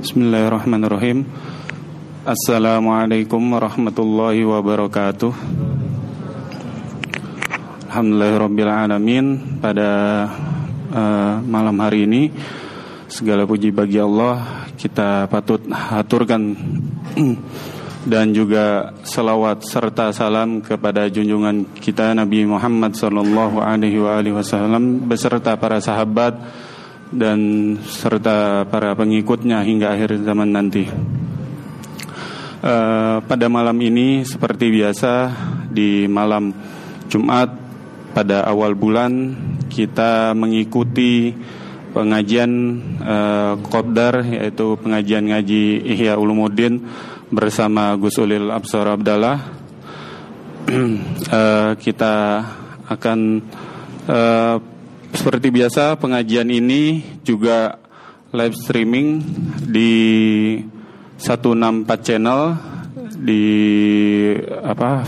[0.00, 1.28] Bismillahirrahmanirrahim.
[2.24, 5.36] Assalamualaikum warahmatullahi wabarakatuh.
[7.92, 9.60] Alhamdulillahirrabbilalamin.
[9.60, 9.90] Pada
[10.88, 12.32] uh, malam hari ini
[13.08, 16.54] Segala puji bagi Allah Kita patut aturkan
[18.08, 24.00] Dan juga salawat serta salam kepada junjungan kita Nabi Muhammad Sallallahu Alaihi
[24.32, 26.40] Wasallam beserta para sahabat
[27.12, 30.88] dan serta para pengikutnya hingga akhir zaman nanti.
[32.58, 35.28] Uh, pada malam ini seperti biasa
[35.68, 36.56] di malam
[37.12, 37.52] Jumat
[38.16, 39.36] pada awal bulan
[39.68, 41.36] kita mengikuti
[41.92, 42.50] pengajian
[43.04, 43.54] uh,
[44.26, 46.82] yaitu pengajian ngaji Ihya Ulumuddin
[47.28, 49.38] bersama Gus Ulil Absar Abdallah.
[50.68, 52.14] uh, kita
[52.88, 53.18] akan
[54.08, 54.56] uh,
[55.12, 57.76] seperti biasa pengajian ini juga
[58.32, 59.24] live streaming
[59.64, 59.94] di
[61.16, 62.40] 164 channel
[63.18, 63.44] di
[64.62, 65.02] apa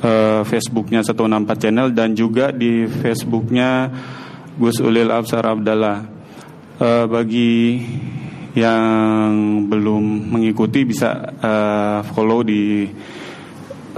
[0.00, 3.90] uh, Facebooknya 164 channel dan juga di Facebooknya
[4.54, 6.14] Gus Ulil Absar Abdallah.
[6.74, 7.78] Uh, bagi
[8.54, 11.10] yang belum mengikuti bisa
[11.42, 12.86] uh, follow di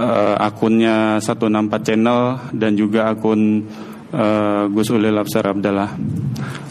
[0.01, 2.21] uh, akunnya 164 channel
[2.53, 3.65] dan juga akun
[4.13, 5.93] uh, Gus Ulil Absar Abdallah.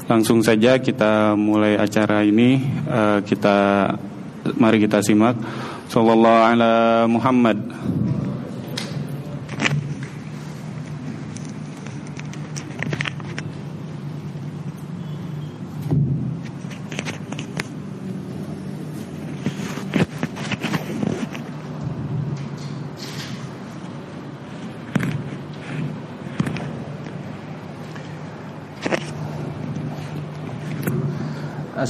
[0.06, 2.58] Langsung saja kita mulai acara ini.
[2.86, 3.90] Uh, kita
[4.58, 5.38] mari kita simak.
[5.86, 6.74] Sallallahu ala
[7.06, 7.58] Muhammad.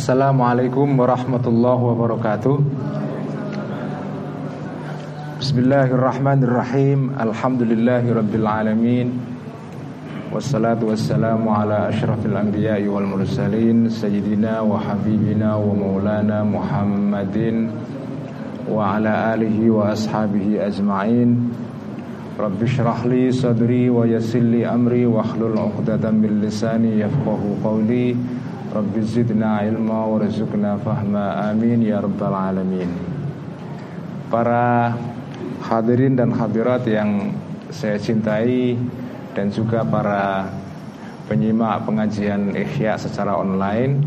[0.07, 2.55] Assalamualaikum warahmatullahi wabarakatuh.
[5.43, 7.11] Bismillahirrahmanirrahim.
[7.19, 9.19] Alhamdulillahi rabbil alamin.
[10.31, 17.75] Wassalatu wassalamu ala ashrafil anbiya'i wal mursalin Sayyidina wa habibina wa maulana Muhammadin
[18.71, 21.51] Wa ala alihi wa ashabihi ajma'in.
[22.39, 28.15] Rabbi syrah li sadri wa yassir amri Wa akhlul uqdatan min lisani yafqahu qawli
[28.77, 31.49] Rabbi zidna ilma warzuqna fahma.
[31.49, 32.93] Amin ya rabbal alamin.
[34.29, 34.93] Para
[35.65, 37.33] hadirin dan hadirat yang
[37.73, 38.77] saya cintai
[39.33, 40.53] Dan juga para
[41.25, 44.05] penyimak pengajian Ihya secara online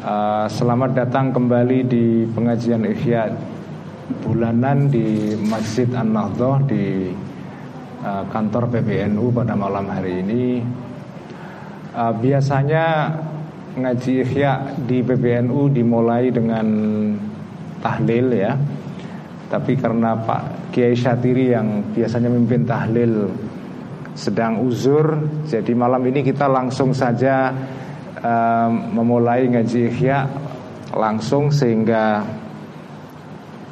[0.00, 3.28] uh, Selamat datang kembali di pengajian Ihya
[4.24, 7.12] bulanan di Masjid An-Nahdhah di
[8.00, 10.64] uh, kantor PBNU pada malam hari ini.
[11.92, 12.84] Uh, Biasanya
[13.74, 16.66] ngaji ikhya di PBNU dimulai dengan
[17.82, 18.54] tahlil ya.
[19.50, 23.30] Tapi karena Pak Kiai Syatiri yang biasanya memimpin tahlil
[24.14, 27.50] sedang uzur, jadi malam ini kita langsung saja
[28.22, 30.26] um, memulai ngaji ikhya
[30.94, 32.22] langsung sehingga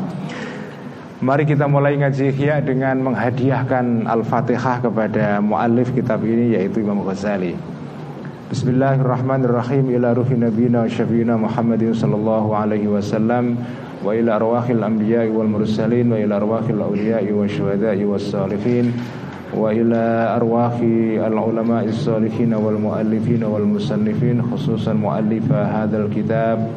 [1.17, 7.55] Mari kita mulai ngaji Ihya dengan menghadiahkan Al-Fatihah kepada muallif kitab ini yaitu Imam Ghazali.
[8.51, 9.97] Bismillahirrahmanirrahim.
[9.97, 13.57] Ila ruhi nabiyina wa syafiina Muhammadin sallallahu alaihi wasallam
[14.03, 18.93] wa ila arwahil anbiya'i wal mursalin wa ila arwahil awliya'i wa syuhada'i was salihin
[19.57, 20.73] وإلى أرواح
[21.27, 26.67] العلماء الصالحين والمؤلفين والمصنفين خصوصا مؤلف هذا الكتاب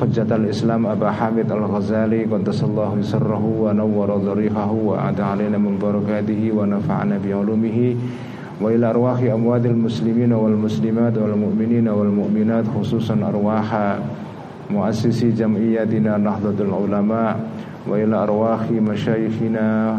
[0.00, 7.18] حجة الإسلام أبا حامد الغزالي قدس الله سره ونور ضريحه وأعد علينا من بركاته ونفعنا
[7.24, 7.96] بعلومه.
[8.60, 13.96] وإلى أرواح أموات المسلمين والمسلمات والمؤمنين والمؤمنات خصوصا أرواح
[14.70, 17.40] مؤسسي جمعيتنا نهضة العلماء.
[17.88, 19.98] وإلى أرواح مشايخنا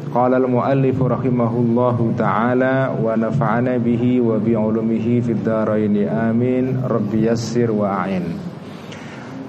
[0.16, 8.26] قال المؤلف رحمه الله تعالى ونفعنا به وبعلومه في الدارين آمين رب يسر وأعين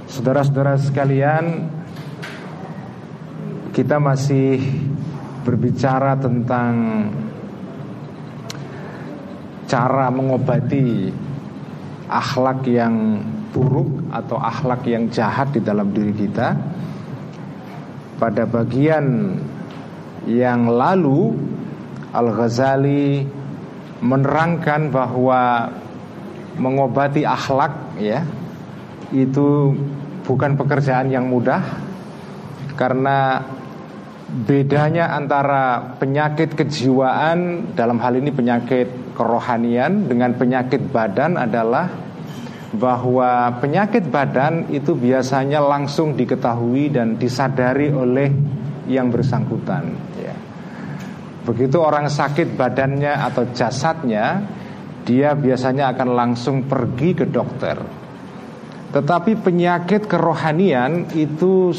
[0.07, 1.45] Saudara-saudara sekalian
[3.77, 4.57] Kita masih
[5.45, 6.73] berbicara tentang
[9.69, 11.13] cara mengobati
[12.09, 13.21] akhlak yang
[13.53, 16.57] buruk atau akhlak yang jahat di dalam diri kita.
[18.17, 19.37] Pada bagian
[20.26, 21.34] yang lalu
[22.12, 23.24] Al-Ghazali
[24.02, 25.70] menerangkan bahwa
[26.58, 28.26] mengobati akhlak ya
[29.14, 29.72] itu
[30.26, 31.62] bukan pekerjaan yang mudah
[32.76, 33.46] karena
[34.32, 41.92] bedanya antara penyakit kejiwaan dalam hal ini penyakit kerohanian dengan penyakit badan adalah
[42.72, 48.32] bahwa penyakit badan itu biasanya langsung diketahui dan disadari oleh
[48.88, 50.11] yang bersangkutan.
[51.42, 54.46] Begitu orang sakit badannya atau jasadnya
[55.02, 57.78] Dia biasanya akan langsung pergi ke dokter
[58.94, 61.74] Tetapi penyakit kerohanian itu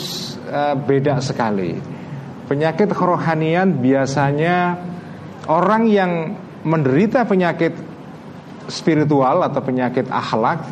[0.51, 1.79] uh, beda sekali
[2.43, 4.75] Penyakit kerohanian biasanya
[5.47, 6.11] orang yang
[6.63, 7.75] menderita penyakit
[8.67, 10.63] spiritual atau penyakit akhlak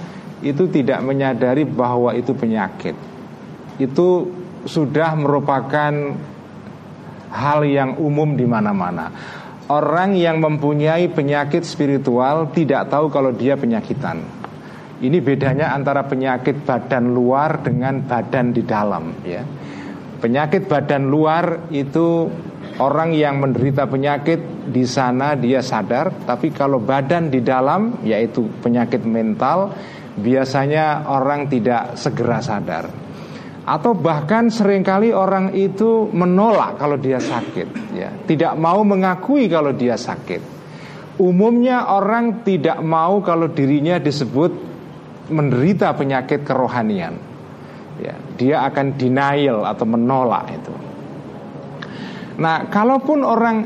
[0.41, 2.95] itu tidak menyadari bahwa itu penyakit.
[3.77, 4.31] Itu
[4.65, 5.93] sudah merupakan
[7.31, 9.07] hal yang umum di mana-mana.
[9.71, 14.19] Orang yang mempunyai penyakit spiritual tidak tahu kalau dia penyakitan.
[15.01, 19.41] Ini bedanya antara penyakit badan luar dengan badan di dalam ya.
[20.21, 22.29] Penyakit badan luar itu
[22.77, 29.01] orang yang menderita penyakit di sana dia sadar, tapi kalau badan di dalam yaitu penyakit
[29.01, 29.73] mental
[30.19, 33.10] biasanya orang tidak segera sadar.
[33.61, 39.69] Atau bahkan sering kali orang itu menolak kalau dia sakit, ya, tidak mau mengakui kalau
[39.69, 40.41] dia sakit.
[41.21, 44.49] Umumnya orang tidak mau kalau dirinya disebut
[45.29, 47.13] menderita penyakit kerohanian
[48.01, 50.73] ya, dia akan denial atau menolak itu.
[52.41, 53.57] Nah, kalaupun orang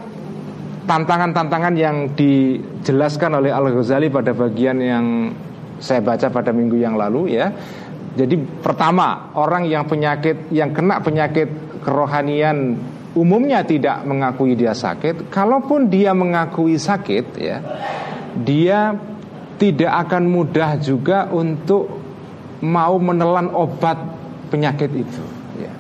[0.83, 5.06] tantangan-tantangan yang dijelaskan oleh Al Ghazali pada bagian yang
[5.80, 7.51] saya baca pada minggu yang lalu ya.
[8.15, 11.51] Jadi pertama orang yang penyakit yang kena penyakit
[11.83, 12.79] kerohanian
[13.12, 15.27] umumnya tidak mengakui dia sakit.
[15.27, 17.57] Kalaupun dia mengakui sakit ya,
[18.39, 18.95] dia
[19.59, 21.88] tidak akan mudah juga untuk
[22.63, 24.00] mau menelan obat
[24.48, 25.24] penyakit itu.
[25.60, 25.74] Ya.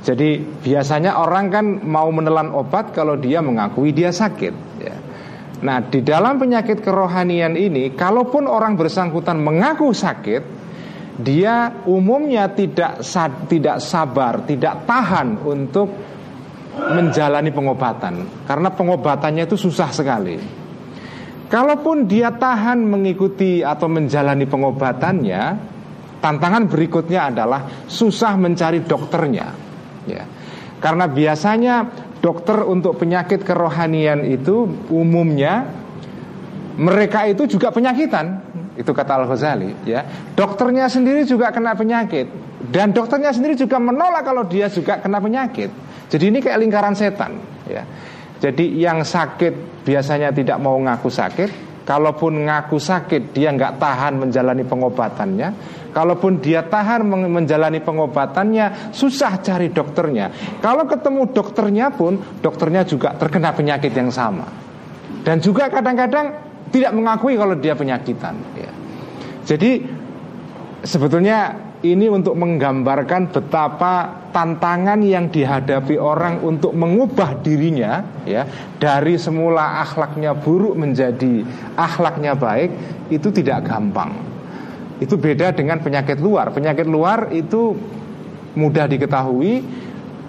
[0.00, 4.54] Jadi biasanya orang kan mau menelan obat kalau dia mengakui dia sakit.
[4.80, 4.96] Ya.
[5.64, 10.65] Nah di dalam penyakit kerohanian ini, kalaupun orang bersangkutan mengaku sakit,
[11.16, 13.00] dia umumnya tidak
[13.48, 15.88] tidak sabar, tidak tahan untuk
[16.76, 20.36] menjalani pengobatan karena pengobatannya itu susah sekali.
[21.46, 25.42] Kalaupun dia tahan mengikuti atau menjalani pengobatannya,
[26.16, 29.46] Tantangan berikutnya adalah susah mencari dokternya.
[30.08, 30.24] Ya.
[30.80, 31.86] Karena biasanya
[32.18, 35.68] dokter untuk penyakit kerohanian itu umumnya
[36.80, 38.42] mereka itu juga penyakitan.
[38.76, 40.04] Itu kata Al-Ghazali, ya.
[40.36, 42.28] Dokternya sendiri juga kena penyakit
[42.68, 45.72] dan dokternya sendiri juga menolak kalau dia juga kena penyakit.
[46.12, 47.82] Jadi ini kayak lingkaran setan, ya.
[48.36, 51.50] Jadi yang sakit biasanya tidak mau ngaku sakit,
[51.86, 55.48] Kalaupun ngaku sakit dia nggak tahan menjalani pengobatannya
[55.94, 63.54] Kalaupun dia tahan menjalani pengobatannya Susah cari dokternya Kalau ketemu dokternya pun Dokternya juga terkena
[63.54, 64.50] penyakit yang sama
[65.22, 68.72] Dan juga kadang-kadang Tidak mengakui kalau dia penyakitan ya.
[69.46, 69.96] Jadi
[70.86, 71.50] Sebetulnya
[71.82, 78.46] ini untuk menggambarkan betapa tantangan yang dihadapi orang untuk mengubah dirinya ya
[78.78, 81.42] dari semula akhlaknya buruk menjadi
[81.74, 82.70] akhlaknya baik
[83.10, 84.14] itu tidak gampang.
[85.02, 86.54] Itu beda dengan penyakit luar.
[86.54, 87.74] Penyakit luar itu
[88.54, 89.60] mudah diketahui,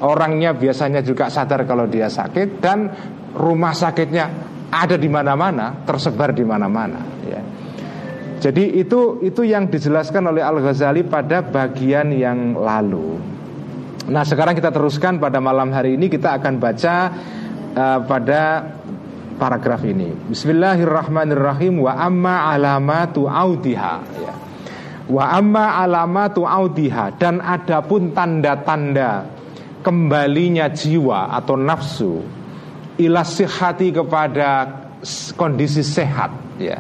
[0.02, 2.90] orangnya biasanya juga sadar kalau dia sakit dan
[3.38, 7.42] rumah sakitnya ada di mana-mana, tersebar di mana-mana ya.
[8.38, 13.18] Jadi itu itu yang dijelaskan oleh Al Ghazali pada bagian yang lalu.
[14.08, 16.96] Nah sekarang kita teruskan pada malam hari ini kita akan baca
[17.74, 18.42] uh, pada
[19.42, 20.14] paragraf ini.
[20.30, 23.96] Bismillahirrahmanirrahim wa amma alamatu audiha.
[24.22, 24.34] Ya.
[25.10, 29.34] Wa amma alamatu audiha dan adapun tanda-tanda
[29.82, 32.22] kembalinya jiwa atau nafsu
[32.98, 34.50] ilasihati kepada
[35.38, 36.78] kondisi sehat ya.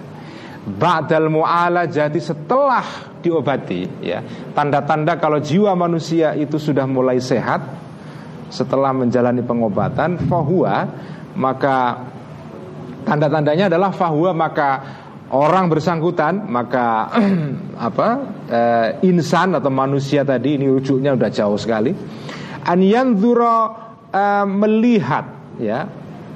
[0.67, 1.31] Ba'dal
[1.87, 2.83] jadi setelah
[3.23, 4.19] diobati ya.
[4.51, 7.63] Tanda-tanda kalau jiwa manusia itu sudah mulai sehat
[8.51, 10.87] setelah menjalani pengobatan fahuwa
[11.35, 12.03] maka
[13.03, 14.69] tanda-tandanya adalah fahuwa maka
[15.31, 17.11] orang bersangkutan maka
[17.87, 18.07] apa
[18.47, 18.61] e,
[19.07, 21.91] insan atau manusia tadi ini rujuknya udah jauh sekali.
[22.67, 23.55] An yanzura
[24.11, 25.25] e, melihat
[25.59, 25.87] ya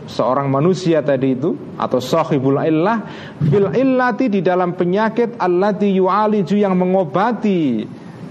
[0.07, 3.05] seorang manusia tadi itu atau sahibul illah
[3.37, 7.85] fil illati di dalam penyakit allati yu'aliju yang mengobati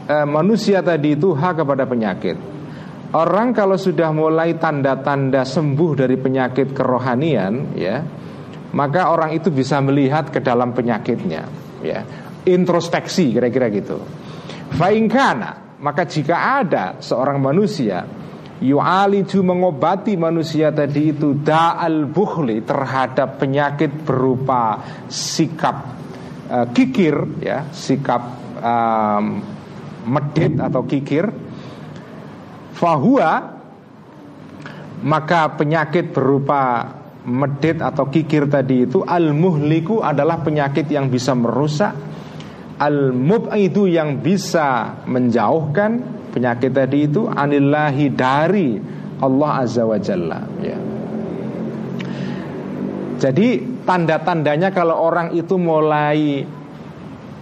[0.07, 2.37] e, manusia tadi itu hak kepada penyakit.
[3.11, 7.99] Orang kalau sudah mulai tanda-tanda sembuh dari penyakit kerohanian ya,
[8.71, 11.43] maka orang itu bisa melihat ke dalam penyakitnya
[11.83, 12.01] ya.
[12.47, 13.99] Introspeksi kira-kira gitu.
[14.79, 18.05] Fainkana maka jika ada seorang manusia
[18.61, 25.77] yu'aliju mengobati manusia tadi itu da'al bukhli terhadap penyakit berupa sikap
[26.53, 28.23] uh, kikir ya sikap
[28.61, 29.41] um,
[30.05, 31.25] medit atau kikir.
[32.77, 33.33] Fahuwa
[35.01, 36.85] maka penyakit berupa
[37.25, 41.93] medit atau kikir tadi itu al muhliku adalah penyakit yang bisa merusak
[42.81, 48.79] al mub'idu yang bisa menjauhkan penyakit tadi itu anillahi dari
[49.21, 50.79] Allah Azza wa Jalla ya.
[53.21, 56.41] Jadi tanda-tandanya kalau orang itu mulai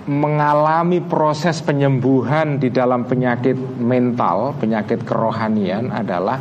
[0.09, 6.41] mengalami proses penyembuhan di dalam penyakit mental, penyakit kerohanian adalah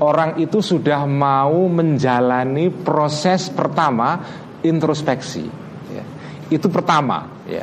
[0.00, 4.18] orang itu sudah mau menjalani proses pertama
[4.64, 5.44] introspeksi.
[5.92, 6.04] Ya.
[6.48, 7.62] Itu pertama, ya.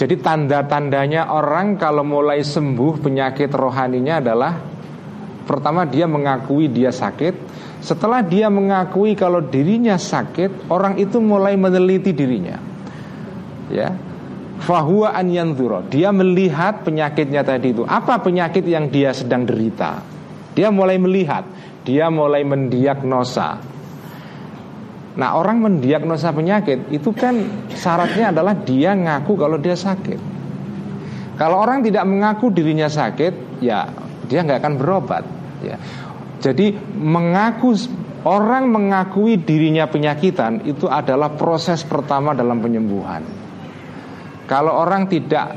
[0.00, 4.52] Jadi tanda-tandanya orang kalau mulai sembuh penyakit rohaninya adalah
[5.50, 7.34] Pertama dia mengakui dia sakit.
[7.82, 12.54] Setelah dia mengakui kalau dirinya sakit Orang itu mulai meneliti dirinya.
[13.66, 13.90] Ya.
[14.62, 17.82] Fahuwa an yanzuro Dia melihat penyakitnya tadi itu.
[17.82, 20.06] Apa penyakit yang dia sedang derita?
[20.54, 21.42] Dia mulai melihat.
[21.82, 23.69] Dia mulai mendiagnosa
[25.20, 30.16] Nah orang mendiagnosa penyakit itu kan syaratnya adalah dia ngaku kalau dia sakit.
[31.36, 33.84] Kalau orang tidak mengaku dirinya sakit, ya
[34.24, 35.24] dia nggak akan berobat.
[35.60, 35.76] Ya.
[36.40, 37.76] Jadi mengaku
[38.24, 43.20] orang mengakui dirinya penyakitan itu adalah proses pertama dalam penyembuhan.
[44.48, 45.52] Kalau orang tidak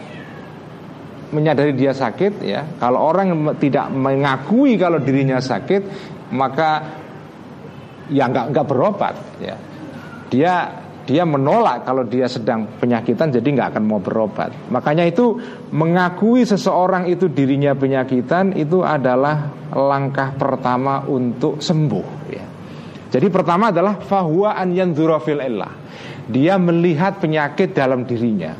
[1.31, 5.81] menyadari dia sakit, ya kalau orang tidak mengakui kalau dirinya sakit,
[6.35, 7.02] maka
[8.11, 9.55] ya nggak nggak berobat ya.
[10.33, 10.53] Dia
[11.03, 14.55] dia menolak kalau dia sedang penyakitan jadi nggak akan mau berobat.
[14.71, 15.35] Makanya itu
[15.75, 22.45] mengakui seseorang itu dirinya penyakitan itu adalah langkah pertama untuk sembuh ya.
[23.13, 25.43] Jadi pertama adalah fahuwa an yanzura fil
[26.31, 28.55] dia melihat penyakit dalam dirinya.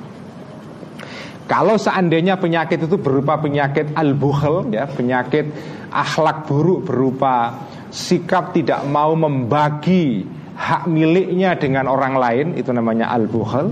[1.44, 5.52] Kalau seandainya penyakit itu berupa penyakit al-bukhl ya, penyakit
[5.92, 7.56] akhlak buruk berupa
[7.94, 10.26] sikap tidak mau membagi
[10.58, 13.70] hak miliknya dengan orang lain itu namanya al-bukhl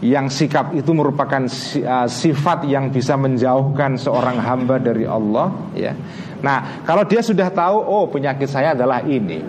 [0.00, 5.92] yang sikap itu merupakan uh, sifat yang bisa menjauhkan seorang hamba dari Allah ya.
[6.40, 9.44] Nah, kalau dia sudah tahu oh penyakit saya adalah ini.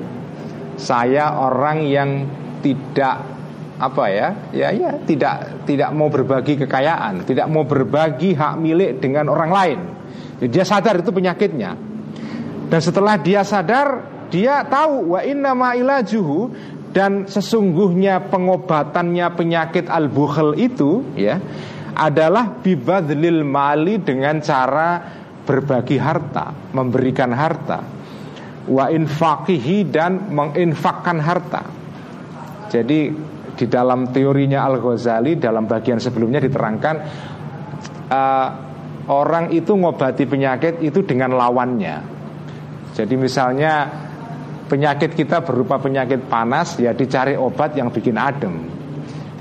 [0.75, 2.09] Saya orang yang
[2.59, 3.23] tidak
[3.79, 4.27] apa ya?
[4.51, 9.79] Ya ya, tidak tidak mau berbagi kekayaan, tidak mau berbagi hak milik dengan orang lain.
[10.43, 11.90] Jadi dia sadar itu penyakitnya.
[12.71, 16.47] Dan setelah dia sadar, dia tahu wa inna ma ilajuhu
[16.95, 21.35] dan sesungguhnya pengobatannya penyakit al-bukhl itu ya
[21.91, 25.03] adalah bibadlil mali dengan cara
[25.43, 27.79] berbagi harta, memberikan harta.
[28.71, 31.61] Wa infaqihi dan menginfakkan harta.
[32.71, 32.99] Jadi
[33.51, 36.95] di dalam teorinya Al-Ghazali dalam bagian sebelumnya diterangkan
[38.07, 38.47] uh,
[39.11, 42.20] orang itu ngobati penyakit itu dengan lawannya.
[43.01, 43.89] Jadi misalnya
[44.69, 48.69] penyakit kita berupa penyakit panas ya dicari obat yang bikin adem.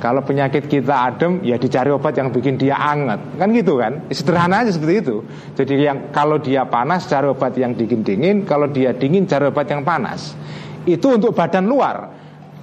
[0.00, 3.20] Kalau penyakit kita adem ya dicari obat yang bikin dia anget.
[3.36, 4.08] Kan gitu kan?
[4.08, 5.16] Sederhana aja seperti itu.
[5.52, 9.84] Jadi yang kalau dia panas cari obat yang dingin-dingin, kalau dia dingin cari obat yang
[9.84, 10.32] panas.
[10.88, 12.08] Itu untuk badan luar.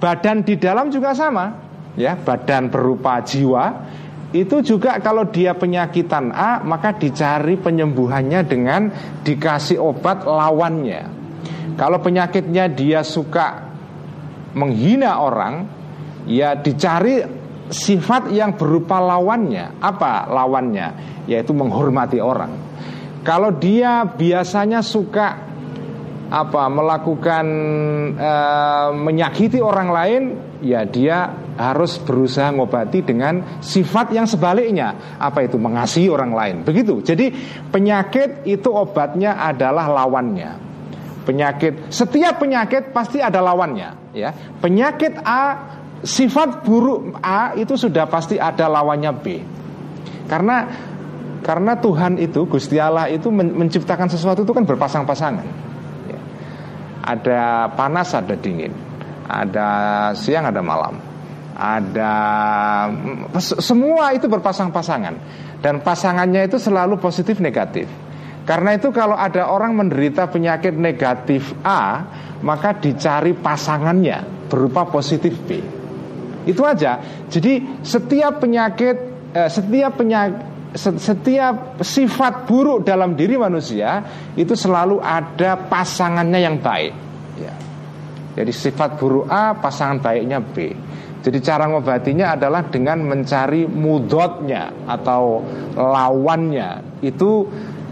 [0.02, 1.70] Badan di dalam juga sama.
[1.94, 3.86] Ya, badan berupa jiwa
[4.28, 8.92] itu juga kalau dia penyakitan A maka dicari penyembuhannya dengan
[9.24, 11.16] dikasih obat lawannya.
[11.80, 13.72] Kalau penyakitnya dia suka
[14.52, 15.64] menghina orang,
[16.28, 17.24] ya dicari
[17.72, 19.80] sifat yang berupa lawannya.
[19.80, 20.88] Apa lawannya?
[21.24, 22.52] Yaitu menghormati orang.
[23.24, 25.48] Kalau dia biasanya suka
[26.28, 27.46] apa melakukan
[28.20, 30.22] uh, menyakiti orang lain
[30.60, 35.18] ya dia harus berusaha ngobati dengan sifat yang sebaliknya.
[35.18, 35.58] Apa itu?
[35.58, 36.56] Mengasihi orang lain.
[36.62, 37.02] Begitu.
[37.02, 37.34] Jadi
[37.74, 40.70] penyakit itu obatnya adalah lawannya.
[41.26, 44.32] Penyakit setiap penyakit pasti ada lawannya ya.
[44.64, 45.60] Penyakit A
[46.00, 49.26] sifat buruk A itu sudah pasti ada lawannya B.
[50.24, 50.64] Karena
[51.44, 55.68] karena Tuhan itu Gusti Allah itu menciptakan sesuatu itu kan berpasang-pasangan.
[57.08, 58.68] Ada panas, ada dingin,
[59.24, 59.68] ada
[60.12, 61.00] siang, ada malam,
[61.58, 62.14] ada
[63.42, 65.14] semua itu berpasang-pasangan
[65.58, 67.90] dan pasangannya itu selalu positif negatif.
[68.46, 72.06] Karena itu kalau ada orang menderita penyakit negatif A,
[72.40, 75.60] maka dicari pasangannya berupa positif B.
[76.48, 76.96] Itu aja.
[77.28, 78.96] Jadi setiap penyakit,
[79.36, 84.04] eh, setiap penyakit setiap sifat buruk dalam diri manusia
[84.36, 86.92] itu selalu ada pasangannya yang baik.
[87.40, 87.54] Ya.
[88.36, 90.76] Jadi sifat buruk A, pasangan baiknya B.
[91.28, 95.44] Jadi cara ngobatinya adalah dengan mencari mudotnya atau
[95.76, 97.04] lawannya.
[97.04, 97.44] Itu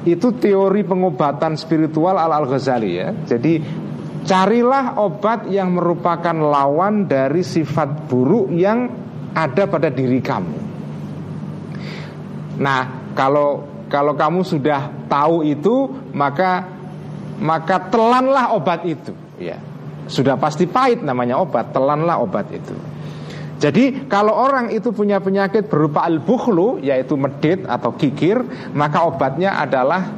[0.08, 3.12] itu teori pengobatan spiritual al al Ghazali ya.
[3.12, 3.60] Jadi
[4.24, 8.88] carilah obat yang merupakan lawan dari sifat buruk yang
[9.36, 10.56] ada pada diri kamu.
[12.56, 16.72] Nah, kalau kalau kamu sudah tahu itu, maka
[17.36, 19.60] maka telanlah obat itu, ya.
[20.08, 22.96] Sudah pasti pahit namanya obat, telanlah obat itu.
[23.56, 28.44] Jadi kalau orang itu punya penyakit berupa al-bukhlu yaitu medit atau kikir,
[28.76, 30.12] maka obatnya adalah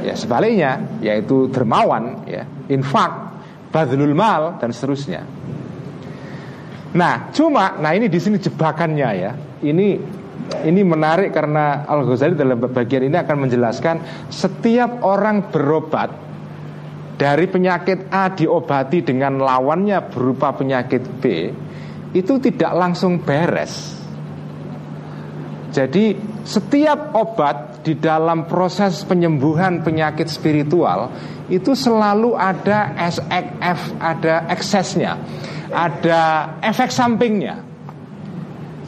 [0.00, 3.12] ya sebaliknya yaitu dermawan ya, infak,
[3.68, 5.28] badlul mal dan seterusnya.
[6.96, 9.32] Nah, cuma nah ini di sini jebakannya ya.
[9.60, 9.88] Ini
[10.64, 13.96] ini menarik karena Al Ghazali dalam bagian ini akan menjelaskan
[14.32, 16.08] setiap orang berobat
[17.20, 21.24] dari penyakit A diobati dengan lawannya berupa penyakit B
[22.16, 23.98] itu tidak langsung beres.
[25.68, 26.16] Jadi
[26.48, 31.12] setiap obat di dalam proses penyembuhan penyakit spiritual
[31.52, 35.12] itu selalu ada SXF, ada eksesnya,
[35.68, 36.20] ada
[36.64, 37.64] efek sampingnya.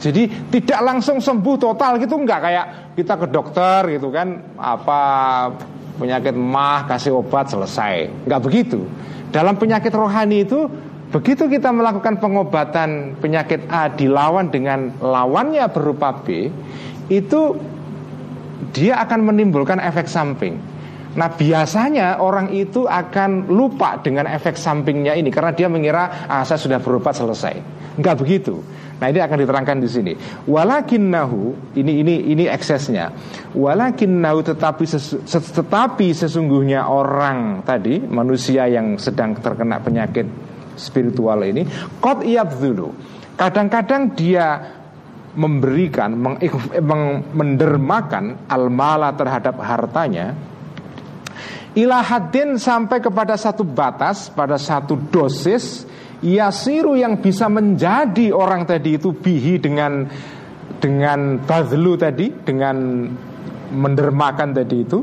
[0.01, 2.65] Jadi tidak langsung sembuh total gitu enggak kayak
[2.97, 5.01] kita ke dokter gitu kan apa
[6.01, 8.25] penyakit mah kasih obat selesai.
[8.25, 8.89] Enggak begitu.
[9.29, 10.65] Dalam penyakit rohani itu
[11.11, 16.47] begitu kita melakukan pengobatan penyakit A dilawan dengan lawannya berupa B
[17.11, 17.41] itu
[18.71, 20.55] dia akan menimbulkan efek samping.
[21.11, 26.55] Nah biasanya orang itu akan lupa dengan efek sampingnya ini karena dia mengira ah saya
[26.55, 27.59] sudah berobat selesai.
[27.99, 28.63] Enggak begitu.
[29.03, 30.13] Nah ini akan diterangkan di sini.
[30.47, 33.11] Walakinnahu ini ini ini eksesnya.
[33.51, 41.65] Walakinnahu tetapi sesu, tetapi sesungguhnya orang tadi manusia yang sedang terkena penyakit spiritual ini
[41.99, 42.23] kot
[42.59, 42.93] dulu.
[43.35, 44.61] Kadang-kadang dia
[45.33, 46.11] memberikan
[46.83, 50.35] meng, mendermakan almala terhadap hartanya
[51.71, 55.87] ilahadin sampai kepada satu batas pada satu dosis
[56.21, 60.05] Yasiru yang bisa menjadi orang tadi itu bihi dengan
[60.77, 63.09] dengan badlu tadi dengan
[63.73, 65.01] mendermakan tadi itu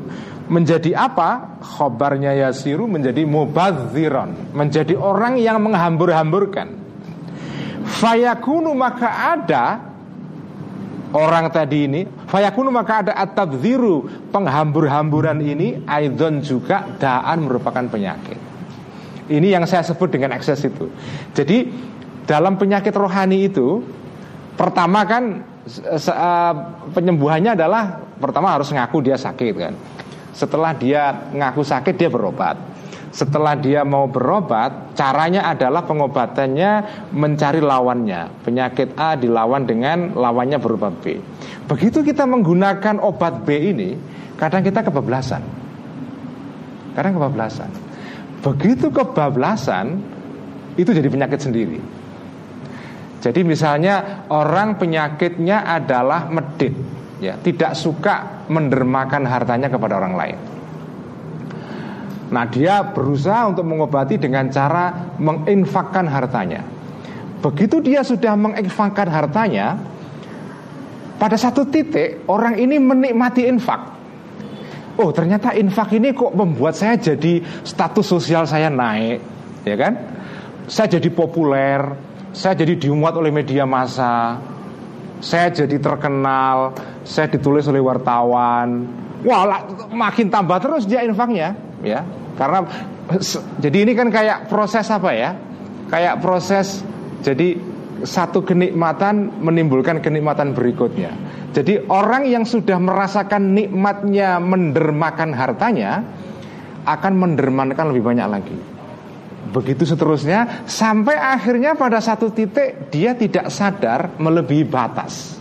[0.49, 1.61] menjadi apa?
[1.61, 6.75] Khobarnya Yasiru menjadi mubadziron menjadi orang yang menghambur-hamburkan.
[7.89, 9.65] Fayakunu maka ada
[11.13, 18.37] orang tadi ini fayakunu maka ada at-tabdziru penghambur-hamburan ini aidon juga daan merupakan penyakit.
[19.29, 20.89] Ini yang saya sebut dengan ekses itu.
[21.37, 21.69] Jadi
[22.25, 23.85] dalam penyakit rohani itu
[24.57, 25.45] pertama kan
[25.85, 26.55] uh,
[26.93, 29.75] penyembuhannya adalah pertama harus ngaku dia sakit kan.
[30.39, 32.55] Setelah dia ngaku sakit dia berobat.
[33.09, 36.71] setelah dia mau berobat, caranya adalah pengobatannya
[37.11, 38.45] mencari lawannya.
[38.45, 41.19] Penyakit A dilawan dengan lawannya berupa B.
[41.67, 43.97] Begitu kita menggunakan obat B ini,
[44.37, 45.43] kadang kita kebablasan.
[46.95, 47.71] Kadang kebablasan.
[48.45, 49.99] Begitu kebablasan,
[50.79, 51.81] itu jadi penyakit sendiri.
[53.19, 56.71] Jadi misalnya orang penyakitnya adalah medit,
[57.19, 60.39] ya, tidak suka mendermakan hartanya kepada orang lain.
[62.29, 66.61] Nah dia berusaha untuk mengobati dengan cara menginfakkan hartanya.
[67.39, 69.79] Begitu dia sudah menginfakkan hartanya
[71.19, 73.95] Pada satu titik orang ini menikmati infak.
[74.99, 79.19] Oh ternyata infak ini kok membuat saya jadi status sosial saya naik
[79.63, 79.99] Ya kan?
[80.71, 81.83] Saya jadi populer
[82.35, 84.39] Saya jadi dimuat oleh media massa
[85.19, 88.87] Saya jadi terkenal Saya ditulis oleh wartawan.
[89.27, 91.59] Wah makin tambah terus dia infaknya.
[91.83, 92.07] Ya.
[92.39, 92.63] Karena
[93.59, 95.35] jadi ini kan kayak proses apa ya?
[95.91, 96.87] Kayak proses
[97.27, 97.59] jadi
[98.07, 101.11] satu kenikmatan menimbulkan kenikmatan berikutnya.
[101.51, 106.07] Jadi orang yang sudah merasakan nikmatnya mendermakan hartanya
[106.87, 108.78] akan mendermakan lebih banyak lagi
[109.49, 115.39] begitu seterusnya sampai akhirnya pada satu titik dia tidak sadar melebihi batas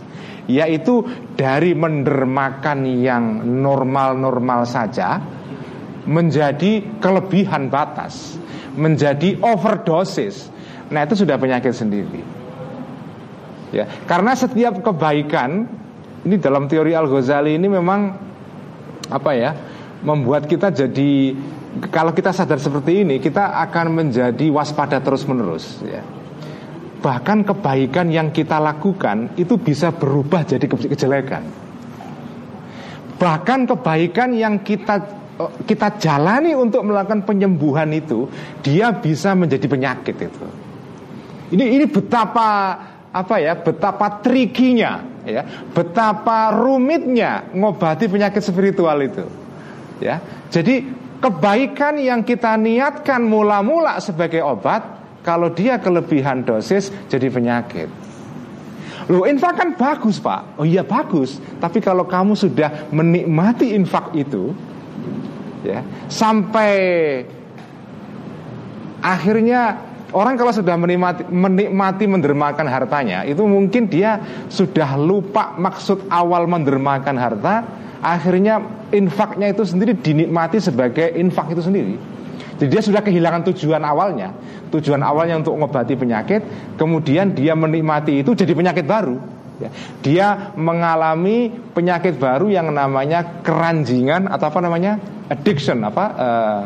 [0.48, 1.04] yaitu
[1.36, 5.20] dari mendermakan yang normal-normal saja
[6.08, 8.40] menjadi kelebihan batas,
[8.72, 10.48] menjadi overdosis.
[10.88, 12.24] Nah, itu sudah penyakit sendiri.
[13.76, 15.68] Ya, karena setiap kebaikan
[16.24, 18.00] ini dalam teori Al Ghazali ini memang
[19.12, 19.52] apa ya?
[19.98, 21.34] membuat kita jadi
[21.92, 26.02] kalau kita sadar seperti ini, kita akan menjadi waspada terus-menerus ya.
[26.98, 31.46] Bahkan kebaikan yang kita lakukan itu bisa berubah jadi kejelekan.
[33.18, 38.26] Bahkan kebaikan yang kita Oh, kita jalani untuk melakukan penyembuhan itu,
[38.58, 40.46] dia bisa menjadi penyakit itu.
[41.54, 42.74] Ini ini betapa
[43.14, 49.30] apa ya, betapa trikinya, ya, betapa rumitnya ngobati penyakit spiritual itu.
[50.02, 50.18] Ya,
[50.50, 54.82] jadi kebaikan yang kita niatkan mula-mula sebagai obat,
[55.26, 57.88] kalau dia kelebihan dosis jadi penyakit.
[59.08, 64.52] Loh infak kan bagus pak Oh iya bagus Tapi kalau kamu sudah menikmati infak itu
[65.64, 66.76] ya sampai
[69.02, 69.74] akhirnya
[70.14, 77.16] orang kalau sudah menikmati, menikmati mendermakan hartanya itu mungkin dia sudah lupa maksud awal mendermakan
[77.18, 77.66] harta
[78.00, 78.62] akhirnya
[78.94, 81.94] infaknya itu sendiri dinikmati sebagai infak itu sendiri
[82.58, 84.34] jadi dia sudah kehilangan tujuan awalnya
[84.68, 86.42] tujuan awalnya untuk mengobati penyakit
[86.76, 89.70] kemudian dia menikmati itu jadi penyakit baru ya.
[90.00, 94.96] Dia mengalami penyakit baru yang namanya keranjingan atau apa namanya
[95.28, 96.62] addiction apa uh,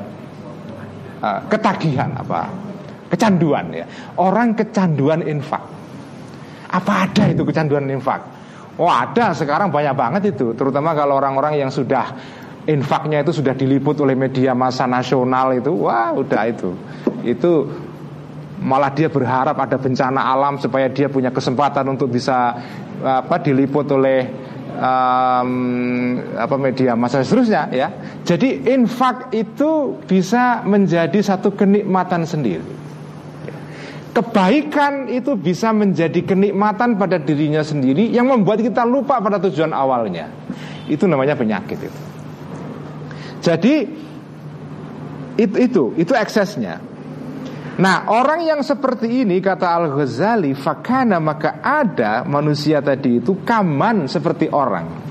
[1.25, 2.53] uh, ketagihan apa
[3.09, 3.87] kecanduan ya.
[4.21, 5.65] Orang kecanduan infak.
[6.73, 8.21] Apa ada itu kecanduan infak?
[8.83, 12.19] Oh ada sekarang banyak banget itu, terutama kalau orang-orang yang sudah
[12.67, 16.75] infaknya itu sudah diliput oleh media massa nasional itu, wah udah itu,
[17.23, 17.71] itu
[18.59, 22.59] malah dia berharap ada bencana alam supaya dia punya kesempatan untuk bisa
[23.03, 24.27] apa diliput oleh
[24.79, 25.51] um,
[26.35, 27.89] apa media masa seterusnya ya.
[28.27, 32.82] Jadi infak itu bisa menjadi satu kenikmatan sendiri.
[34.13, 40.29] Kebaikan itu bisa menjadi kenikmatan pada dirinya sendiri yang membuat kita lupa pada tujuan awalnya.
[40.85, 42.01] Itu namanya penyakit itu.
[43.41, 43.75] Jadi
[45.41, 46.77] itu itu itu eksesnya.
[47.81, 54.13] Nah orang yang seperti ini kata Al Ghazali fakana maka ada manusia tadi itu kaman
[54.13, 55.03] seperti orang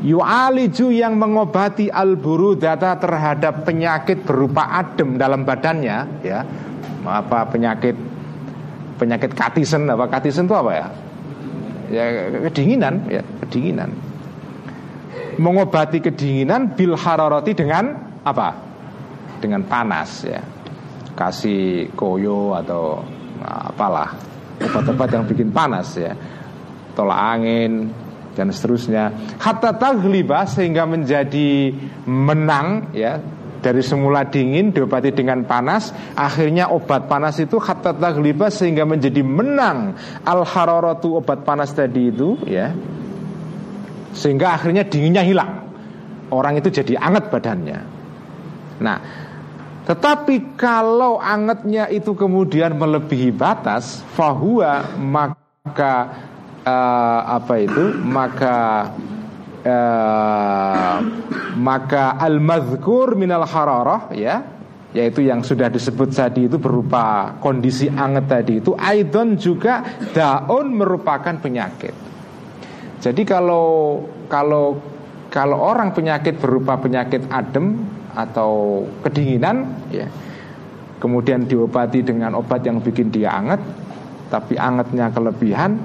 [0.00, 2.16] Yu'aliju yang mengobati al
[2.56, 6.40] data terhadap penyakit berupa adem dalam badannya ya
[7.04, 7.96] apa penyakit
[9.00, 10.86] penyakit katisen apa katisen itu apa ya?
[11.90, 12.04] Ya
[12.50, 13.90] kedinginan ya kedinginan.
[15.40, 18.48] Mengobati kedinginan bil hararati dengan apa?
[19.40, 20.42] Dengan panas ya.
[21.16, 23.00] Kasih koyo atau
[23.40, 24.08] nah, apalah
[24.60, 26.12] obat-obat yang bikin panas ya.
[26.92, 27.88] Tolak angin
[28.36, 29.36] dan seterusnya.
[29.40, 31.72] Hatta tagliba sehingga menjadi
[32.04, 33.18] menang ya
[33.60, 39.94] dari semula dingin diobati dengan panas akhirnya obat panas itu hatta tagliba sehingga menjadi menang.
[40.24, 42.72] Al hararatu obat panas tadi itu ya.
[44.16, 45.70] Sehingga akhirnya dinginnya hilang.
[46.32, 47.78] Orang itu jadi anget badannya.
[48.80, 48.98] Nah
[49.90, 55.94] tetapi kalau angetnya itu kemudian melebihi batas, fahuwa maka
[56.62, 57.98] uh, apa itu?
[57.98, 58.86] Maka
[59.64, 60.96] uh,
[61.56, 64.42] maka al-mazkur minal hararah ya
[64.90, 71.34] yaitu yang sudah disebut tadi itu berupa kondisi anget tadi itu aidon juga daun merupakan
[71.38, 71.94] penyakit.
[73.00, 74.82] Jadi kalau kalau
[75.30, 77.86] kalau orang penyakit berupa penyakit adem
[78.18, 80.10] atau kedinginan ya
[80.98, 83.62] kemudian diobati dengan obat yang bikin dia anget
[84.28, 85.78] tapi angetnya kelebihan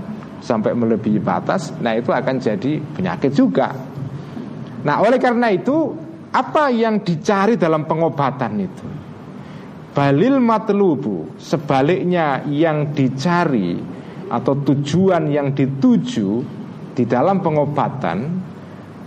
[0.46, 3.74] sampai melebihi batas nah itu akan jadi penyakit juga.
[4.86, 5.98] Nah, oleh karena itu
[6.30, 8.88] apa yang dicari dalam pengobatan itu?
[9.96, 13.80] Balil matlubu Sebaliknya yang dicari
[14.28, 16.44] Atau tujuan yang dituju
[16.92, 18.18] Di dalam pengobatan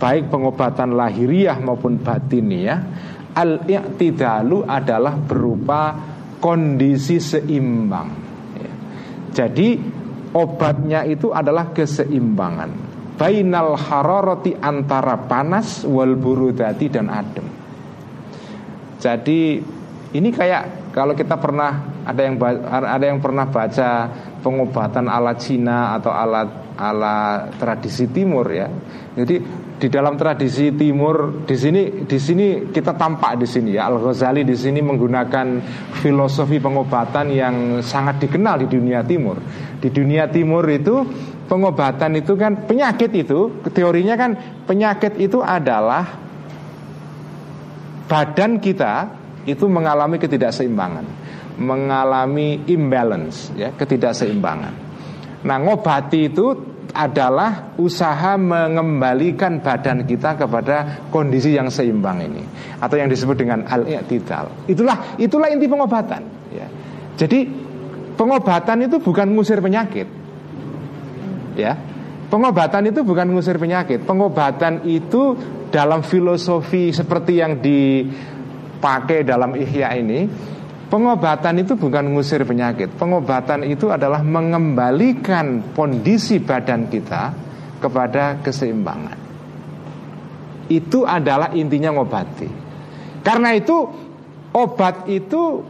[0.01, 2.81] Baik pengobatan lahiriah maupun batiniah
[3.37, 5.93] Al-i'tidalu adalah berupa
[6.41, 8.09] kondisi seimbang
[8.57, 8.71] ya.
[9.29, 9.98] Jadi
[10.33, 17.47] obatnya itu adalah keseimbangan Bainal hararati antara panas wal burudati dan adem
[18.95, 19.59] Jadi
[20.15, 24.09] ini kayak kalau kita pernah ada yang ada yang pernah baca
[24.41, 28.65] pengobatan ala Cina atau ala ala tradisi Timur ya.
[29.13, 29.35] Jadi
[29.79, 34.43] di dalam tradisi Timur di sini di sini kita tampak di sini ya Al Ghazali
[34.43, 35.47] di sini menggunakan
[36.03, 39.39] filosofi pengobatan yang sangat dikenal di dunia Timur.
[39.79, 41.07] Di dunia Timur itu
[41.47, 44.35] pengobatan itu kan penyakit itu teorinya kan
[44.67, 46.03] penyakit itu adalah
[48.11, 49.15] badan kita
[49.47, 51.07] itu mengalami ketidakseimbangan,
[51.55, 54.75] mengalami imbalance, ya, ketidakseimbangan.
[55.39, 62.43] Nah, ngobati itu adalah usaha mengembalikan badan kita kepada kondisi yang seimbang ini
[62.81, 64.65] atau yang disebut dengan al-i'tidal.
[64.65, 66.67] Itulah itulah inti pengobatan, ya.
[67.19, 67.45] Jadi
[68.15, 70.07] pengobatan itu bukan ngusir penyakit.
[71.59, 71.75] Ya.
[72.29, 74.05] Pengobatan itu bukan ngusir penyakit.
[74.05, 75.33] Pengobatan itu
[75.73, 78.05] dalam filosofi seperti yang di
[78.79, 80.29] pakai dalam ihya ini
[80.89, 82.89] Pengobatan itu bukan mengusir penyakit.
[82.97, 87.47] Pengobatan itu adalah mengembalikan kondisi badan kita
[87.79, 89.15] Kepada keseimbangan.
[90.67, 92.49] Itu adalah intinya ngobati.
[93.23, 93.87] Karena itu
[94.49, 95.61] Obat itu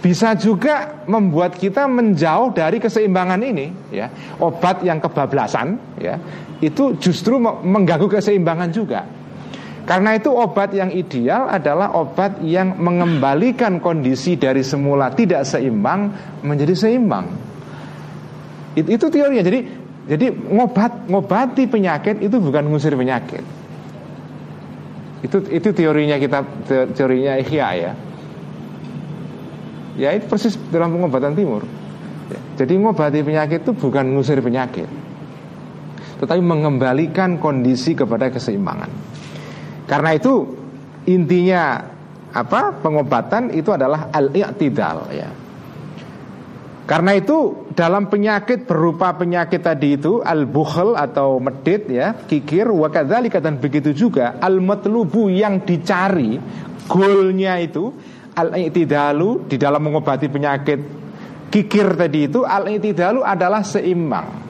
[0.00, 4.08] bisa juga membuat kita menjauh dari keseimbangan ini ya.
[4.40, 6.16] Obat yang kebablasan ya
[6.64, 9.04] itu justru mengganggu keseimbangan juga
[9.86, 16.10] karena itu obat yang ideal adalah obat yang mengembalikan kondisi dari semula tidak seimbang
[16.42, 17.30] menjadi seimbang.
[18.74, 19.46] Itu, itu teorinya.
[19.46, 19.60] Jadi
[20.10, 23.46] jadi ngobat ngobati penyakit itu bukan ngusir penyakit.
[25.22, 26.42] Itu itu teorinya kita
[26.90, 27.92] teorinya Ihya ya.
[29.96, 31.62] Ya itu persis dalam pengobatan timur.
[32.26, 34.90] Ya, jadi ngobati penyakit itu bukan ngusir penyakit,
[36.18, 38.90] tetapi mengembalikan kondisi kepada keseimbangan.
[39.86, 40.34] Karena itu
[41.06, 41.78] intinya
[42.34, 45.30] apa pengobatan itu adalah al-i'tidal ya.
[46.86, 53.42] Karena itu dalam penyakit berupa penyakit tadi itu al-bukhl atau medit ya, kikir wa kadzalika
[53.42, 56.38] dan begitu juga al-matlubu yang dicari
[56.86, 57.90] goalnya itu
[58.38, 60.78] al-i'tidalu di dalam mengobati penyakit
[61.50, 64.46] kikir tadi itu al-i'tidalu adalah seimbang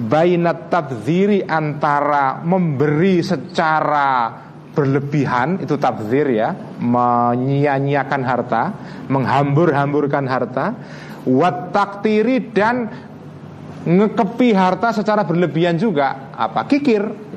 [0.00, 8.62] bainat tabdziri antara memberi secara berlebihan itu tabzir ya menyia-nyiakan harta
[9.10, 10.74] menghambur-hamburkan harta
[11.26, 12.86] wat taktiri dan
[13.84, 17.30] ngekepi harta secara berlebihan juga apa kikir.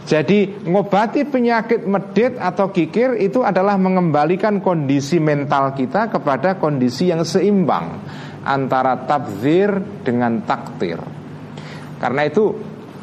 [0.00, 7.22] Jadi ngobati penyakit medit atau kikir itu adalah mengembalikan kondisi mental kita kepada kondisi yang
[7.22, 8.00] seimbang
[8.42, 9.70] antara tabzir
[10.02, 10.98] dengan taktir
[12.00, 12.56] karena itu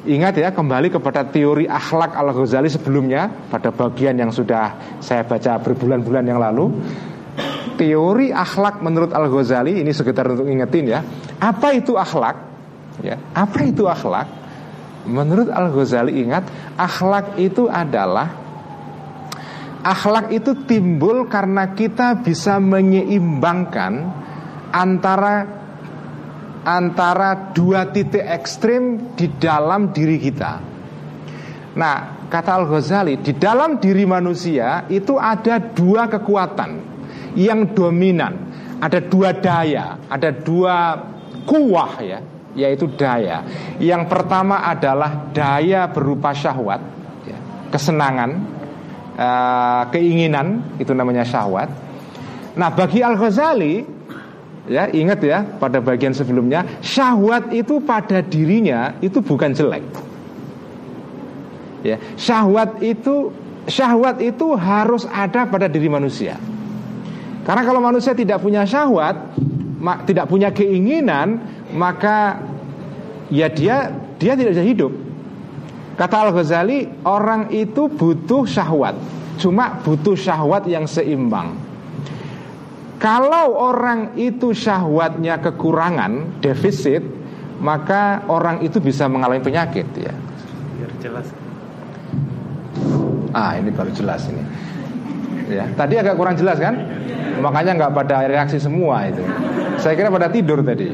[0.08, 6.24] Ingat ya kembali kepada teori akhlak Al-Ghazali sebelumnya Pada bagian yang sudah saya baca berbulan-bulan
[6.24, 6.72] yang lalu
[7.76, 11.04] Teori akhlak menurut Al-Ghazali Ini sekitar untuk ingetin ya
[11.44, 12.40] Apa itu akhlak?
[13.04, 14.32] Ya, apa itu akhlak?
[15.12, 16.48] Menurut Al-Ghazali ingat
[16.80, 18.32] Akhlak itu adalah
[19.84, 24.08] Akhlak itu timbul karena kita bisa menyeimbangkan
[24.72, 25.67] Antara
[26.68, 30.54] antara dua titik ekstrim di dalam diri kita.
[31.80, 36.72] Nah, kata Al-Ghazali, di dalam diri manusia itu ada dua kekuatan
[37.40, 38.52] yang dominan,
[38.84, 41.00] ada dua daya, ada dua
[41.48, 42.20] kuah ya,
[42.52, 43.48] yaitu daya.
[43.80, 46.82] Yang pertama adalah daya berupa syahwat,
[47.24, 47.38] ya,
[47.72, 48.32] kesenangan,
[49.16, 51.72] uh, keinginan, itu namanya syahwat.
[52.58, 53.97] Nah, bagi Al-Ghazali
[54.68, 59.84] Ya, ingat ya pada bagian sebelumnya, syahwat itu pada dirinya itu bukan jelek.
[61.88, 63.32] Ya, syahwat itu
[63.64, 66.36] syahwat itu harus ada pada diri manusia.
[67.48, 69.16] Karena kalau manusia tidak punya syahwat,
[70.04, 71.40] tidak punya keinginan,
[71.72, 72.44] maka
[73.32, 74.92] ya dia dia tidak bisa hidup.
[75.96, 79.00] Kata Al Ghazali, orang itu butuh syahwat,
[79.40, 81.67] cuma butuh syahwat yang seimbang.
[82.98, 87.06] Kalau orang itu syahwatnya kekurangan, defisit,
[87.62, 90.14] maka orang itu bisa mengalami penyakit ya.
[90.78, 91.28] Biar jelas.
[93.38, 94.42] Ah, ini baru jelas ini.
[95.48, 96.74] Ya, tadi agak kurang jelas kan?
[97.38, 99.22] Makanya nggak pada reaksi semua itu.
[99.78, 100.90] Saya kira pada tidur tadi.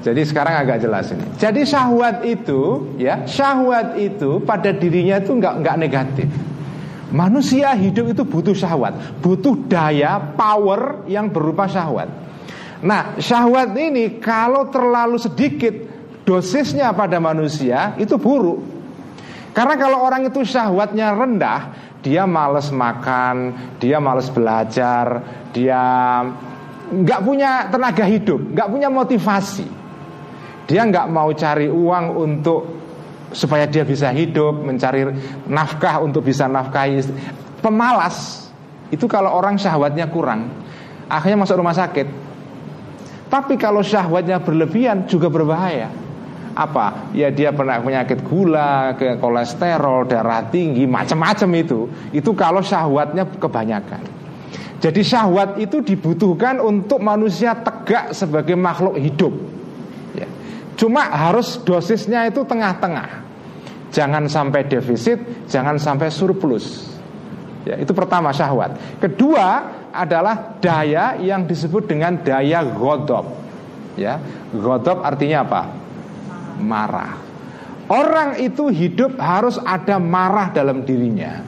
[0.00, 1.26] Jadi sekarang agak jelas ini.
[1.36, 6.28] Jadi syahwat itu, ya, syahwat itu pada dirinya itu nggak nggak negatif.
[7.16, 12.12] Manusia hidup itu butuh syahwat, butuh daya, power yang berupa syahwat.
[12.84, 15.72] Nah, syahwat ini kalau terlalu sedikit
[16.28, 18.60] dosisnya pada manusia itu buruk.
[19.56, 21.60] Karena kalau orang itu syahwatnya rendah,
[22.04, 25.24] dia males makan, dia males belajar,
[25.56, 25.80] dia
[26.92, 29.64] nggak punya tenaga hidup, nggak punya motivasi.
[30.68, 32.75] Dia nggak mau cari uang untuk
[33.36, 35.04] supaya dia bisa hidup, mencari
[35.44, 37.04] nafkah untuk bisa nafkahi.
[37.60, 38.48] Pemalas
[38.88, 40.48] itu kalau orang syahwatnya kurang,
[41.12, 42.08] akhirnya masuk rumah sakit.
[43.28, 46.06] Tapi kalau syahwatnya berlebihan juga berbahaya
[46.56, 51.84] apa ya dia pernah penyakit gula ke kolesterol darah tinggi macam-macam itu
[52.16, 54.00] itu kalau syahwatnya kebanyakan
[54.80, 59.36] jadi syahwat itu dibutuhkan untuk manusia tegak sebagai makhluk hidup
[60.16, 60.24] ya.
[60.80, 63.25] cuma harus dosisnya itu tengah-tengah
[63.96, 66.92] jangan sampai defisit jangan sampai surplus
[67.64, 73.24] ya itu pertama syahwat kedua adalah daya yang disebut dengan daya godop
[73.96, 74.20] ya
[74.52, 75.62] godop artinya apa
[76.60, 77.20] marah.
[77.86, 81.38] Orang itu hidup harus ada marah dalam dirinya.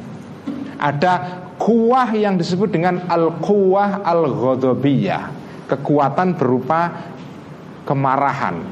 [0.79, 5.35] Ada kuah yang disebut dengan al-kuwah al-ghadabiyah,
[5.67, 7.11] kekuatan berupa
[7.83, 8.63] kemarahan.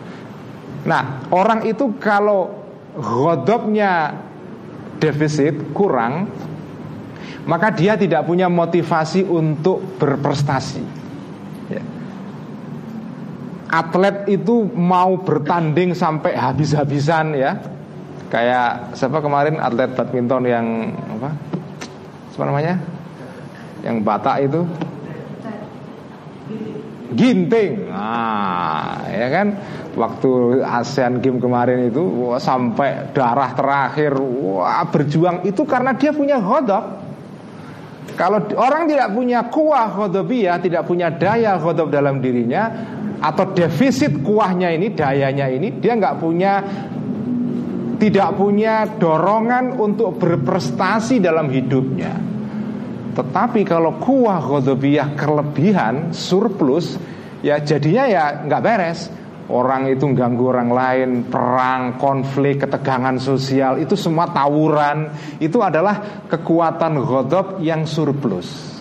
[0.87, 2.56] Nah, orang itu kalau
[2.97, 4.17] ghadabnya
[4.97, 6.33] defisit kurang,
[7.45, 11.07] maka dia tidak punya motivasi untuk berprestasi.
[13.67, 17.59] Atlet itu mau bertanding sampai habis-habisan ya.
[18.31, 20.67] Kayak siapa kemarin atlet badminton yang
[21.19, 21.31] apa?
[22.31, 22.75] Apa namanya?
[23.83, 24.61] Yang Batak itu?
[27.19, 27.91] Ginting.
[27.91, 29.47] Nah ya kan
[29.97, 35.43] waktu ASEAN Games kemarin itu wah, sampai darah terakhir wah berjuang.
[35.49, 37.09] Itu karena dia punya hodok
[38.17, 42.73] kalau orang tidak punya kuah hodobiyah, tidak punya daya hodob dalam dirinya,
[43.21, 46.53] atau defisit kuahnya ini dayanya ini dia nggak punya
[47.97, 52.13] tidak punya dorongan untuk berprestasi dalam hidupnya.
[53.17, 57.01] Tetapi kalau kuah ghadabiyah kelebihan surplus
[57.41, 59.09] ya jadinya ya nggak beres
[59.51, 65.13] orang itu ganggu orang lain perang konflik ketegangan sosial itu semua tawuran.
[65.39, 68.75] Itu adalah kekuatan ghadab yang surplus.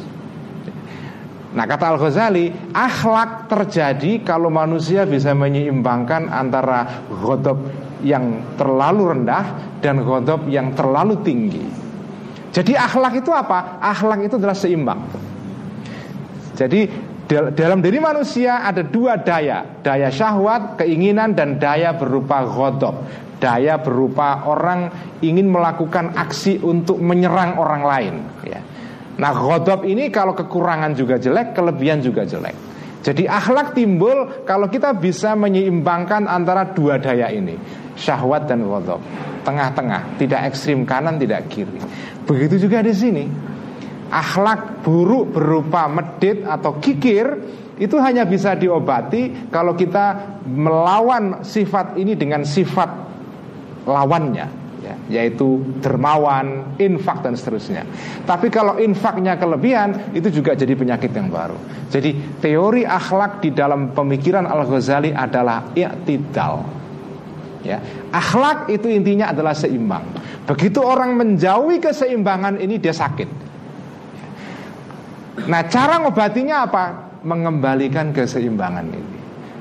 [1.55, 7.63] Nah kata Al-Ghazali Akhlak terjadi kalau manusia bisa menyeimbangkan antara Ghodob
[8.03, 11.63] yang terlalu rendah Dan ghodob yang terlalu tinggi.
[12.49, 13.77] Jadi akhlak itu apa?
[13.77, 14.97] Akhlak itu adalah seimbang.
[16.55, 16.87] Jadi
[17.29, 23.01] dalam diri manusia ada dua daya Daya syahwat, keinginan dan daya berupa ghodob
[23.35, 28.15] Daya berupa orang ingin melakukan aksi untuk menyerang orang lain
[28.47, 28.61] ya.
[29.15, 32.55] Nah ghadab ini kalau kekurangan juga jelek, kelebihan juga jelek.
[33.05, 37.53] Jadi akhlak timbul kalau kita bisa menyeimbangkan antara dua daya ini,
[37.95, 38.99] syahwat dan ghadab.
[39.45, 41.77] Tengah-tengah, tidak ekstrim kanan, tidak kiri.
[42.25, 43.23] Begitu juga di sini.
[44.15, 47.27] Akhlak buruk berupa medit atau kikir
[47.75, 52.87] itu hanya bisa diobati kalau kita melawan sifat ini dengan sifat
[53.83, 54.47] lawannya
[54.85, 57.83] ya, yaitu dermawan, infak dan seterusnya.
[58.23, 61.57] Tapi kalau infaknya kelebihan itu juga jadi penyakit yang baru.
[61.89, 66.85] Jadi teori akhlak di dalam pemikiran Al Ghazali adalah i'tidal.
[67.65, 67.81] Ya,
[68.13, 70.05] akhlak itu intinya adalah seimbang.
[70.45, 73.54] Begitu orang menjauhi keseimbangan ini dia sakit.
[75.43, 76.83] Nah, cara ngobatinya apa?
[77.27, 79.15] Mengembalikan keseimbangan ini.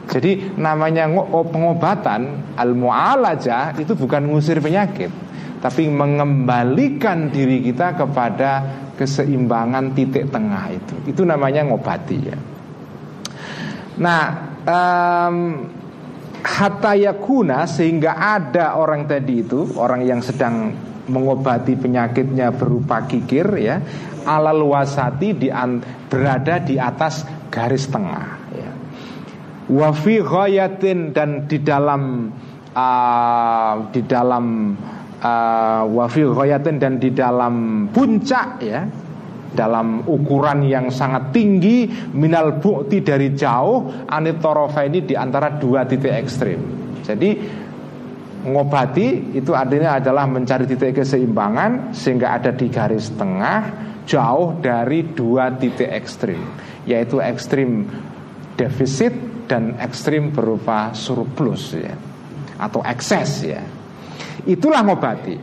[0.05, 1.09] Jadi namanya
[1.49, 5.09] pengobatan al-mu'alajah itu bukan ngusir penyakit,
[5.65, 8.51] tapi mengembalikan diri kita kepada
[8.95, 10.95] keseimbangan titik tengah itu.
[11.09, 12.39] Itu namanya ngobati ya.
[13.97, 14.23] Nah,
[14.69, 15.37] um,
[16.45, 20.77] hatayakuna sehingga ada orang tadi itu orang yang sedang
[21.09, 23.77] mengobati penyakitnya berupa kikir ya
[24.25, 25.49] alal wasati di
[26.09, 27.23] berada di atas
[27.53, 28.71] garis tengah ya.
[29.71, 32.33] wafi ghayatin dan di dalam
[32.75, 34.75] uh, di dalam
[35.23, 38.83] uh, wafi ghayatin dan di dalam puncak ya
[39.55, 46.11] dalam ukuran yang sangat tinggi minal bukti dari jauh anitorofa ini di antara dua titik
[46.11, 46.59] ekstrim.
[47.07, 47.63] Jadi
[48.45, 55.53] ngobati itu artinya adalah mencari titik keseimbangan sehingga ada di garis tengah jauh dari dua
[55.57, 56.41] titik ekstrim
[56.85, 57.89] yaitu ekstrim
[58.55, 59.13] defisit
[59.49, 61.97] dan ekstrim berupa surplus ya
[62.61, 63.65] atau ekses ya
[64.45, 65.37] itulah ngobati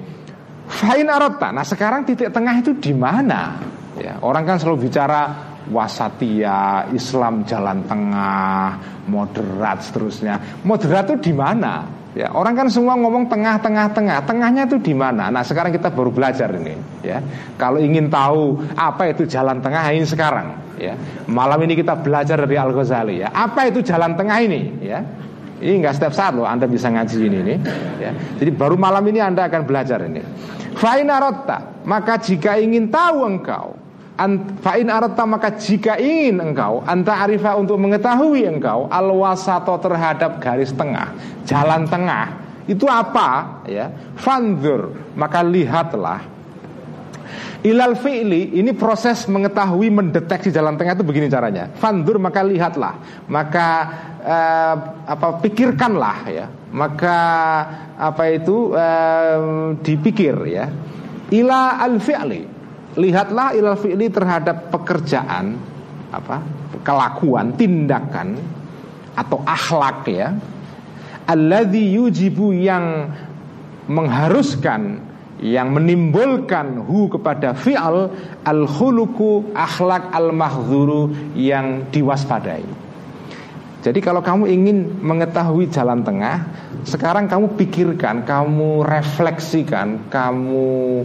[0.69, 6.89] fain arota nah sekarang titik tengah itu di mana Ya, orang kan selalu bicara wasatia,
[6.95, 8.79] Islam jalan tengah,
[9.11, 10.63] moderat seterusnya.
[10.63, 11.85] Moderat itu di mana?
[12.11, 14.19] Ya, orang kan semua ngomong tengah, tengah, tengah.
[14.27, 15.31] Tengahnya itu di mana?
[15.31, 16.75] Nah, sekarang kita baru belajar ini.
[17.07, 17.23] Ya,
[17.55, 20.75] kalau ingin tahu apa itu jalan tengah ini sekarang.
[20.75, 20.99] Ya,
[21.31, 23.23] malam ini kita belajar dari Al Ghazali.
[23.23, 24.83] Ya, apa itu jalan tengah ini?
[24.83, 25.07] Ya,
[25.63, 27.57] ini nggak setiap saat loh Anda bisa ngaji ini nih.
[28.03, 28.11] Ya,
[28.43, 30.19] jadi baru malam ini Anda akan belajar ini.
[30.75, 33.80] Fainarota, maka jika ingin tahu engkau
[34.61, 40.69] Fa'in arata maka jika ingin engkau Anta arifah untuk mengetahui engkau Al wasato terhadap garis
[40.77, 41.15] tengah
[41.47, 42.37] Jalan tengah
[42.69, 43.61] Itu apa?
[43.65, 46.41] ya Fandur Maka lihatlah
[47.61, 51.69] Ilal fi'li ini proses mengetahui mendeteksi jalan tengah itu begini caranya.
[51.77, 52.97] Fandur maka lihatlah,
[53.29, 53.67] maka
[54.17, 57.17] eh, apa pikirkanlah ya, maka
[58.01, 60.73] apa itu eh, dipikir ya.
[61.29, 62.60] Ila al fi'li
[62.95, 65.55] lihatlah ilal fi'li terhadap pekerjaan
[66.11, 66.43] apa
[66.83, 68.35] kelakuan tindakan
[69.15, 70.35] atau akhlak ya
[71.27, 73.07] alladzi yujibu yang
[73.87, 74.99] mengharuskan
[75.41, 78.13] yang menimbulkan hu kepada fi'al
[78.45, 82.61] al khuluku akhlak al mahzuru yang diwaspadai.
[83.81, 86.45] Jadi kalau kamu ingin mengetahui jalan tengah,
[86.85, 91.01] sekarang kamu pikirkan, kamu refleksikan, kamu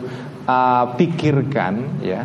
[0.46, 2.24] uh, pikirkan ya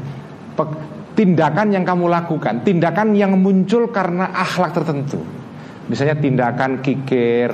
[1.11, 5.19] tindakan yang kamu lakukan, tindakan yang muncul karena akhlak tertentu.
[5.91, 7.51] Misalnya tindakan kikir,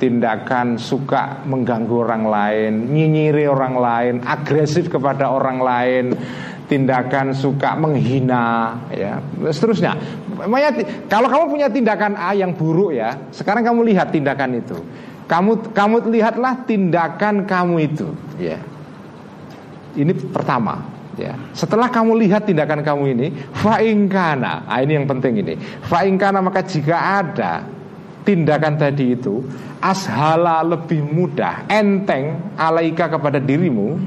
[0.00, 6.04] tindakan suka mengganggu orang lain, nyinyiri orang lain, agresif kepada orang lain,
[6.64, 9.20] tindakan suka menghina, ya,
[9.52, 9.92] seterusnya.
[11.12, 14.76] Kalau kamu punya tindakan A yang buruk ya, sekarang kamu lihat tindakan itu.
[15.24, 18.08] Kamu kamu lihatlah tindakan kamu itu,
[18.40, 18.60] ya.
[19.94, 21.34] Ini pertama ya.
[21.54, 24.66] Setelah kamu lihat tindakan kamu ini, faingkana.
[24.66, 25.54] Ah ini yang penting ini.
[25.86, 27.62] Faingkana maka jika ada
[28.26, 29.44] tindakan tadi itu
[29.78, 34.00] ashala lebih mudah, enteng alaika kepada dirimu,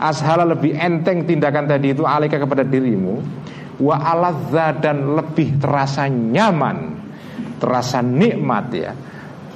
[0.00, 3.20] ashala lebih enteng tindakan tadi itu alaika kepada dirimu,
[3.84, 6.96] wa aladza dan lebih terasa nyaman,
[7.60, 8.92] terasa nikmat ya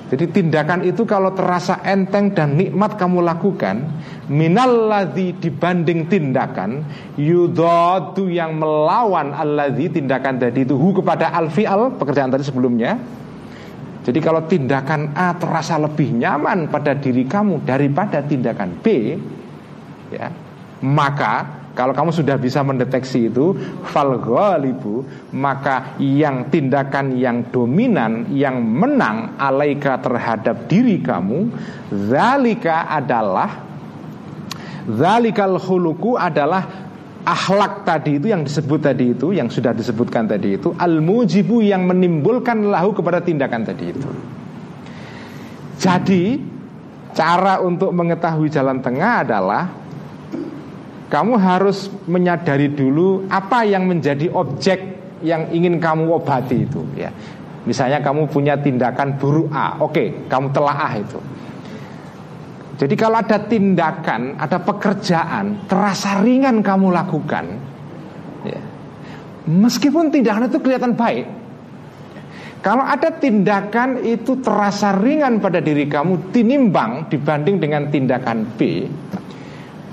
[0.05, 3.89] jadi tindakan itu kalau terasa enteng dan nikmat kamu lakukan
[4.29, 6.85] Minalladzi dibanding tindakan
[7.17, 13.01] Yudhadu yang melawan alladzi tindakan tadi itu Hu kepada al-fi'al pekerjaan tadi sebelumnya.
[14.05, 19.17] Jadi kalau tindakan A terasa lebih nyaman pada diri kamu daripada tindakan B
[20.13, 20.29] ya
[20.85, 23.53] Maka kalau kamu sudah bisa mendeteksi itu
[23.91, 25.03] fal ghalibu
[25.35, 31.51] maka yang tindakan yang dominan yang menang alaika terhadap diri kamu
[31.91, 33.67] zalika adalah
[34.87, 36.87] zalikal khuluku adalah
[37.25, 41.89] akhlak tadi itu yang disebut tadi itu yang sudah disebutkan tadi itu al mujibu yang
[41.89, 44.09] menimbulkan lahu kepada tindakan tadi itu.
[45.81, 46.39] Jadi
[47.17, 49.84] cara untuk mengetahui jalan tengah adalah
[51.15, 54.83] kamu harus menyadari dulu apa yang menjadi objek
[55.23, 57.15] yang ingin kamu obati itu ya.
[57.65, 61.23] Misalnya kamu punya tindakan buruk A, oke, kamu telah A itu.
[62.75, 67.47] Jadi kalau ada tindakan, ada pekerjaan terasa ringan kamu lakukan,
[68.43, 68.61] ya,
[69.47, 71.25] meskipun tindakan itu kelihatan baik,
[72.61, 78.91] kalau ada tindakan itu terasa ringan pada diri kamu tinimbang dibanding dengan tindakan B,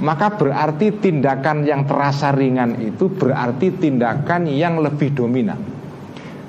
[0.01, 5.61] maka berarti tindakan yang terasa ringan itu berarti tindakan yang lebih dominan.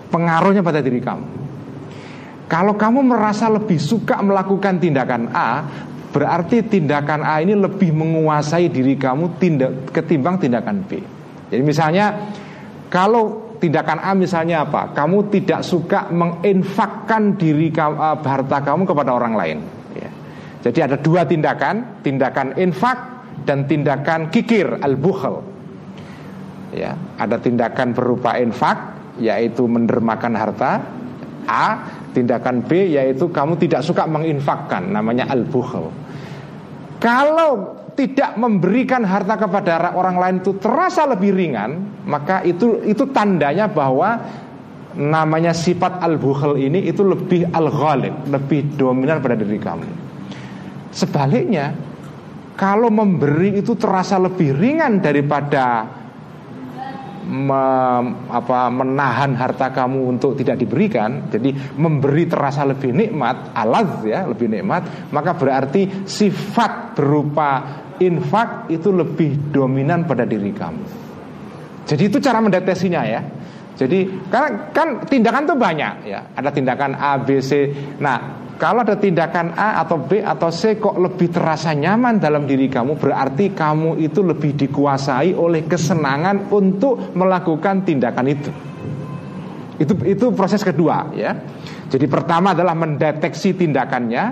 [0.09, 1.27] Pengaruhnya pada diri kamu.
[2.49, 5.65] Kalau kamu merasa lebih suka melakukan tindakan A,
[6.13, 11.01] berarti tindakan A ini lebih menguasai diri kamu tindak, ketimbang tindakan B.
[11.49, 12.13] Jadi misalnya
[12.93, 14.93] kalau tindakan A misalnya apa?
[14.97, 19.59] Kamu tidak suka menginfakkan diri kamu, uh, harta kamu kepada orang lain.
[19.97, 20.11] Ya.
[20.69, 23.12] Jadi ada dua tindakan, tindakan infak
[23.45, 25.43] dan tindakan kikir al-bukhl.
[26.73, 30.81] Ya, ada tindakan berupa infak yaitu mendermakan harta
[31.45, 31.85] A,
[32.17, 35.93] tindakan B yaitu kamu tidak suka menginfakkan namanya al-bukhl.
[37.03, 43.69] Kalau tidak memberikan harta kepada orang lain itu terasa lebih ringan, maka itu itu tandanya
[43.69, 44.17] bahwa
[44.97, 49.89] namanya sifat al-bukhl ini itu lebih al-ghalib, lebih dominan pada diri kamu.
[50.93, 51.73] Sebaliknya,
[52.57, 55.89] kalau memberi itu terasa lebih ringan daripada
[57.27, 57.65] me,
[58.29, 64.53] apa, menahan harta kamu untuk tidak diberikan, jadi memberi terasa lebih nikmat, alaz ya, lebih
[64.53, 67.51] nikmat, maka berarti sifat berupa
[68.03, 70.85] infak itu lebih dominan pada diri kamu.
[71.87, 73.21] Jadi itu cara mendeteksinya ya.
[73.73, 76.21] Jadi kan kan tindakan itu banyak ya.
[76.37, 77.73] Ada tindakan A, B, C.
[77.99, 82.71] Nah, kalau ada tindakan A atau B atau C kok lebih terasa nyaman dalam diri
[82.71, 88.51] kamu, berarti kamu itu lebih dikuasai oleh kesenangan untuk melakukan tindakan itu.
[89.81, 91.33] Itu itu proses kedua ya.
[91.91, 94.25] Jadi pertama adalah mendeteksi tindakannya,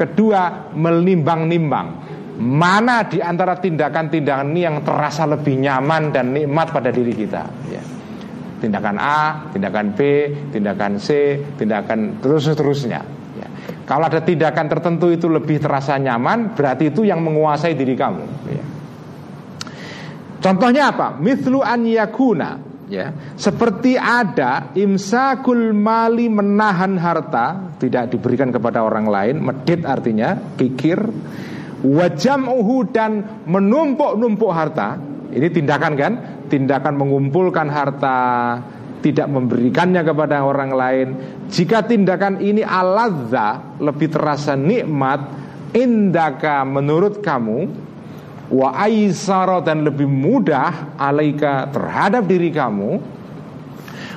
[0.00, 1.88] kedua menimbang-nimbang
[2.34, 7.93] mana di antara tindakan-tindakan ini yang terasa lebih nyaman dan nikmat pada diri kita ya.
[8.64, 10.00] Tindakan A, tindakan B,
[10.48, 13.04] tindakan C, tindakan terus terusnya
[13.36, 13.48] ya.
[13.84, 18.64] kalau ada tindakan tertentu itu lebih terasa nyaman berarti itu yang menguasai diri kamu ya.
[20.40, 21.12] contohnya apa?
[21.20, 22.50] mithlu an yakuna
[22.88, 31.00] ya seperti ada imsakul mali menahan harta tidak diberikan kepada orang lain medit artinya pikir
[31.84, 34.96] wajam'uhu dan menumpuk-numpuk harta
[35.34, 36.12] ini tindakan kan
[36.48, 38.18] tindakan mengumpulkan harta
[39.04, 41.08] tidak memberikannya kepada orang lain.
[41.52, 45.20] Jika tindakan ini aladza lebih terasa nikmat
[45.76, 47.68] indaka menurut kamu
[48.48, 52.90] wa aisara dan lebih mudah alaika terhadap diri kamu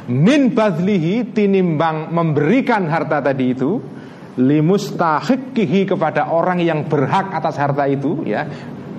[0.07, 3.84] min badlihi tinimbang memberikan harta tadi itu
[4.39, 8.47] limustahikihi kepada orang yang berhak atas harta itu ya.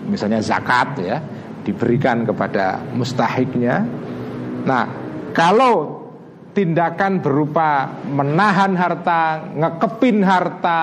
[0.09, 1.17] Misalnya zakat ya
[1.69, 3.85] diberikan kepada mustahiknya.
[4.65, 4.85] Nah
[5.37, 6.01] kalau
[6.57, 10.81] tindakan berupa menahan harta ngekepin harta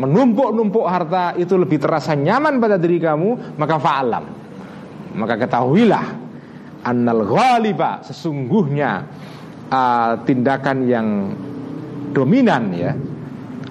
[0.00, 4.24] menumpuk-numpuk harta itu lebih terasa nyaman pada diri kamu maka fa'alam.
[5.14, 6.06] Maka ketahuilah
[6.82, 8.90] annal ghaliba sesungguhnya
[9.70, 11.08] uh, tindakan yang
[12.10, 12.92] dominan ya.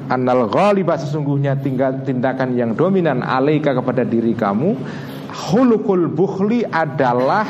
[0.03, 4.75] Annal ghalibah sesungguhnya tinggal tindakan yang dominan alaika kepada diri kamu
[5.33, 7.45] Hulukul bukhli adalah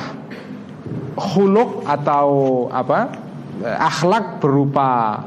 [1.13, 2.27] Huluk atau
[2.73, 3.21] apa
[3.63, 5.21] Akhlak berupa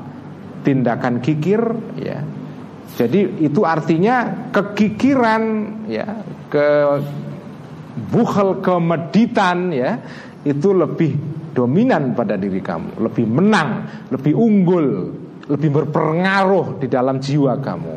[0.67, 1.63] tindakan kikir
[2.01, 2.19] ya
[2.97, 5.43] jadi itu artinya kekikiran
[5.87, 6.67] ya ke
[8.11, 10.01] bukhel kemeditan ya
[10.43, 11.15] itu lebih
[11.55, 13.71] dominan pada diri kamu lebih menang
[14.11, 14.87] lebih unggul
[15.47, 17.97] lebih berpengaruh di dalam jiwa kamu.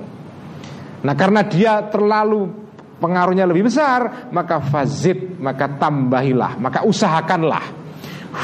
[0.99, 2.68] Nah, karena dia terlalu
[2.99, 7.63] pengaruhnya lebih besar, maka fazid, maka tambahilah, maka usahakanlah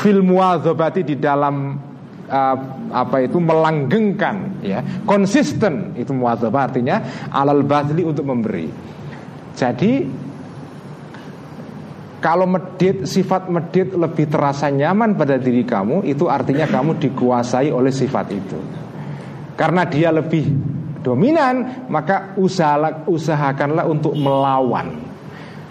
[0.02, 1.78] fil muadzabati di dalam
[2.26, 2.58] uh,
[2.90, 8.68] apa itu melanggengkan ya, konsisten itu muadzabah artinya alal badli untuk memberi.
[9.56, 9.92] Jadi
[12.20, 17.94] kalau medit sifat medit lebih terasa nyaman pada diri kamu itu artinya kamu dikuasai oleh
[17.94, 18.60] sifat itu.
[19.56, 20.44] Karena dia lebih
[21.06, 25.06] dominan, maka usaha, usahakanlah untuk melawan.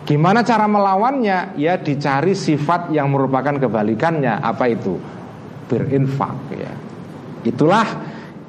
[0.07, 1.59] Gimana cara melawannya?
[1.59, 4.39] Ya dicari sifat yang merupakan kebalikannya.
[4.39, 4.95] Apa itu?
[5.66, 6.72] Berinfak ya.
[7.43, 7.87] Itulah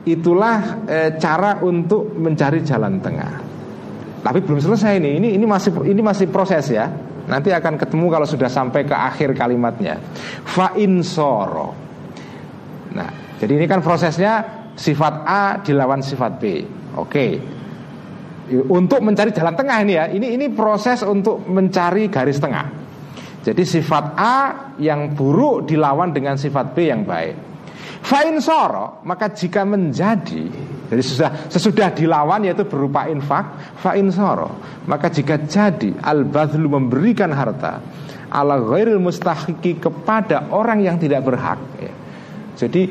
[0.05, 3.33] itulah e, cara untuk mencari jalan tengah.
[4.19, 5.15] Tapi belum selesai ini.
[5.15, 6.91] Ini ini masih ini masih proses ya.
[7.25, 9.97] Nanti akan ketemu kalau sudah sampai ke akhir kalimatnya.
[10.43, 11.71] Fa insoro.
[12.91, 13.09] Nah,
[13.39, 16.43] jadi ini kan prosesnya sifat A dilawan sifat B.
[16.99, 17.27] Oke.
[18.69, 20.05] Untuk mencari jalan tengah ini ya.
[20.11, 22.85] Ini ini proses untuk mencari garis tengah.
[23.41, 24.37] Jadi sifat A
[24.77, 27.55] yang buruk dilawan dengan sifat B yang baik.
[28.05, 30.45] Fa'in soro maka jika menjadi
[30.85, 37.33] jadi sudah sesudah dilawan yaitu berupa infak fa'in soro maka jika jadi al badlu memberikan
[37.33, 37.81] harta
[38.29, 41.93] ala ghairil mustahiki kepada orang yang tidak berhak ya.
[42.55, 42.87] Jadi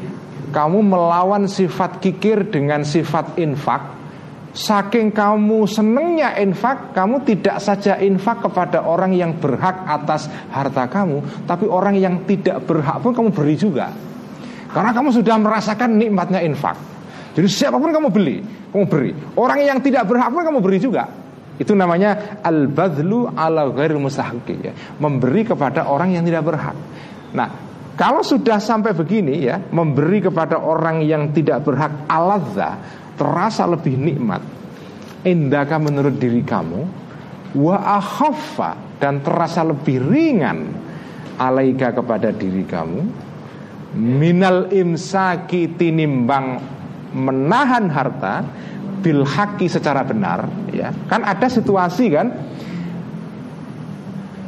[0.55, 4.07] kamu melawan sifat kikir dengan sifat infak
[4.55, 11.43] Saking kamu senengnya infak Kamu tidak saja infak kepada orang yang berhak atas harta kamu
[11.43, 13.91] Tapi orang yang tidak berhak pun kamu beri juga
[14.75, 16.75] Karena kamu sudah merasakan nikmatnya infak.
[17.39, 18.43] Jadi siapa pun kamu beli,
[18.75, 19.15] kamu beri.
[19.39, 21.07] Orang yang tidak berhak pun kamu beri juga.
[21.55, 24.75] Itu namanya al-badlu ala ghairil mustahiqi ya.
[24.99, 26.75] Memberi kepada orang yang tidak berhak.
[27.39, 27.49] Nah,
[27.95, 32.75] kalau sudah sampai begini ya, memberi kepada orang yang tidak berhak aladza
[33.15, 34.43] terasa lebih nikmat.
[35.23, 36.83] Indaka menurut diri kamu?
[37.55, 40.75] Wa akhaffa dan terasa lebih ringan
[41.39, 43.01] alaika kepada diri kamu?
[43.95, 46.59] Minal imsaki tinimbang
[47.15, 48.43] menahan harta
[49.07, 50.91] bil haki secara benar ya.
[51.07, 52.27] Kan ada situasi kan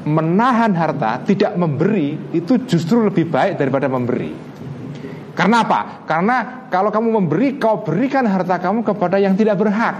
[0.07, 4.31] menahan harta tidak memberi itu justru lebih baik daripada memberi.
[5.37, 6.07] Karena apa?
[6.09, 9.99] Karena kalau kamu memberi kau berikan harta kamu kepada yang tidak berhak.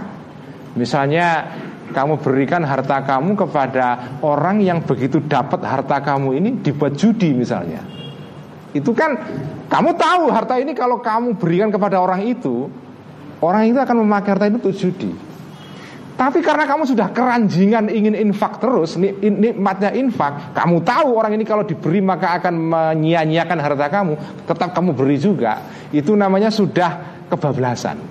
[0.73, 1.45] Misalnya
[1.91, 7.83] kamu berikan harta kamu kepada orang yang begitu dapat harta kamu ini dibuat judi misalnya.
[8.71, 9.13] Itu kan
[9.67, 12.71] kamu tahu harta ini kalau kamu berikan kepada orang itu,
[13.43, 15.11] orang itu akan memakai harta itu untuk judi.
[16.17, 21.61] Tapi karena kamu sudah keranjingan ingin infak terus, nikmatnya infak, kamu tahu orang ini kalau
[21.61, 24.13] diberi maka akan menyia-nyiakan harta kamu,
[24.49, 25.61] tetap kamu beri juga.
[25.93, 28.01] Itu namanya sudah kebablasan.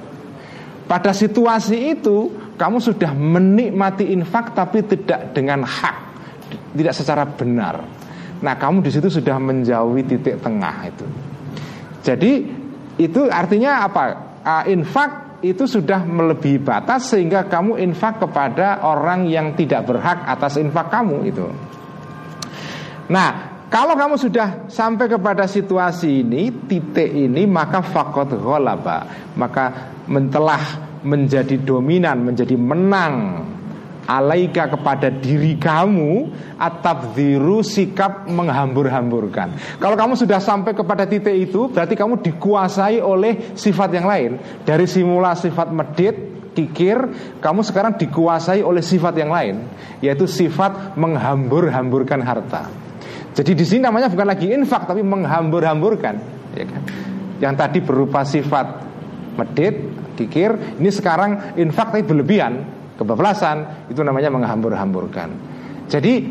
[0.86, 5.96] Pada situasi itu, kamu sudah menikmati infak tapi tidak dengan hak,
[6.78, 7.82] tidak secara benar.
[8.38, 11.06] Nah, kamu di situ sudah menjauhi titik tengah itu.
[12.06, 12.32] Jadi
[13.02, 14.04] itu artinya apa?
[14.46, 20.56] Uh, infak itu sudah melebihi batas sehingga kamu infak kepada orang yang tidak berhak atas
[20.56, 21.46] infak kamu itu.
[23.06, 30.86] Nah, kalau kamu sudah sampai kepada situasi ini, titik ini, maka fakot ghalaba, maka mentelah
[31.02, 33.14] menjadi dominan, menjadi menang
[34.06, 36.30] alaika kepada diri kamu
[37.12, 39.78] ziru sikap menghambur-hamburkan.
[39.82, 44.38] Kalau kamu sudah sampai kepada titik itu Berarti kamu dikuasai oleh sifat yang lain.
[44.62, 46.16] Dari simula sifat medit
[46.56, 46.96] kikir
[47.44, 49.68] kamu sekarang dikuasai oleh sifat yang lain
[50.00, 52.72] yaitu sifat menghambur-hamburkan harta.
[53.36, 56.14] Jadi di sini namanya bukan lagi infak tapi menghambur-hamburkan.
[56.56, 56.82] Ya kan?
[57.36, 58.66] Yang tadi berupa sifat
[59.36, 59.76] medit
[60.16, 65.32] kikir ini sekarang infak tapi berlebihan kebablasan itu namanya menghambur-hamburkan.
[65.86, 66.26] Jadi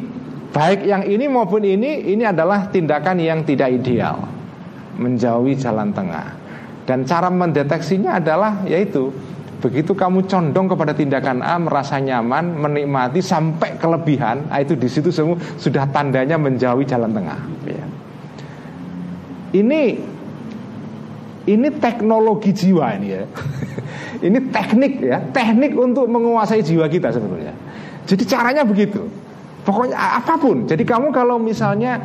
[0.51, 4.25] baik yang ini maupun ini ini adalah tindakan yang tidak ideal,
[4.99, 6.35] menjauhi jalan tengah.
[6.85, 9.09] Dan cara mendeteksinya adalah yaitu
[9.57, 15.09] begitu kamu condong kepada tindakan A merasa nyaman, menikmati sampai kelebihan, nah itu di situ
[15.09, 17.39] semua sudah tandanya menjauhi jalan tengah.
[17.65, 17.85] Ya.
[19.55, 19.81] Ini
[21.45, 23.23] ini teknologi jiwa ini ya.
[24.15, 27.51] Ini teknik ya, teknik untuk menguasai jiwa kita sebetulnya.
[28.09, 29.05] Jadi caranya begitu.
[29.61, 30.65] Pokoknya apa pun.
[30.65, 31.99] Jadi kamu kalau misalnya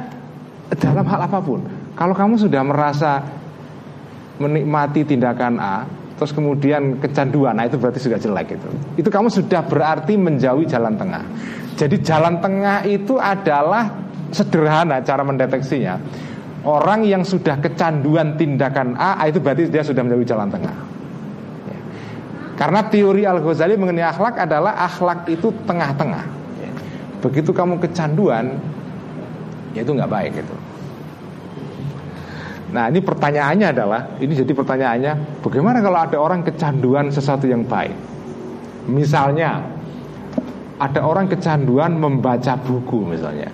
[0.75, 1.65] dalam hal apa pun,
[1.97, 3.25] kalau kamu sudah merasa
[4.43, 5.87] menikmati tindakan A,
[6.17, 8.69] terus kemudian kecanduan, nah itu berarti sudah jelek itu.
[9.01, 11.25] Itu kamu sudah berarti menjauhi jalan tengah.
[11.77, 13.89] Jadi jalan tengah itu adalah
[14.29, 15.97] sederhana cara mendeteksinya.
[16.61, 20.77] Orang yang sudah kecanduan tindakan A, itu berarti dia sudah menjauhi jalan tengah.
[22.61, 26.29] Karena teori Al-Ghazali mengenai akhlak adalah akhlak itu tengah-tengah.
[27.25, 28.61] Begitu kamu kecanduan,
[29.73, 30.57] ya itu nggak baik itu.
[32.77, 37.97] Nah ini pertanyaannya adalah, ini jadi pertanyaannya, bagaimana kalau ada orang kecanduan sesuatu yang baik?
[38.93, 39.65] Misalnya,
[40.77, 43.49] ada orang kecanduan membaca buku misalnya.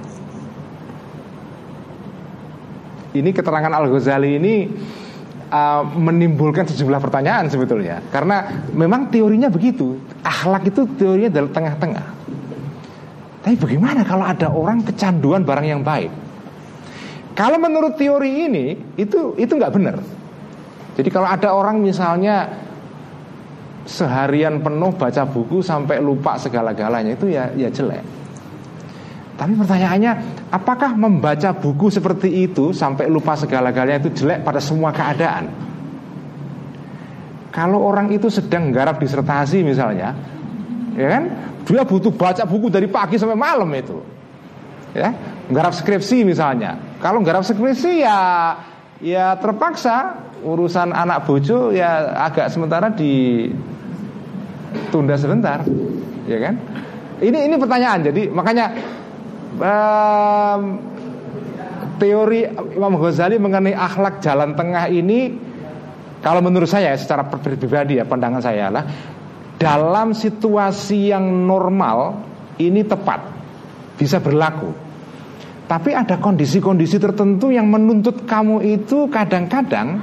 [3.21, 4.55] Ini keterangan Al-Ghazali ini
[5.51, 8.03] uh, menimbulkan sejumlah pertanyaan sebetulnya.
[8.13, 9.99] Karena memang teorinya begitu.
[10.23, 12.07] Akhlak itu teorinya dari tengah-tengah.
[13.47, 16.11] Tapi bagaimana kalau ada orang kecanduan barang yang baik?
[17.37, 19.97] Kalau menurut teori ini itu itu nggak benar.
[20.97, 22.49] Jadi kalau ada orang misalnya
[23.87, 28.03] seharian penuh baca buku sampai lupa segala-galanya itu ya ya jelek
[29.37, 30.13] tapi pertanyaannya,
[30.49, 35.53] apakah membaca buku seperti itu sampai lupa segala-galanya itu jelek pada semua keadaan?
[37.53, 40.17] Kalau orang itu sedang garap disertasi misalnya,
[40.97, 41.25] ya kan?
[41.69, 44.01] Dia butuh baca buku dari pagi sampai malam itu.
[44.97, 45.13] Ya,
[45.53, 46.97] garap skripsi misalnya.
[47.05, 48.17] Kalau garap skripsi ya
[49.05, 53.61] ya terpaksa urusan anak bojo ya agak sementara ditunda
[55.21, 55.61] sebentar,
[56.25, 56.57] ya kan?
[57.21, 58.01] Ini ini pertanyaan.
[58.09, 58.73] Jadi makanya
[59.59, 60.63] um,
[61.97, 62.45] teori
[62.77, 65.33] Imam Ghazali mengenai akhlak jalan tengah ini
[66.21, 68.85] kalau menurut saya secara pribadi ya pandangan saya lah
[69.57, 72.21] dalam situasi yang normal
[72.61, 73.21] ini tepat
[73.97, 74.87] bisa berlaku
[75.67, 79.99] tapi ada kondisi-kondisi tertentu yang menuntut kamu itu kadang-kadang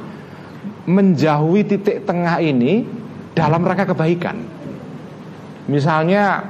[0.83, 2.83] menjauhi titik tengah ini
[3.31, 4.43] dalam rangka kebaikan.
[5.71, 6.43] Misalnya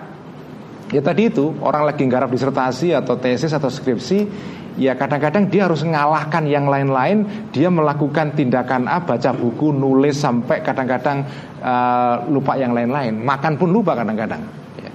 [0.94, 4.30] ya tadi itu orang lagi garap disertasi atau tesis atau skripsi
[4.78, 7.50] ya kadang-kadang dia harus mengalahkan yang lain-lain.
[7.50, 11.26] Dia melakukan tindakan A baca buku nulis sampai kadang-kadang
[11.62, 13.18] uh, lupa yang lain-lain.
[13.22, 14.42] Makan pun lupa kadang-kadang.
[14.78, 14.92] Ya.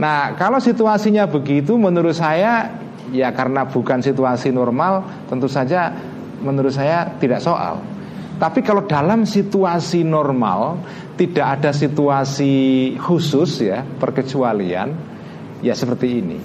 [0.00, 2.72] nah kalau situasinya begitu menurut saya
[3.10, 5.92] ya karena bukan situasi normal tentu saja
[6.40, 7.80] menurut saya tidak soal.
[8.40, 10.80] Tapi kalau dalam situasi normal
[11.20, 15.09] tidak ada situasi khusus ya perkecualian
[15.60, 16.38] ya seperti ini.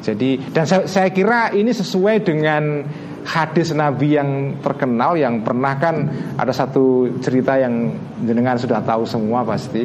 [0.00, 2.84] Jadi dan saya, saya kira ini sesuai dengan
[3.20, 6.08] hadis Nabi yang terkenal yang pernah kan
[6.40, 7.92] ada satu cerita yang
[8.24, 9.84] jenengan sudah tahu semua pasti.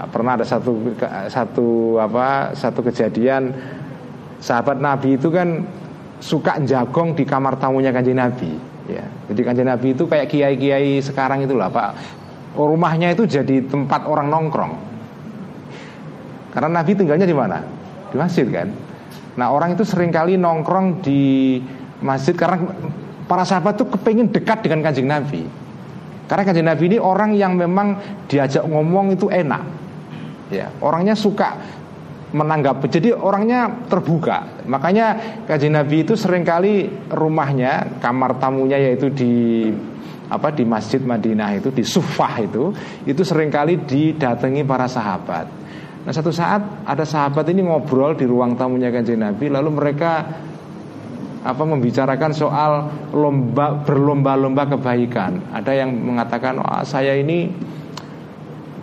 [0.00, 0.96] Pernah ada satu
[1.28, 3.52] satu apa satu kejadian.
[4.40, 5.60] Sahabat Nabi itu kan
[6.24, 8.56] suka jagong di kamar tamunya kanjeng Nabi
[8.88, 9.04] ya.
[9.28, 11.92] Jadi kanjeng Nabi itu kayak kiai-kiai sekarang itulah pak.
[12.56, 14.90] Rumahnya itu jadi tempat orang nongkrong
[16.50, 17.58] karena Nabi tinggalnya di mana
[18.10, 18.68] di masjid kan
[19.38, 21.56] Nah orang itu sering kali nongkrong di
[22.04, 22.60] masjid karena
[23.24, 25.46] para sahabat tuh kepingin dekat dengan kanjeng Nabi.
[26.26, 27.96] Karena kanjeng Nabi ini orang yang memang
[28.26, 29.62] diajak ngomong itu enak.
[30.50, 31.54] Ya, orangnya suka
[32.34, 32.86] menanggapi.
[32.90, 34.66] Jadi orangnya terbuka.
[34.66, 39.32] Makanya kanjeng Nabi itu sering kali rumahnya, kamar tamunya yaitu di
[40.30, 42.70] apa di Masjid Madinah itu di Sufah itu
[43.02, 45.59] itu sering kali didatangi para sahabat.
[46.00, 50.12] Nah satu saat ada sahabat ini ngobrol di ruang tamunya kanjeng Nabi Lalu mereka
[51.40, 52.72] apa membicarakan soal
[53.16, 55.40] lomba berlomba-lomba kebaikan.
[55.56, 57.48] Ada yang mengatakan, oh, saya ini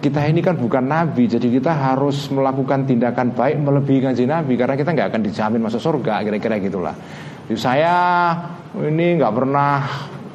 [0.02, 4.78] kita ini kan bukan nabi, jadi kita harus melakukan tindakan baik melebihi kanjeng nabi karena
[4.78, 6.96] kita nggak akan dijamin masuk surga, kira-kira gitulah.
[7.50, 7.96] Jadi saya
[8.78, 9.74] ini nggak pernah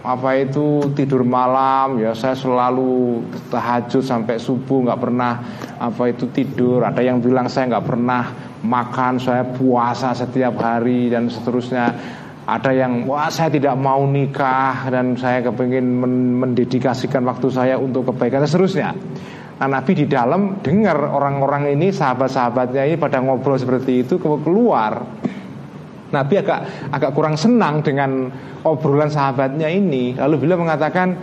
[0.03, 3.23] apa itu tidur malam ya saya selalu
[3.55, 5.33] tahajud sampai subuh nggak pernah
[5.79, 6.83] apa itu tidur.
[6.83, 8.23] Ada yang bilang saya nggak pernah
[8.67, 12.19] makan saya puasa setiap hari dan seterusnya.
[12.43, 15.87] Ada yang wah saya tidak mau nikah dan saya kepingin
[16.43, 18.91] mendedikasikan waktu saya untuk kebaikan dan seterusnya.
[19.63, 25.22] Nah Nabi di dalam dengar orang-orang ini sahabat-sahabatnya ini pada ngobrol seperti itu keluar
[26.13, 28.29] Nabi agak agak kurang senang dengan
[28.63, 30.13] obrolan sahabatnya ini.
[30.13, 31.17] Lalu beliau mengatakan,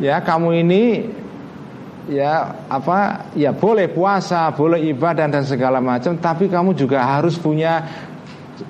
[0.00, 0.82] ya kamu ini
[2.08, 7.84] ya apa ya boleh puasa, boleh ibadah dan segala macam, tapi kamu juga harus punya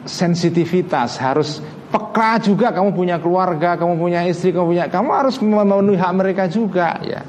[0.05, 5.99] sensitivitas, harus peka juga kamu punya keluarga, kamu punya istri, kamu punya kamu harus memenuhi
[5.99, 7.23] hak mereka juga ya.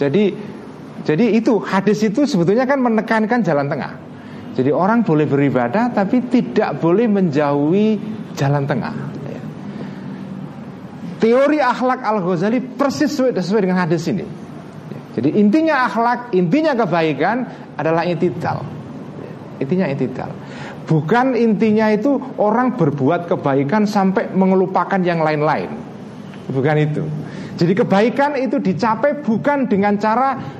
[0.00, 0.32] Jadi
[1.04, 3.92] jadi itu hadis itu sebetulnya kan menekankan jalan tengah.
[4.56, 8.00] Jadi orang boleh beribadah tapi tidak boleh menjauhi
[8.32, 9.16] jalan tengah.
[11.16, 14.24] Teori akhlak Al Ghazali persis sesuai, dengan hadis ini.
[15.16, 18.60] Jadi intinya akhlak, intinya kebaikan adalah itidal.
[19.20, 19.32] Ya.
[19.64, 20.28] Intinya itidal.
[20.84, 25.72] Bukan intinya itu orang berbuat kebaikan sampai mengelupakan yang lain-lain.
[26.52, 27.02] Bukan itu.
[27.56, 30.55] Jadi kebaikan itu dicapai bukan dengan cara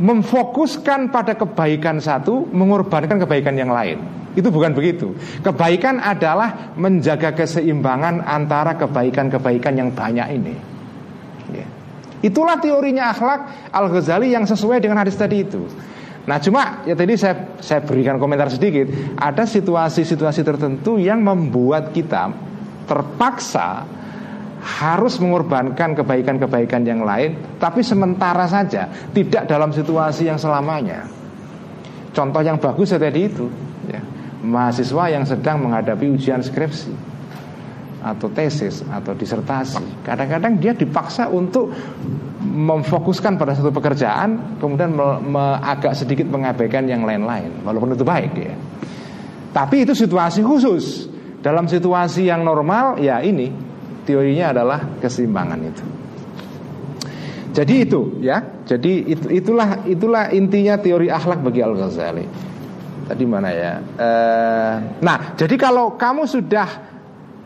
[0.00, 4.00] memfokuskan pada kebaikan satu, mengorbankan kebaikan yang lain.
[4.32, 5.12] Itu bukan begitu.
[5.44, 10.54] Kebaikan adalah menjaga keseimbangan antara kebaikan-kebaikan yang banyak ini.
[11.52, 11.66] Ya.
[12.24, 15.66] Itulah teorinya akhlak Al Ghazali yang sesuai dengan hadis tadi itu.
[16.24, 18.86] Nah cuma ya tadi saya saya berikan komentar sedikit.
[19.18, 22.30] Ada situasi-situasi tertentu yang membuat kita
[22.86, 23.82] terpaksa
[24.60, 31.08] harus mengorbankan kebaikan-kebaikan yang lain, tapi sementara saja, tidak dalam situasi yang selamanya.
[32.12, 33.48] Contoh yang bagus ya tadi itu,
[33.88, 34.00] ya.
[34.44, 36.92] mahasiswa yang sedang menghadapi ujian skripsi
[38.00, 41.72] atau tesis atau disertasi, kadang-kadang dia dipaksa untuk
[42.40, 48.32] memfokuskan pada satu pekerjaan, kemudian me, me, agak sedikit mengabaikan yang lain-lain, walaupun itu baik
[48.36, 48.56] ya.
[49.50, 51.10] Tapi itu situasi khusus.
[51.40, 53.69] Dalam situasi yang normal, ya ini
[54.04, 55.84] teorinya adalah keseimbangan itu.
[57.50, 58.38] Jadi itu ya.
[58.66, 62.24] Jadi itu, itulah itulah intinya teori akhlak bagi Al Ghazali.
[63.10, 63.82] Tadi mana ya?
[63.82, 64.10] E,
[65.02, 66.68] nah, jadi kalau kamu sudah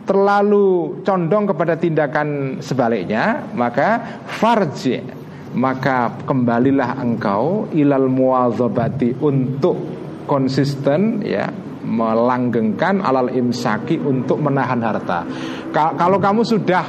[0.04, 5.24] terlalu condong kepada tindakan sebaliknya, maka farji
[5.54, 9.78] maka kembalilah engkau ilal muadzabati untuk
[10.26, 11.46] konsisten ya
[11.84, 15.28] melanggengkan alal imsaki untuk menahan harta.
[15.72, 16.84] Kalau kamu sudah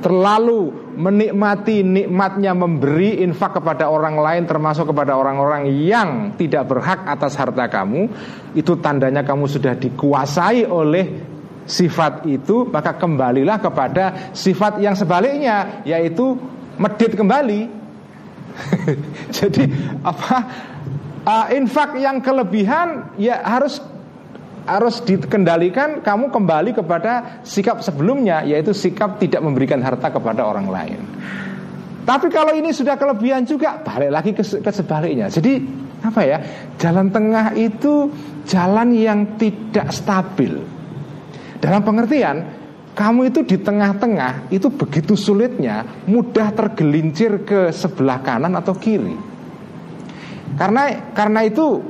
[0.00, 7.36] terlalu menikmati nikmatnya memberi infak kepada orang lain termasuk kepada orang-orang yang tidak berhak atas
[7.36, 8.08] harta kamu,
[8.56, 11.30] itu tandanya kamu sudah dikuasai oleh
[11.70, 16.34] sifat itu maka kembalilah kepada sifat yang sebaliknya yaitu
[16.80, 17.70] medit kembali
[19.36, 19.64] jadi
[20.02, 20.36] apa
[21.30, 23.78] uh, infak yang kelebihan ya harus
[24.66, 31.00] harus dikendalikan kamu kembali kepada sikap sebelumnya yaitu sikap tidak memberikan harta kepada orang lain.
[32.04, 35.30] Tapi kalau ini sudah kelebihan juga balik lagi ke, ke sebaliknya.
[35.30, 35.62] Jadi
[36.00, 36.38] apa ya
[36.80, 38.10] jalan tengah itu
[38.48, 40.58] jalan yang tidak stabil.
[41.60, 42.60] Dalam pengertian
[42.96, 49.29] kamu itu di tengah-tengah itu begitu sulitnya mudah tergelincir ke sebelah kanan atau kiri.
[50.60, 51.80] Karena karena itu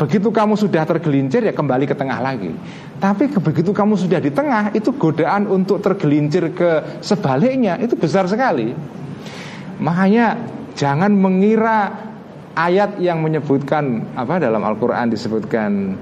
[0.00, 2.56] begitu kamu sudah tergelincir ya kembali ke tengah lagi.
[2.96, 8.72] Tapi begitu kamu sudah di tengah itu godaan untuk tergelincir ke sebaliknya itu besar sekali.
[9.76, 10.40] Makanya
[10.72, 11.92] jangan mengira
[12.56, 15.92] ayat yang menyebutkan apa dalam Al-Qur'an disebutkan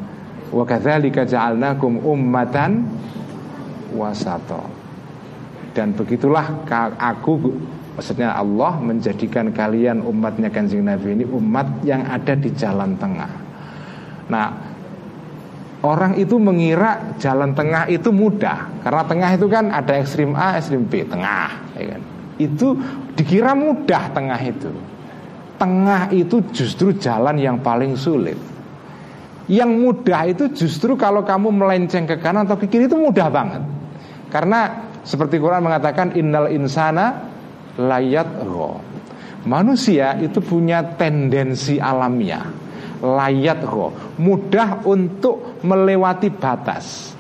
[0.53, 2.85] Wa kadzalika ja'alnakum ummatan
[3.97, 4.61] wasato.
[5.73, 6.61] Dan begitulah
[7.01, 7.57] aku
[7.97, 13.33] maksudnya Allah menjadikan kalian umatnya Kanjeng Nabi ini umat yang ada di jalan tengah.
[14.33, 14.49] Nah,
[15.85, 20.89] orang itu mengira jalan tengah itu mudah karena tengah itu kan ada ekstrim A, ekstrim
[20.89, 22.03] B, tengah, ya kan?
[22.41, 22.81] Itu
[23.13, 24.71] dikira mudah tengah itu.
[25.61, 28.35] Tengah itu justru jalan yang paling sulit.
[29.47, 33.63] Yang mudah itu justru kalau kamu melenceng ke kanan atau ke kiri itu mudah banget.
[34.33, 37.32] Karena seperti Quran mengatakan innal insana
[37.79, 38.81] layat roh.
[39.43, 42.63] Manusia itu punya tendensi alamiah
[43.03, 47.11] layat roh, mudah untuk melewati batas,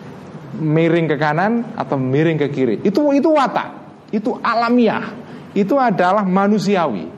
[0.62, 2.76] miring ke kanan atau miring ke kiri.
[2.86, 3.68] Itu itu watak,
[4.14, 5.10] itu alamiah,
[5.52, 7.10] itu adalah manusiawi.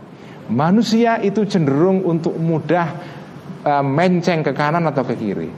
[0.48, 2.88] Manusia itu cenderung untuk mudah
[3.64, 5.48] uh, menceng ke kanan atau ke kiri.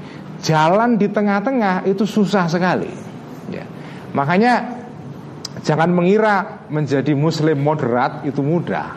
[0.43, 2.91] Jalan di tengah-tengah itu susah sekali.
[3.51, 3.67] Ya.
[4.15, 4.86] Makanya
[5.67, 8.95] jangan mengira menjadi muslim moderat itu mudah.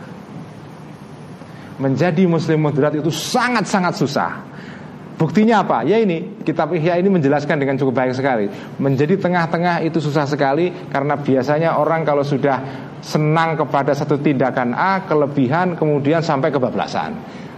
[1.82, 4.32] Menjadi muslim moderat itu sangat-sangat susah.
[5.20, 5.84] Buktinya apa?
[5.84, 8.48] Ya ini kitab Ihya ini menjelaskan dengan cukup baik sekali.
[8.80, 15.04] Menjadi tengah-tengah itu susah sekali karena biasanya orang kalau sudah senang kepada satu tindakan A,
[15.04, 17.12] kelebihan kemudian sampai kebablasan.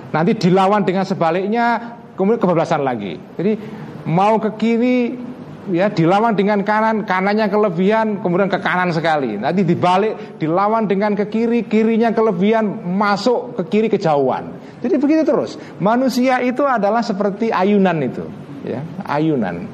[0.09, 3.21] Nanti dilawan dengan sebaliknya kemudian kebablasan lagi.
[3.37, 3.53] Jadi
[4.09, 4.97] mau ke kiri
[5.69, 9.37] ya dilawan dengan kanan, kanannya kelebihan, kemudian ke kanan sekali.
[9.37, 14.57] Nanti dibalik, dilawan dengan ke kiri, kirinya kelebihan, masuk ke kiri kejauhan.
[14.81, 15.61] Jadi begitu terus.
[15.77, 18.25] Manusia itu adalah seperti ayunan itu,
[18.65, 19.69] ya, ayunan.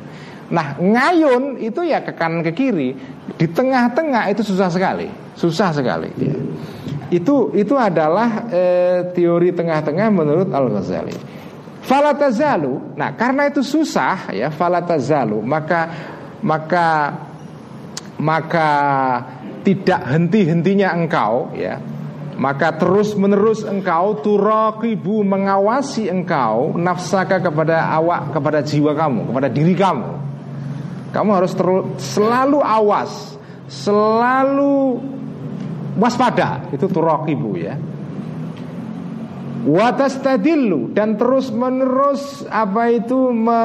[0.47, 2.95] Nah, ngayun itu ya ke kanan ke kiri,
[3.35, 6.11] di tengah-tengah itu susah sekali, susah sekali.
[6.19, 6.35] Ya.
[7.07, 8.63] Itu itu adalah e,
[9.15, 11.36] teori tengah-tengah menurut Al Ghazali.
[11.87, 12.99] Falatazalu.
[12.99, 15.87] Nah, karena itu susah ya falatazalu, maka
[16.43, 17.15] maka
[18.19, 18.69] maka
[19.63, 21.79] tidak henti-hentinya engkau ya.
[22.37, 30.11] Maka terus-menerus engkau turaqibu mengawasi engkau nafsaka kepada awak, kepada jiwa kamu, kepada diri kamu.
[31.15, 33.39] Kamu harus terus selalu awas,
[33.71, 35.01] selalu
[35.97, 37.73] waspada itu turaqibu ya
[39.67, 43.61] watastadillu dan terus menerus apa itu me,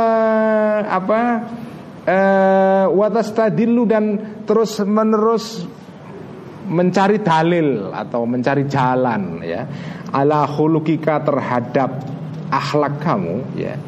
[0.82, 1.20] apa
[2.02, 4.04] uh, dan
[4.42, 5.62] terus menerus
[6.66, 9.62] mencari dalil atau mencari jalan ya.
[10.12, 12.04] Ala khulukika terhadap
[12.52, 13.78] akhlak kamu ya.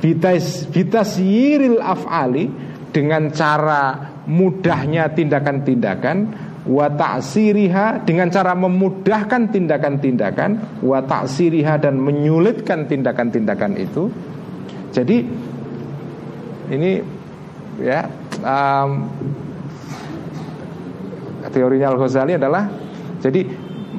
[0.00, 2.48] Bitas bitas yiril afali
[2.90, 13.80] dengan cara mudahnya tindakan-tindakan wa ta'siriha dengan cara memudahkan tindakan-tindakan wa ta'siriha dan menyulitkan tindakan-tindakan
[13.80, 14.12] itu.
[14.92, 15.16] Jadi
[16.70, 17.00] ini
[17.80, 18.04] ya
[18.44, 18.90] um,
[21.48, 22.68] teorinya Al-Ghazali adalah
[23.20, 23.44] jadi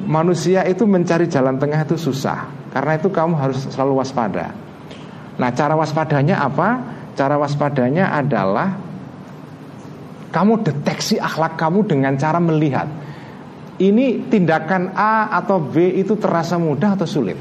[0.06, 2.50] manusia itu mencari jalan tengah itu susah.
[2.72, 4.50] Karena itu kamu harus selalu waspada.
[5.36, 6.80] Nah, cara waspadanya apa?
[7.12, 8.80] Cara waspadanya adalah
[10.32, 12.88] kamu deteksi akhlak kamu dengan cara melihat.
[13.76, 17.34] Ini tindakan A atau B itu terasa mudah atau sulit?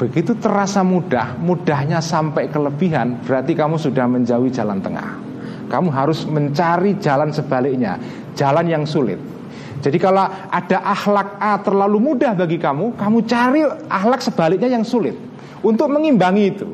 [0.00, 5.20] Begitu terasa mudah Mudahnya sampai kelebihan Berarti kamu sudah menjauhi jalan tengah.
[5.68, 8.00] Kamu harus mencari jalan sebaliknya
[8.32, 9.20] Jalan yang sulit.
[9.80, 15.16] Jadi kalau ada akhlak A terlalu mudah bagi kamu, kamu cari akhlak sebaliknya yang sulit
[15.64, 16.68] untuk mengimbangi itu.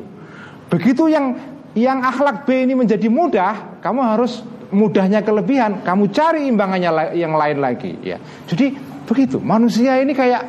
[0.67, 1.39] Begitu yang
[1.71, 7.57] yang akhlak B ini menjadi mudah, kamu harus mudahnya kelebihan, kamu cari imbangannya yang lain
[7.59, 8.17] lagi ya.
[8.47, 8.75] Jadi
[9.07, 10.43] begitu, manusia ini kayak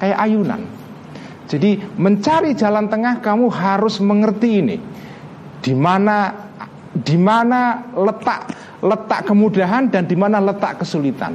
[0.00, 0.62] kayak ayunan.
[1.48, 4.76] Jadi mencari jalan tengah kamu harus mengerti ini.
[5.58, 6.48] Di mana
[6.92, 8.52] di mana letak
[8.84, 11.34] letak kemudahan dan di mana letak kesulitan.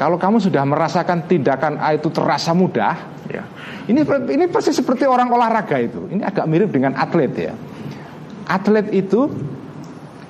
[0.00, 2.96] Kalau kamu sudah merasakan tindakan A itu terasa mudah,
[3.28, 3.44] ya.
[3.84, 4.00] Ini
[4.32, 6.08] ini pasti seperti orang olahraga itu.
[6.08, 7.52] Ini agak mirip dengan atlet ya.
[8.48, 9.28] Atlet itu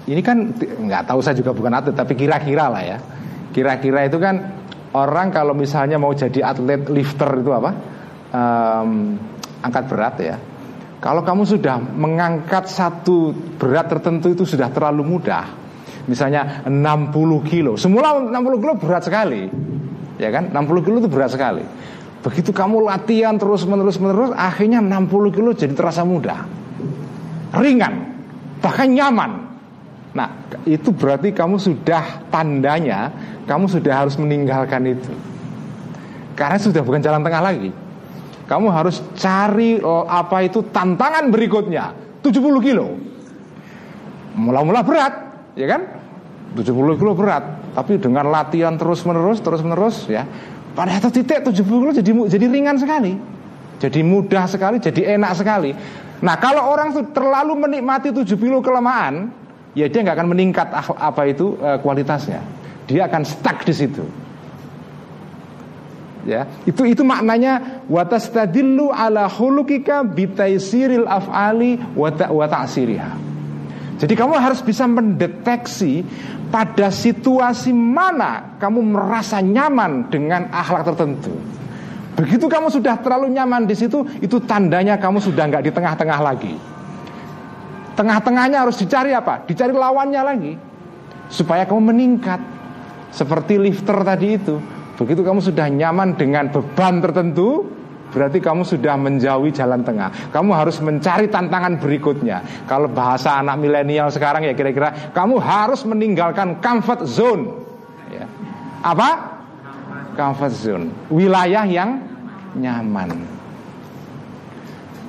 [0.08, 2.98] ini kan nggak tahu saya juga bukan atlet tapi kira-kira lah ya.
[3.52, 4.40] Kira-kira itu kan
[4.96, 7.70] orang kalau misalnya mau jadi atlet lifter itu apa?
[8.30, 9.18] Um,
[9.60, 10.36] angkat berat ya.
[11.00, 15.48] Kalau kamu sudah mengangkat satu berat tertentu itu sudah terlalu mudah.
[16.04, 17.76] Misalnya 60 kilo.
[17.76, 19.48] Semula 60 kilo berat sekali.
[20.20, 20.52] Ya kan?
[20.52, 21.64] 60 kilo itu berat sekali.
[22.20, 26.44] Begitu kamu latihan terus menerus menerus Akhirnya 60 kilo jadi terasa mudah.
[27.56, 27.94] Ringan.
[28.60, 29.49] Bahkan nyaman
[30.10, 33.14] Nah itu berarti kamu sudah tandanya
[33.46, 35.10] Kamu sudah harus meninggalkan itu.
[36.38, 37.70] Karena sudah bukan jalan tengah lagi.
[38.46, 41.90] Kamu harus cari oh, apa itu tantangan berikutnya.
[42.22, 42.94] 70 kilo.
[44.38, 45.14] Mula-mula berat
[45.58, 45.82] Ya kan?
[46.54, 47.74] 70 kilo berat.
[47.74, 50.26] Tapi dengan latihan terus menerus Terus menerus ya.
[50.74, 53.18] Pada satu titik 70 kilo jadi, jadi ringan sekali.
[53.82, 55.74] Jadi mudah sekali Jadi enak sekali.
[56.22, 59.39] Nah kalau orang terlalu menikmati 70 kilo kelemahan
[59.70, 62.42] Ya dia nggak akan meningkat apa itu eh, kualitasnya
[62.90, 64.02] Dia akan stuck di situ
[66.20, 73.30] ya itu itu maknanya watastadillu ala khuluqika bitaisiril af'ali wa ta'siriha
[74.00, 76.00] jadi kamu harus bisa mendeteksi
[76.48, 81.36] pada situasi mana kamu merasa nyaman dengan akhlak tertentu.
[82.16, 86.56] Begitu kamu sudah terlalu nyaman di situ, itu tandanya kamu sudah nggak di tengah-tengah lagi.
[88.00, 89.44] Tengah-tengahnya harus dicari apa?
[89.44, 90.52] Dicari lawannya lagi
[91.28, 92.40] supaya kamu meningkat.
[93.10, 94.54] Seperti lifter tadi itu,
[95.00, 97.64] Begitu kamu sudah nyaman dengan beban tertentu,
[98.12, 100.12] berarti kamu sudah menjauhi jalan tengah.
[100.28, 102.68] Kamu harus mencari tantangan berikutnya.
[102.68, 107.48] Kalau bahasa anak milenial sekarang ya kira-kira kamu harus meninggalkan comfort zone.
[108.12, 108.28] Ya.
[108.84, 109.40] Apa?
[110.20, 111.96] Comfort zone, wilayah yang
[112.60, 113.39] nyaman.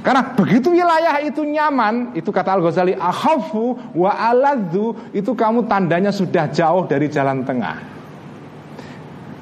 [0.02, 6.50] Karena begitu wilayah itu nyaman, itu kata Al-Ghazali, akhafu wa aladhu, itu kamu tandanya sudah
[6.50, 7.78] jauh dari jalan tengah.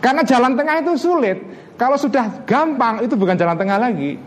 [0.03, 1.39] Karena jalan tengah itu sulit.
[1.79, 4.19] Kalau sudah gampang itu bukan jalan tengah lagi.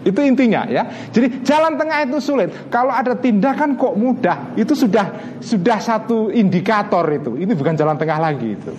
[0.00, 0.88] Itu intinya ya.
[1.12, 2.48] Jadi jalan tengah itu sulit.
[2.72, 7.36] Kalau ada tindakan kok mudah, itu sudah sudah satu indikator itu.
[7.36, 8.72] Ini bukan jalan tengah lagi itu.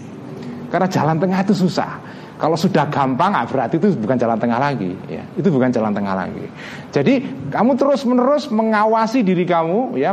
[0.74, 2.02] Karena jalan tengah itu susah.
[2.42, 4.98] Kalau sudah gampang, ah, berarti itu bukan jalan tengah lagi.
[5.06, 6.50] Ya, itu bukan jalan tengah lagi.
[6.90, 7.22] Jadi
[7.54, 10.10] kamu terus menerus mengawasi diri kamu, ya,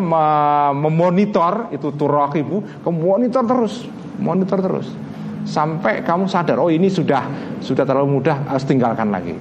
[0.76, 3.88] memonitor itu turok ibu, kamu monitor terus,
[4.20, 4.92] monitor terus
[5.48, 7.24] sampai kamu sadar oh ini sudah
[7.64, 9.32] sudah terlalu mudah harus tinggalkan lagi.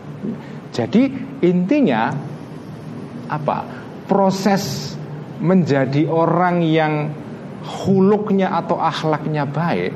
[0.72, 1.12] Jadi
[1.44, 2.16] intinya
[3.28, 3.68] apa?
[4.08, 4.96] Proses
[5.44, 7.12] menjadi orang yang
[7.68, 9.92] huluknya atau akhlaknya baik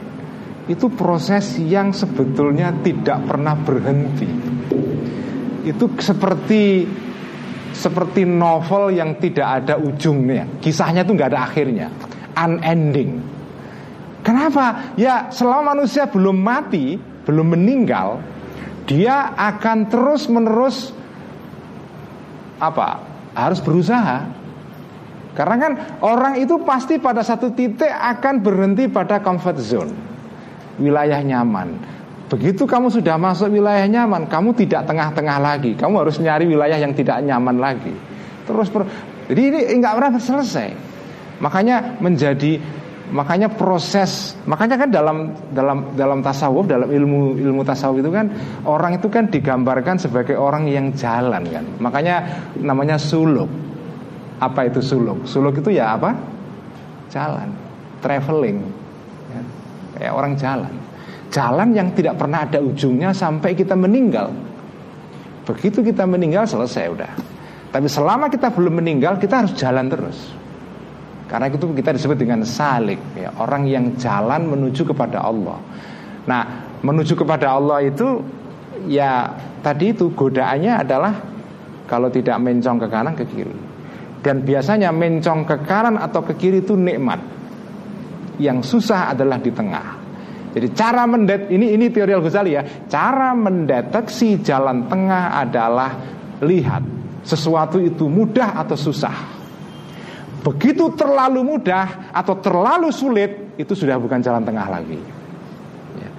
[0.69, 4.29] itu proses yang sebetulnya tidak pernah berhenti.
[5.65, 6.85] Itu seperti
[7.71, 10.59] seperti novel yang tidak ada ujungnya.
[10.59, 11.87] Kisahnya itu nggak ada akhirnya,
[12.35, 13.21] unending.
[14.21, 14.93] Kenapa?
[14.99, 18.21] Ya selama manusia belum mati, belum meninggal,
[18.85, 20.93] dia akan terus menerus
[22.61, 23.01] apa?
[23.33, 24.29] Harus berusaha.
[25.31, 29.91] Karena kan orang itu pasti pada satu titik akan berhenti pada comfort zone,
[30.79, 31.75] wilayah nyaman.
[32.31, 35.75] Begitu kamu sudah masuk wilayah nyaman, kamu tidak tengah-tengah lagi.
[35.75, 37.91] Kamu harus nyari wilayah yang tidak nyaman lagi.
[38.47, 38.71] Terus,
[39.27, 40.69] jadi ini nggak pernah selesai.
[41.43, 42.79] Makanya menjadi
[43.11, 48.31] makanya proses makanya kan dalam dalam dalam tasawuf dalam ilmu ilmu tasawuf itu kan
[48.63, 53.51] orang itu kan digambarkan sebagai orang yang jalan kan makanya namanya suluk
[54.39, 56.15] apa itu suluk suluk itu ya apa
[57.11, 57.51] jalan
[58.01, 58.80] traveling.
[60.01, 60.73] Kayak orang jalan
[61.29, 64.33] jalan yang tidak pernah ada ujungnya sampai kita meninggal
[65.45, 67.11] begitu kita meninggal selesai udah
[67.69, 70.41] tapi selama kita belum meninggal kita harus jalan terus
[71.31, 75.63] karena itu kita disebut dengan salik, ya, orang yang jalan menuju kepada Allah.
[76.27, 76.43] Nah,
[76.83, 78.19] menuju kepada Allah itu
[78.83, 79.31] ya
[79.63, 81.23] tadi itu godaannya adalah
[81.87, 83.55] kalau tidak mencong ke kanan ke kiri.
[84.19, 87.23] Dan biasanya mencong ke kanan atau ke kiri itu nikmat.
[88.39, 90.01] Yang susah adalah di tengah.
[90.51, 92.63] Jadi cara mendet ini ini teori Al Ghazali ya.
[92.91, 95.91] Cara mendeteksi jalan tengah adalah
[96.43, 96.83] lihat
[97.23, 99.15] sesuatu itu mudah atau susah.
[100.41, 104.99] Begitu terlalu mudah atau terlalu sulit itu sudah bukan jalan tengah lagi.
[105.95, 106.09] Ya.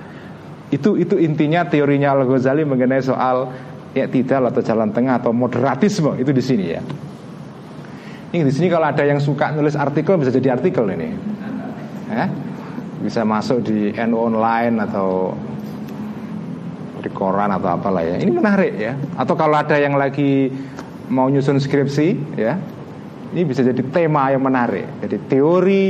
[0.73, 3.53] Itu itu intinya teorinya Al Ghazali mengenai soal
[3.93, 6.81] ya tidak atau jalan tengah atau moderatisme itu di sini ya.
[8.33, 11.13] Ini di sini kalau ada yang suka nulis artikel bisa jadi artikel ini.
[12.13, 12.27] Ya?
[13.03, 15.35] Bisa masuk di NU online atau
[17.03, 18.17] di koran atau apalah ya.
[18.23, 18.95] Ini menarik ya.
[19.19, 20.49] Atau kalau ada yang lagi
[21.11, 22.55] mau nyusun skripsi ya.
[23.33, 25.03] Ini bisa jadi tema yang menarik.
[25.03, 25.85] Jadi teori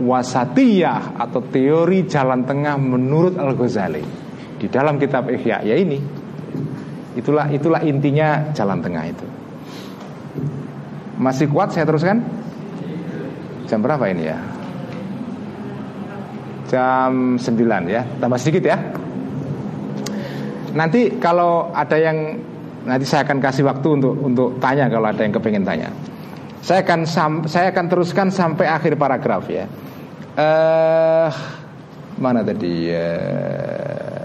[0.00, 4.04] wasatiyah atau teori jalan tengah menurut Al-Ghazali
[4.60, 5.98] di dalam kitab Ihya ya ini.
[7.16, 9.26] Itulah itulah intinya jalan tengah itu.
[11.20, 12.22] Masih kuat saya teruskan?
[13.68, 14.38] Jam berapa ini ya?
[16.70, 18.06] Jam 9 ya.
[18.06, 18.78] Tambah sedikit ya.
[20.70, 22.38] Nanti kalau ada yang
[22.86, 25.90] nanti saya akan kasih waktu untuk untuk tanya kalau ada yang kepengen tanya.
[26.62, 27.00] Saya akan
[27.50, 29.66] saya akan teruskan sampai akhir paragraf ya.
[30.38, 31.28] Uh,
[32.22, 32.86] mana tadi?
[32.86, 34.20] Uh,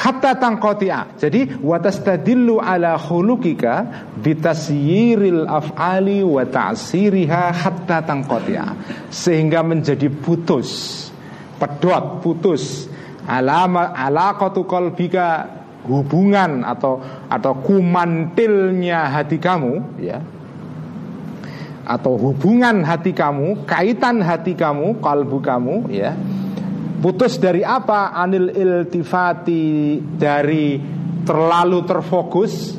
[0.00, 1.18] hatta tangkotia.
[1.18, 8.64] Jadi watastadillu ala khulukika bitasyiril af'ali wa ta'siriha hatta tangkotia.
[9.10, 11.09] Sehingga menjadi putus,
[11.60, 12.88] pedot, putus.
[13.28, 15.46] Alama alaqatu qalbika
[15.84, 16.98] hubungan atau
[17.28, 20.18] atau kumantilnya hati kamu ya.
[21.84, 26.16] Atau hubungan hati kamu kaitan hati kamu kalbu kamu ya.
[27.00, 28.12] Putus dari apa?
[28.12, 30.80] Anil iltifati dari
[31.22, 32.76] terlalu terfokus.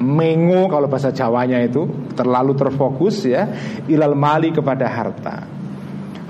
[0.00, 1.84] Mengo kalau bahasa Jawanya itu
[2.16, 3.44] terlalu terfokus ya.
[3.84, 5.59] Ilal mali kepada harta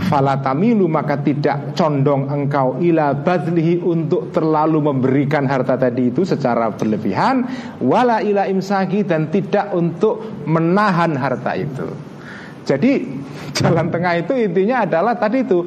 [0.08, 7.44] falatamilu maka tidak condong engkau ila badlihi untuk terlalu memberikan harta tadi itu secara berlebihan
[7.84, 11.86] wala ila imsaki dan tidak untuk menahan harta itu.
[12.64, 12.92] Jadi
[13.60, 15.60] jalan tengah itu intinya adalah tadi itu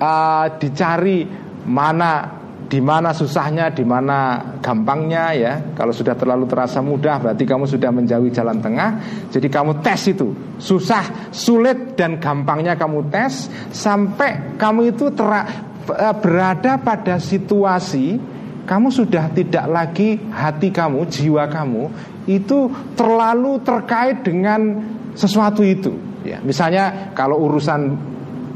[0.00, 1.24] uh, dicari
[1.64, 2.43] mana
[2.74, 5.52] di mana susahnya, di mana gampangnya ya.
[5.78, 8.98] Kalau sudah terlalu terasa mudah berarti kamu sudah menjauhi jalan tengah.
[9.30, 15.46] Jadi kamu tes itu, susah, sulit dan gampangnya kamu tes sampai kamu itu tera,
[15.86, 18.18] eh, berada pada situasi
[18.66, 21.94] kamu sudah tidak lagi hati kamu, jiwa kamu
[22.26, 24.82] itu terlalu terkait dengan
[25.14, 25.94] sesuatu itu.
[26.26, 27.94] Ya, misalnya kalau urusan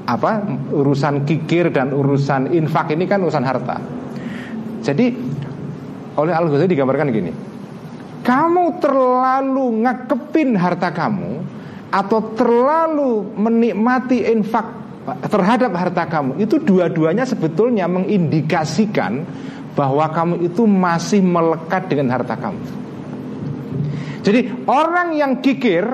[0.09, 0.43] apa
[0.73, 3.79] urusan kikir dan urusan infak ini kan urusan harta.
[4.83, 5.07] Jadi
[6.18, 7.33] oleh Al Ghazali digambarkan gini,
[8.26, 11.33] kamu terlalu ngekepin harta kamu
[11.89, 14.66] atau terlalu menikmati infak
[15.33, 19.24] terhadap harta kamu itu dua-duanya sebetulnya mengindikasikan
[19.72, 22.61] bahwa kamu itu masih melekat dengan harta kamu.
[24.26, 25.87] Jadi orang yang kikir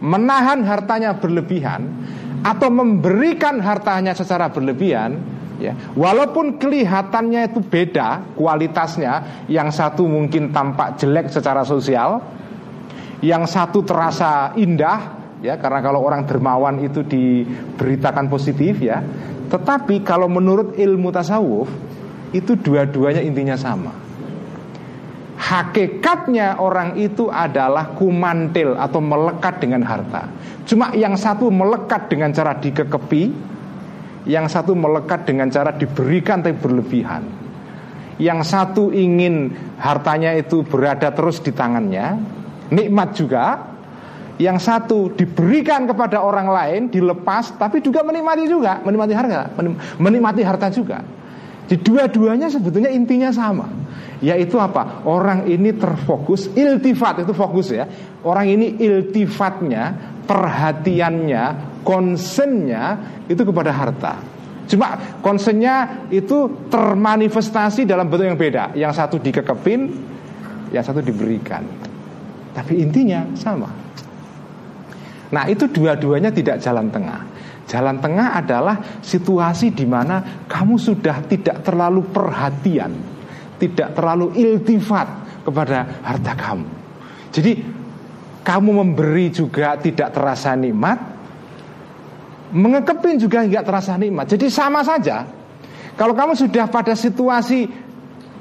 [0.00, 1.84] menahan hartanya berlebihan
[2.42, 5.18] atau memberikan hartanya secara berlebihan
[5.62, 5.72] ya.
[5.94, 12.18] Walaupun kelihatannya itu beda kualitasnya yang satu mungkin tampak jelek secara sosial
[13.22, 18.98] yang satu terasa indah ya karena kalau orang dermawan itu diberitakan positif ya.
[19.46, 21.68] Tetapi kalau menurut ilmu tasawuf
[22.32, 23.92] itu dua-duanya intinya sama.
[25.42, 30.30] Hakikatnya orang itu adalah kumantil atau melekat dengan harta.
[30.64, 33.51] Cuma yang satu melekat dengan cara dikekepi
[34.22, 37.22] Yang satu melekat dengan cara diberikan tapi berlebihan.
[38.22, 39.50] Yang satu ingin
[39.82, 42.20] hartanya itu berada terus di tangannya
[42.72, 43.44] Nikmat juga.
[44.40, 48.80] Yang satu diberikan kepada orang lain Dilepas tapi juga menikmati juga.
[48.80, 49.52] Menikmati harta
[50.00, 51.04] Menikmati harta juga.
[51.68, 53.68] Di dua-duanya sebetulnya intinya sama.
[54.22, 55.02] Yaitu apa?
[55.04, 57.84] Orang ini terfokus iltifat itu fokus ya.
[58.22, 61.44] Orang ini iltifatnya perhatiannya,
[61.82, 64.14] konsennya itu kepada harta.
[64.70, 68.64] Cuma konsennya itu termanifestasi dalam bentuk yang beda.
[68.72, 69.80] Yang satu dikekepin,
[70.72, 71.66] yang satu diberikan.
[72.56, 73.68] Tapi intinya sama.
[75.32, 77.20] Nah itu dua-duanya tidak jalan tengah.
[77.68, 82.92] Jalan tengah adalah situasi di mana kamu sudah tidak terlalu perhatian,
[83.56, 85.08] tidak terlalu iltifat
[85.46, 86.68] kepada harta kamu.
[87.32, 87.52] Jadi
[88.44, 91.11] kamu memberi juga tidak terasa nikmat
[92.52, 94.28] Mengekepin juga tidak terasa nikmat.
[94.28, 95.24] Jadi sama saja
[95.96, 97.64] Kalau kamu sudah pada situasi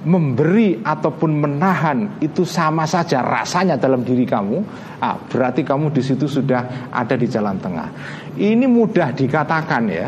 [0.01, 4.57] Memberi ataupun menahan Itu sama saja rasanya dalam diri kamu
[4.99, 7.87] ah, Berarti kamu di situ sudah ada di jalan tengah.
[8.35, 10.07] Ini mudah dikatakan ya.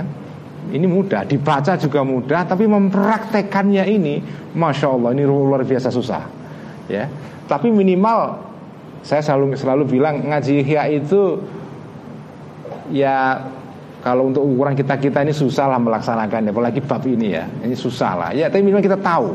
[0.63, 4.23] Ini mudah, dibaca juga mudah, tapi mempraktekannya ini,
[4.55, 6.23] masya Allah, ini luar biasa susah,
[6.87, 7.03] ya.
[7.43, 8.39] Tapi minimal
[9.03, 11.43] saya selalu selalu bilang ngaji ihya itu
[12.95, 13.43] ya
[14.03, 18.11] kalau untuk ukuran kita kita ini susah lah melaksanakannya, apalagi bab ini ya, ini susah
[18.19, 18.29] lah.
[18.35, 19.31] Ya, tapi minimal kita tahu,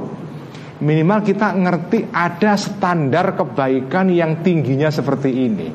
[0.85, 5.69] minimal kita ngerti ada standar kebaikan yang tingginya seperti ini.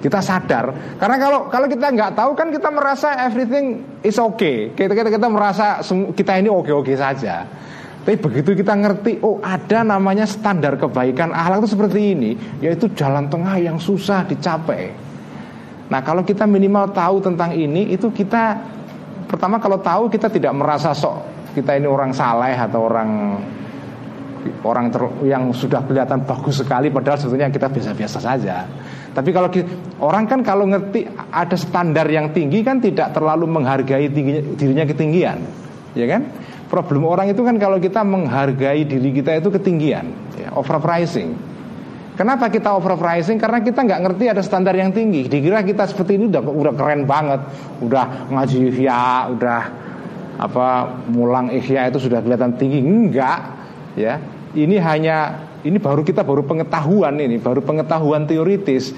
[0.00, 0.96] Kita sadar.
[0.96, 4.72] Karena kalau kalau kita nggak tahu kan kita merasa everything is okay.
[4.72, 5.84] Kita kita, kita merasa
[6.16, 7.44] kita ini oke-oke saja.
[8.00, 12.30] Tapi begitu kita ngerti, oh ada namanya standar kebaikan akhlak itu seperti ini,
[12.64, 15.07] yaitu jalan tengah yang susah dicapai.
[15.88, 18.60] Nah kalau kita minimal tahu tentang ini, itu kita
[19.28, 23.10] pertama kalau tahu kita tidak merasa sok kita ini orang saleh atau orang
[24.64, 28.56] orang ter, yang sudah kelihatan bagus sekali padahal sebetulnya kita biasa-biasa saja.
[29.10, 34.06] Tapi kalau kita, orang kan kalau ngerti ada standar yang tinggi kan tidak terlalu menghargai
[34.12, 35.38] tingginya, dirinya ketinggian,
[35.98, 36.22] ya kan?
[36.68, 40.06] Problem orang itu kan kalau kita menghargai diri kita itu ketinggian,
[40.38, 41.34] ya, overpricing.
[42.18, 43.38] Kenapa kita overpricing?
[43.38, 45.30] Karena kita nggak ngerti ada standar yang tinggi.
[45.30, 47.46] Dikira kita seperti ini udah udah keren banget,
[47.78, 49.62] udah ngaji ihya, udah
[50.42, 52.82] apa mulang ihya itu sudah kelihatan tinggi.
[52.82, 53.38] Enggak,
[53.94, 54.18] ya.
[54.50, 58.90] Ini hanya ini baru kita baru pengetahuan ini, baru pengetahuan teoritis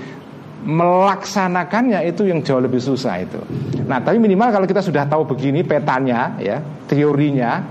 [0.64, 3.40] melaksanakannya itu yang jauh lebih susah itu.
[3.84, 7.68] Nah, tapi minimal kalau kita sudah tahu begini petanya, ya, teorinya,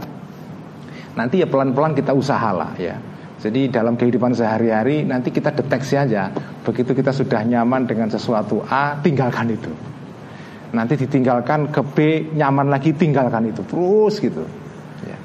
[1.17, 2.97] nanti ya pelan-pelan kita usahalah, ya.
[3.39, 6.27] Jadi dalam kehidupan sehari-hari nanti kita deteksi aja.
[6.63, 9.71] Begitu kita sudah nyaman dengan sesuatu A, tinggalkan itu.
[10.75, 11.97] Nanti ditinggalkan ke B,
[12.35, 13.63] nyaman lagi tinggalkan itu.
[13.63, 14.43] Terus gitu.
[15.07, 15.17] Ya.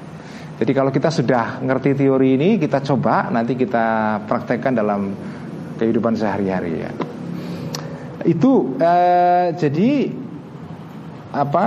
[0.63, 5.11] Jadi kalau kita sudah ngerti teori ini, kita coba nanti kita praktekkan dalam
[5.75, 6.91] kehidupan sehari-hari ya
[8.25, 10.09] itu uh, jadi
[11.29, 11.65] apa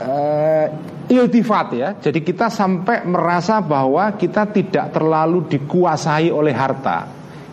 [0.00, 0.66] uh,
[1.08, 1.88] iltifat ya.
[1.96, 7.08] Jadi kita sampai merasa bahwa kita tidak terlalu dikuasai oleh harta.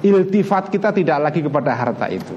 [0.05, 2.35] Iltifat kita tidak lagi kepada harta itu.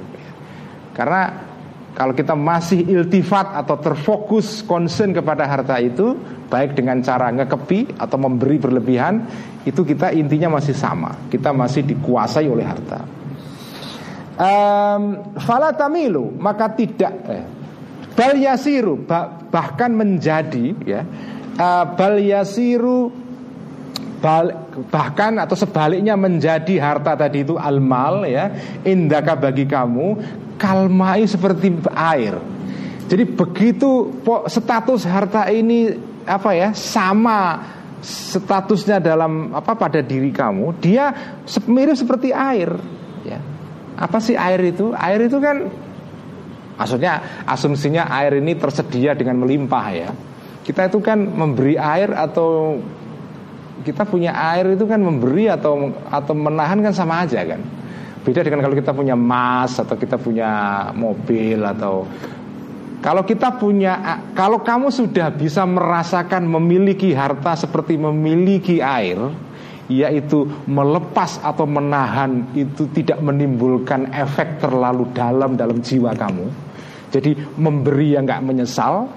[0.97, 1.47] Karena
[1.93, 6.15] kalau kita masih iltifat atau terfokus concern kepada harta itu
[6.49, 9.27] baik dengan cara ngekepi atau memberi berlebihan
[9.67, 11.13] itu kita intinya masih sama.
[11.29, 13.19] Kita masih dikuasai oleh harta
[14.39, 15.03] um,
[15.43, 15.75] fala
[16.39, 17.45] maka tidak eh,
[18.19, 21.07] bal yasiru bah, bahkan menjadi ya
[21.55, 23.15] uh, bal yasiru
[24.91, 28.51] bahkan atau sebaliknya menjadi harta tadi itu almal ya
[28.83, 30.19] indaka bagi kamu
[30.59, 32.35] kalmai seperti air
[33.07, 34.11] jadi begitu
[34.51, 35.95] status harta ini
[36.27, 37.63] apa ya sama
[38.03, 41.15] statusnya dalam apa pada diri kamu dia
[41.71, 42.75] mirip seperti air
[43.23, 43.39] ya
[43.99, 44.95] apa sih air itu?
[44.95, 45.67] Air itu kan
[46.79, 50.09] Maksudnya asumsinya air ini tersedia dengan melimpah ya.
[50.63, 52.79] Kita itu kan memberi air atau
[53.79, 57.63] Kita punya air itu kan memberi atau atau menahan kan sama aja kan?
[58.27, 60.51] Beda dengan kalau kita punya emas atau kita punya
[60.93, 62.05] mobil atau
[62.99, 69.15] kalau kita punya, kalau kamu sudah bisa merasakan memiliki harta seperti memiliki air,
[69.89, 76.47] yaitu melepas atau menahan itu tidak menimbulkan efek terlalu dalam dalam jiwa kamu.
[77.09, 79.09] Jadi memberi yang nggak menyesal,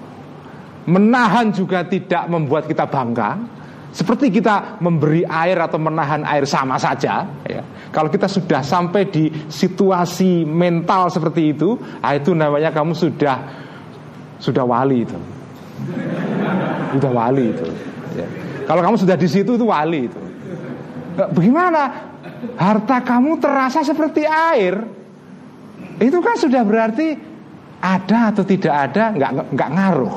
[0.88, 3.60] menahan juga tidak membuat kita bangga.
[3.92, 7.28] Seperti kita memberi air atau menahan air sama saja.
[7.44, 7.60] Ya.
[7.92, 13.36] Kalau kita sudah sampai di situasi mental seperti itu, ah, itu namanya kamu sudah
[14.40, 15.18] sudah wali itu.
[16.96, 17.68] Sudah wali itu.
[18.16, 18.26] Ya.
[18.64, 20.21] Kalau kamu sudah di situ itu wali itu.
[21.16, 21.82] Bagaimana?
[22.56, 24.78] Harta kamu terasa seperti air.
[25.98, 27.14] Itu kan sudah berarti
[27.82, 30.16] ada atau tidak ada nggak nggak ngaruh.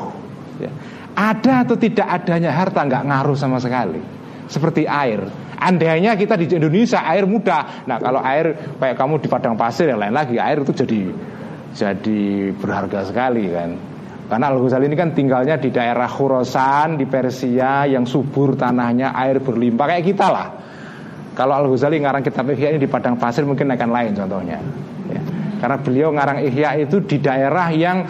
[0.62, 0.72] Ya.
[1.16, 4.02] Ada atau tidak adanya harta nggak ngaruh sama sekali.
[4.46, 5.26] Seperti air.
[5.56, 7.90] Andainya kita di Indonesia air mudah.
[7.90, 11.02] Nah kalau air kayak kamu di padang pasir yang lain lagi air itu jadi
[11.74, 12.22] jadi
[12.54, 13.70] berharga sekali kan.
[14.26, 19.38] Karena Al Ghazali ini kan tinggalnya di daerah Khurasan di Persia yang subur tanahnya air
[19.38, 20.48] berlimpah kayak kita lah.
[21.36, 24.58] Kalau Al Ghazali ngarang kitab Ihya ini di padang pasir mungkin akan lain contohnya.
[25.12, 25.22] Ya.
[25.60, 28.08] Karena beliau ngarang Ihya itu di daerah yang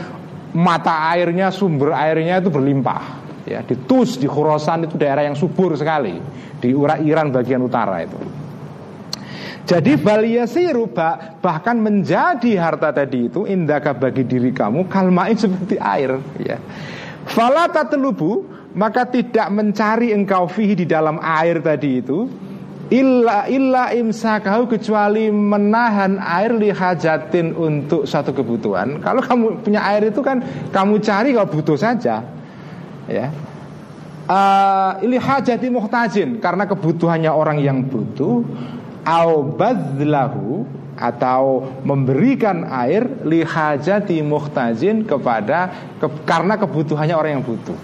[0.54, 3.26] mata airnya, sumber airnya itu berlimpah.
[3.46, 6.18] Ya, di Tus, di Khurasan itu daerah yang subur sekali
[6.58, 6.74] di
[7.06, 8.18] Iran bagian utara itu.
[9.66, 10.94] Jadi baliyasiru
[11.42, 16.62] bahkan menjadi harta tadi itu indaka bagi diri kamu kalmain seperti air ya.
[17.90, 18.46] Telubu
[18.78, 22.30] maka tidak mencari engkau fihi di dalam air tadi itu
[22.94, 29.02] illa illa imsakahu kecuali menahan air li hajatin untuk satu kebutuhan.
[29.02, 32.22] Kalau kamu punya air itu kan kamu cari kalau butuh saja.
[33.10, 33.30] Ya.
[34.26, 38.41] Uh, ili hajati muhtajin karena kebutuhannya orang yang butuh
[39.06, 40.66] au badlahu
[40.98, 45.70] atau memberikan air li hajati muhtajin kepada
[46.02, 47.78] ke, karena kebutuhannya orang yang butuh.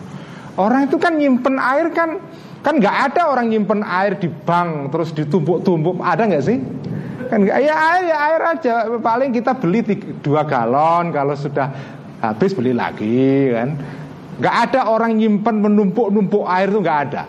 [0.57, 2.17] Orang itu kan nyimpen air kan
[2.61, 6.57] Kan nggak ada orang nyimpen air di bank terus ditumpuk-tumpuk, ada nggak sih?
[7.31, 7.55] kan ya
[7.95, 8.73] air ya air aja.
[8.99, 9.79] Paling kita beli
[10.19, 11.71] dua galon kalau sudah
[12.19, 13.79] habis beli lagi kan.
[14.43, 17.23] Nggak ada orang nyimpen menumpuk-numpuk air itu nggak ada.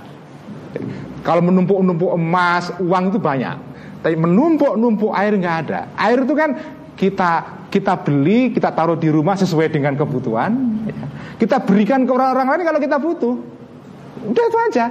[1.23, 3.55] Kalau menumpuk-numpuk emas uang itu banyak.
[4.03, 5.87] Tapi menumpuk-numpuk air nggak ada.
[5.95, 6.51] Air itu kan
[6.99, 10.51] kita kita beli kita taruh di rumah sesuai dengan kebutuhan
[10.85, 11.07] ya.
[11.41, 13.35] kita berikan ke orang-orang lain kalau kita butuh.
[14.27, 14.87] Udah itu aja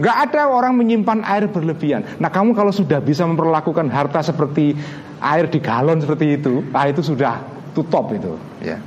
[0.00, 2.16] Gak ada orang menyimpan air berlebihan.
[2.16, 4.72] Nah kamu kalau sudah bisa memperlakukan harta seperti
[5.20, 7.44] air di galon seperti itu, ah itu sudah
[7.76, 8.32] tutup itu.
[8.64, 8.80] Ya.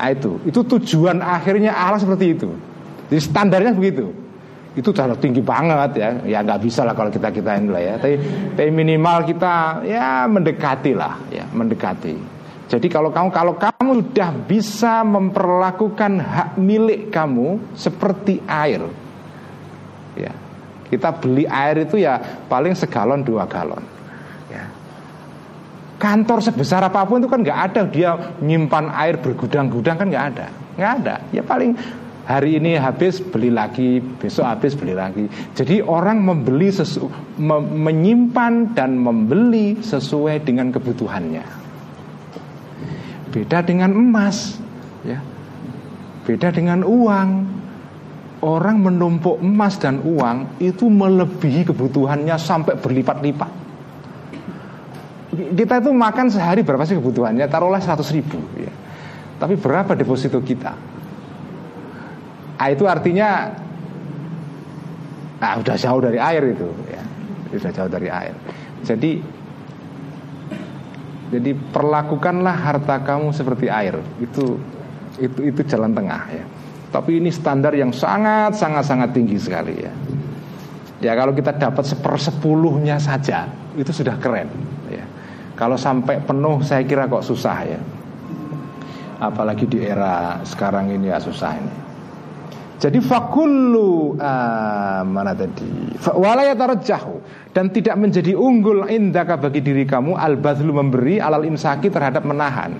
[0.00, 2.48] Nah, itu, itu tujuan akhirnya Allah seperti itu.
[3.12, 4.08] Jadi standarnya begitu.
[4.72, 6.10] Itu sudah tinggi banget ya.
[6.24, 7.94] Ya nggak bisa lah kalau kita kita ini lah ya.
[8.00, 8.16] Tapi,
[8.56, 12.16] tapi minimal kita ya mendekati lah, ya mendekati.
[12.70, 18.86] Jadi kalau kamu kalau kamu sudah bisa memperlakukan hak milik kamu seperti air,
[20.18, 20.32] ya.
[20.90, 22.18] Kita beli air itu ya
[22.50, 23.82] paling segalon dua galon.
[24.50, 24.66] Ya.
[26.02, 27.82] kantor sebesar apa pun itu kan nggak ada.
[27.86, 28.10] Dia
[28.42, 30.46] nyimpan air bergudang-gudang kan nggak ada.
[30.74, 31.14] Nggak ada.
[31.30, 31.78] Ya paling
[32.26, 34.02] hari ini habis beli lagi.
[34.02, 35.30] Besok habis beli lagi.
[35.54, 37.06] Jadi orang membeli sesu,
[37.38, 41.46] me, menyimpan dan membeli sesuai dengan kebutuhannya.
[43.30, 44.58] Beda dengan emas
[45.06, 45.22] ya.
[46.26, 47.28] Beda dengan uang
[48.40, 53.52] orang menumpuk emas dan uang itu melebihi kebutuhannya sampai berlipat-lipat.
[55.30, 57.46] Kita itu makan sehari berapa sih kebutuhannya?
[57.46, 58.72] Taruhlah 100 ribu ya.
[59.40, 60.72] Tapi berapa deposito kita?
[62.60, 63.48] Nah, itu artinya
[65.40, 67.02] Nah, udah jauh dari air itu ya.
[67.56, 68.36] Sudah jauh dari air.
[68.84, 69.40] Jadi
[71.32, 73.96] jadi perlakukanlah harta kamu seperti air.
[74.20, 74.60] Itu
[75.16, 76.44] itu itu jalan tengah ya.
[76.90, 79.92] Tapi ini standar yang sangat sangat sangat tinggi sekali ya.
[81.00, 83.46] Ya kalau kita dapat sepersepuluhnya saja
[83.78, 84.50] itu sudah keren.
[84.90, 85.06] Ya.
[85.54, 87.80] Kalau sampai penuh saya kira kok susah ya.
[89.22, 91.74] Apalagi di era sekarang ini ya susah ini.
[92.80, 96.00] Jadi fakullu uh, mana tadi?
[96.00, 97.14] Walayatarajjahu
[97.52, 102.72] dan tidak menjadi unggul indaka bagi diri kamu al memberi alal imsaki terhadap menahan.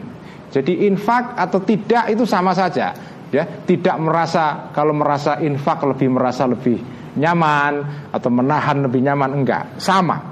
[0.50, 2.96] Jadi infak atau tidak itu sama saja
[3.30, 6.78] ya tidak merasa kalau merasa infak lebih merasa lebih
[7.16, 9.80] nyaman atau menahan lebih nyaman enggak.
[9.80, 10.30] Sama.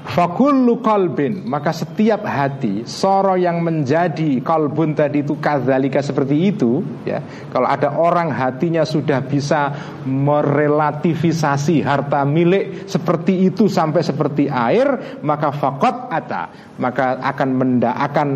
[0.00, 7.20] Fakullu kalbin Maka setiap hati Soro yang menjadi kalbun tadi itu Kazalika seperti itu ya.
[7.52, 9.70] Kalau ada orang hatinya sudah bisa
[10.08, 16.48] Merelativisasi harta milik Seperti itu sampai seperti air Maka fakot ata
[16.80, 18.28] Maka akan menda akan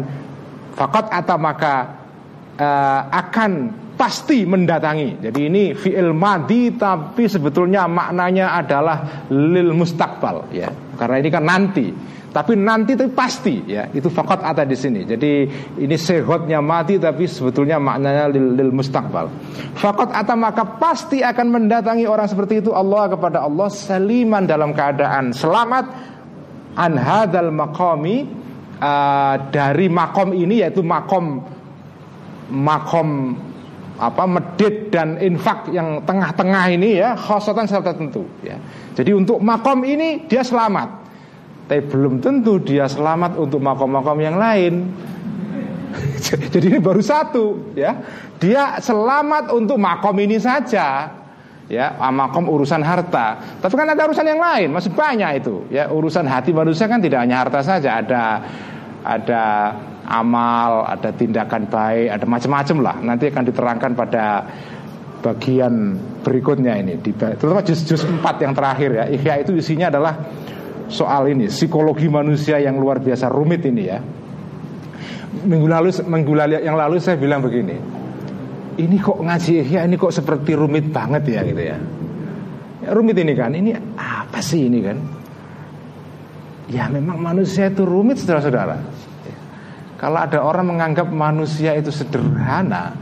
[0.77, 2.04] Fakot ata maka
[2.59, 3.51] uh, akan
[3.95, 5.23] pasti mendatangi.
[5.23, 10.69] Jadi ini fi'il madi tapi sebetulnya maknanya adalah lil mustakbal ya.
[10.99, 11.87] Karena ini kan nanti.
[12.35, 13.87] Tapi nanti tapi pasti ya.
[13.95, 15.07] Itu fakat ada di sini.
[15.07, 15.47] Jadi
[15.79, 19.31] ini sehotnya mati tapi sebetulnya maknanya lil, lil mustakbal.
[19.79, 25.31] Fakat ata maka pasti akan mendatangi orang seperti itu Allah kepada Allah saliman dalam keadaan
[25.31, 25.87] selamat
[26.75, 28.27] an hadzal maqami
[28.83, 31.54] uh, dari makom ini yaitu makom
[32.53, 33.39] makom
[33.95, 38.59] apa medit dan infak yang tengah-tengah ini ya khosotan serta tentu ya.
[38.99, 41.07] Jadi untuk makom ini dia selamat.
[41.65, 44.93] Tapi belum tentu dia selamat untuk makom-makom yang lain.
[46.53, 47.97] Jadi ini baru satu ya.
[48.43, 51.09] Dia selamat untuk makom ini saja.
[51.65, 53.41] Ya, makom urusan harta.
[53.57, 55.65] Tapi kan ada urusan yang lain, masih banyak itu.
[55.73, 58.45] Ya, urusan hati manusia kan tidak hanya harta saja, ada
[59.01, 59.73] ada
[60.05, 62.97] amal, ada tindakan baik, ada macam-macam lah.
[63.01, 64.25] Nanti akan diterangkan pada
[65.25, 69.05] bagian berikutnya ini terutama juz-juz 4 yang terakhir ya.
[69.09, 70.21] Ihya itu isinya adalah
[70.93, 73.99] soal ini, psikologi manusia yang luar biasa rumit ini ya.
[75.45, 77.77] Minggu lalu minggu lalu yang lalu saya bilang begini.
[78.75, 81.79] Ini kok ngaji Ihya ini kok seperti rumit banget ya gitu ya.
[82.85, 84.99] ya rumit ini kan, ini apa sih ini kan?
[86.69, 88.94] Ya memang manusia itu rumit saudara-saudara
[90.05, 92.93] kalau ada orang menganggap manusia itu sederhana,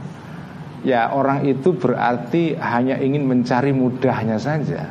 [0.86, 4.86] ya orang itu berarti hanya ingin mencari mudahnya saja.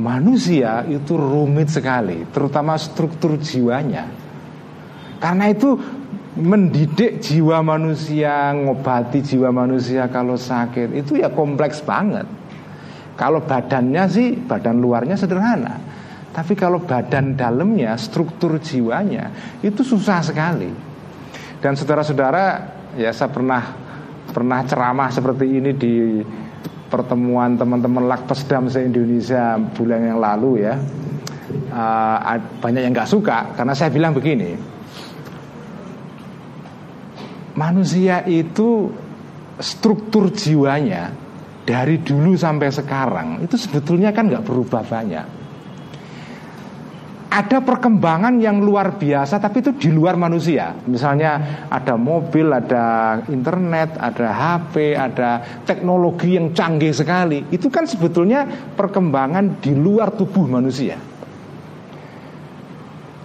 [0.00, 4.08] Manusia itu rumit sekali, terutama struktur jiwanya.
[5.20, 5.76] Karena itu
[6.40, 12.24] mendidik jiwa manusia, ngobati jiwa manusia kalau sakit itu ya kompleks banget.
[13.12, 15.76] Kalau badannya sih, badan luarnya sederhana.
[16.32, 20.93] Tapi kalau badan dalamnya, struktur jiwanya itu susah sekali.
[21.64, 22.44] Dan saudara-saudara,
[22.92, 23.62] ya saya pernah
[24.28, 26.20] pernah ceramah seperti ini di
[26.92, 30.76] pertemuan teman-teman Lakpesdam se Indonesia bulan yang lalu ya.
[31.72, 34.54] uh, banyak yang nggak suka karena saya bilang begini
[37.54, 38.90] manusia itu
[39.58, 41.14] struktur jiwanya
[41.62, 45.26] dari dulu sampai sekarang itu sebetulnya kan nggak berubah banyak
[47.34, 50.70] ada perkembangan yang luar biasa tapi itu di luar manusia.
[50.86, 57.50] Misalnya ada mobil, ada internet, ada HP, ada teknologi yang canggih sekali.
[57.50, 60.94] Itu kan sebetulnya perkembangan di luar tubuh manusia.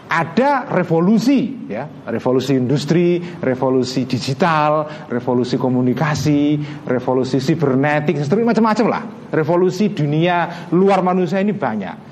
[0.10, 6.57] Ada revolusi ya, revolusi industri, revolusi digital, revolusi komunikasi,
[6.90, 9.03] revolusi sibernetik, macam-macam lah.
[9.30, 12.10] Revolusi dunia luar manusia ini banyak.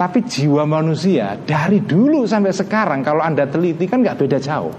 [0.00, 4.72] Tapi jiwa manusia dari dulu sampai sekarang kalau anda teliti kan nggak beda jauh.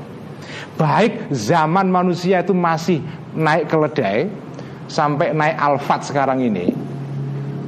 [0.81, 3.05] Baik zaman manusia itu masih
[3.37, 4.25] naik keledai
[4.89, 6.73] sampai naik alfat sekarang ini,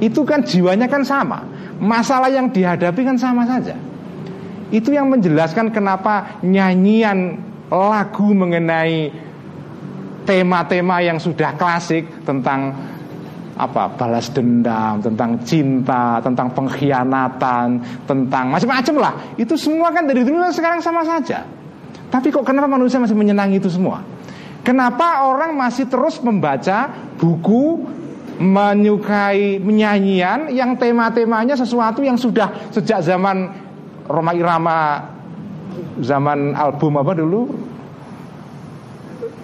[0.02, 1.46] itu kan jiwanya kan sama.
[1.78, 3.78] Masalah yang dihadapi kan sama saja.
[4.74, 7.38] Itu yang menjelaskan kenapa nyanyian
[7.70, 9.14] lagu mengenai
[10.26, 12.74] tema-tema yang sudah klasik tentang
[13.54, 19.14] apa balas dendam, tentang cinta, tentang pengkhianatan, tentang macam-macam lah.
[19.38, 21.46] Itu semua kan dari dulu sekarang sama saja.
[22.10, 24.02] Tapi kok kenapa manusia masih menyenangi itu semua?
[24.64, 26.90] Kenapa orang masih terus membaca
[27.20, 27.84] buku
[28.40, 33.46] menyukai menyanyian yang tema-temanya sesuatu yang sudah sejak zaman
[34.10, 35.06] Roma Irama
[36.02, 37.54] zaman album apa dulu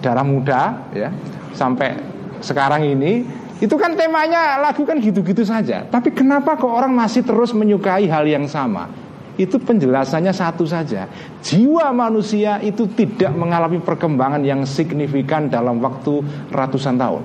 [0.03, 1.07] darah muda ya
[1.55, 1.95] sampai
[2.43, 3.23] sekarang ini
[3.61, 5.85] itu kan temanya lagu kan gitu-gitu saja.
[5.85, 8.89] Tapi kenapa kok orang masih terus menyukai hal yang sama?
[9.37, 11.05] Itu penjelasannya satu saja.
[11.45, 17.23] Jiwa manusia itu tidak mengalami perkembangan yang signifikan dalam waktu ratusan tahun.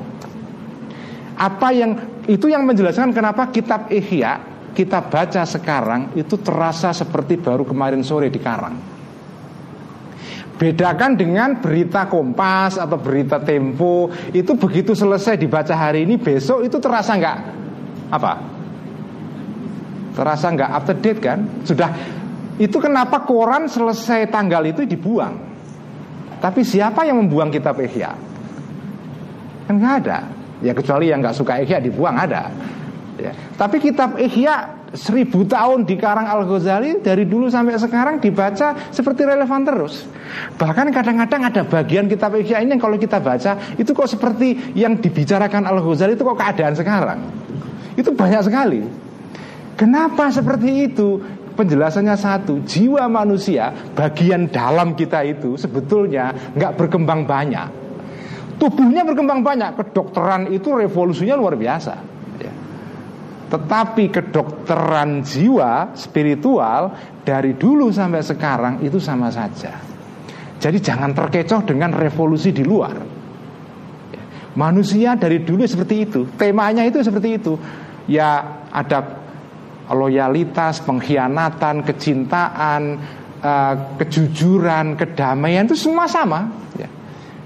[1.41, 1.93] Apa yang
[2.29, 8.29] itu yang menjelaskan kenapa kitab Ihya kita baca sekarang itu terasa seperti baru kemarin sore
[8.29, 8.96] di Karang.
[10.57, 16.81] Bedakan dengan berita Kompas atau berita Tempo itu begitu selesai dibaca hari ini besok itu
[16.81, 17.39] terasa nggak
[18.09, 18.33] apa?
[20.17, 21.45] Terasa nggak up to date kan?
[21.61, 21.93] Sudah
[22.57, 25.37] itu kenapa koran selesai tanggal itu dibuang?
[26.41, 28.13] Tapi siapa yang membuang kitab Ihya?
[29.69, 30.19] Kan nggak ada.
[30.65, 32.49] Ya kecuali yang nggak suka Ihya dibuang ada.
[33.21, 33.33] Ya.
[33.61, 39.27] Tapi kitab Ihya seribu tahun di Karang Al Ghazali dari dulu sampai sekarang dibaca seperti
[39.27, 40.07] relevan terus.
[40.55, 45.03] Bahkan kadang-kadang ada bagian kitab Ihya ini yang kalau kita baca itu kok seperti yang
[45.03, 47.19] dibicarakan Al Ghazali itu kok keadaan sekarang.
[47.99, 48.81] Itu banyak sekali.
[49.75, 51.19] Kenapa seperti itu?
[51.57, 57.89] Penjelasannya satu, jiwa manusia bagian dalam kita itu sebetulnya nggak berkembang banyak.
[58.61, 62.16] Tubuhnya berkembang banyak, kedokteran itu revolusinya luar biasa
[63.47, 66.91] tetapi kedokteran jiwa spiritual
[67.23, 69.71] dari dulu sampai sekarang itu sama saja.
[70.59, 72.97] Jadi jangan terkecoh dengan revolusi di luar.
[74.57, 77.55] Manusia dari dulu seperti itu, temanya itu seperti itu.
[78.09, 79.05] Ya ada
[79.93, 82.83] loyalitas, pengkhianatan, kecintaan,
[83.45, 86.51] eh, kejujuran, kedamaian itu semua sama.
[86.75, 86.89] Ya.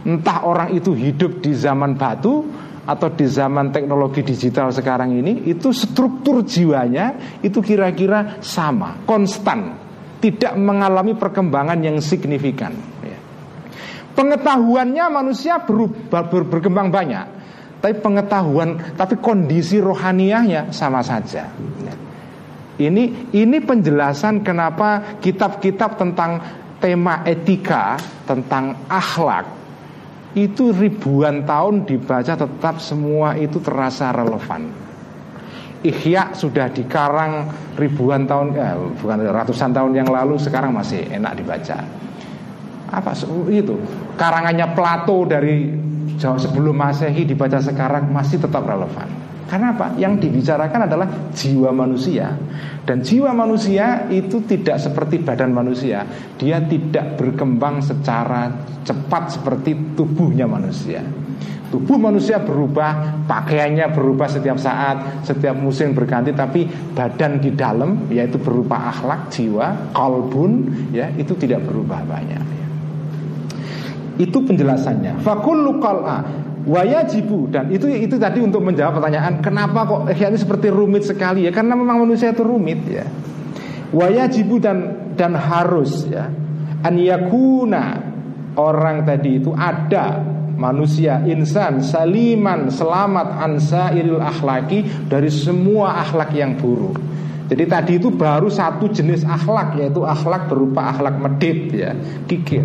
[0.06, 2.46] Entah orang itu hidup di zaman batu
[2.88, 9.76] atau di zaman teknologi digital sekarang ini itu struktur jiwanya itu kira-kira sama, konstan,
[10.18, 12.72] tidak mengalami perkembangan yang signifikan.
[13.04, 13.18] Ya.
[14.16, 17.26] Pengetahuannya manusia berubah, ber, berkembang banyak,
[17.84, 21.52] tapi pengetahuan, tapi kondisi rohaniahnya sama saja.
[21.84, 21.94] Ya.
[22.80, 26.40] Ini ini penjelasan kenapa kitab-kitab tentang
[26.80, 29.59] tema etika, tentang akhlak
[30.38, 34.70] itu ribuan tahun dibaca tetap semua itu terasa relevan.
[35.80, 37.48] Ihya sudah dikarang
[37.80, 41.80] ribuan tahun, eh, bukan ratusan tahun yang lalu, sekarang masih enak dibaca.
[42.90, 43.16] Apa
[43.48, 43.80] itu?
[44.20, 45.72] Karangannya Plato dari
[46.20, 49.19] jauh sebelum Masehi dibaca sekarang masih tetap relevan.
[49.50, 49.98] Karena apa?
[49.98, 52.30] Yang dibicarakan adalah jiwa manusia.
[52.86, 56.06] Dan jiwa manusia itu tidak seperti badan manusia.
[56.38, 58.46] Dia tidak berkembang secara
[58.86, 61.02] cepat seperti tubuhnya manusia.
[61.70, 68.42] Tubuh manusia berubah, pakaiannya berubah setiap saat, setiap musim berganti Tapi badan di dalam, yaitu
[68.42, 72.42] berupa akhlak, jiwa, kalbun ya Itu tidak berubah banyak.
[74.18, 75.22] Itu penjelasannya.
[75.24, 80.68] Fakullu kal'a wajibu dan itu itu tadi untuk menjawab pertanyaan kenapa kok ihya ini seperti
[80.68, 81.52] rumit sekali ya?
[81.52, 83.04] Karena memang manusia itu rumit ya.
[83.90, 86.28] Wajibu dan dan harus ya.
[86.80, 88.00] An yakuna
[88.56, 90.20] orang tadi itu ada
[90.60, 97.00] manusia insan saliman selamat ansa iril akhlaki dari semua akhlak yang buruk.
[97.50, 101.90] Jadi tadi itu baru satu jenis akhlak yaitu akhlak berupa akhlak medit ya,
[102.30, 102.62] kikir.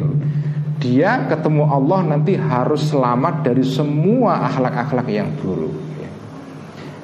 [0.86, 5.74] Dia ketemu Allah nanti harus selamat dari semua akhlak-akhlak yang buruk.
[5.98, 6.10] Ya.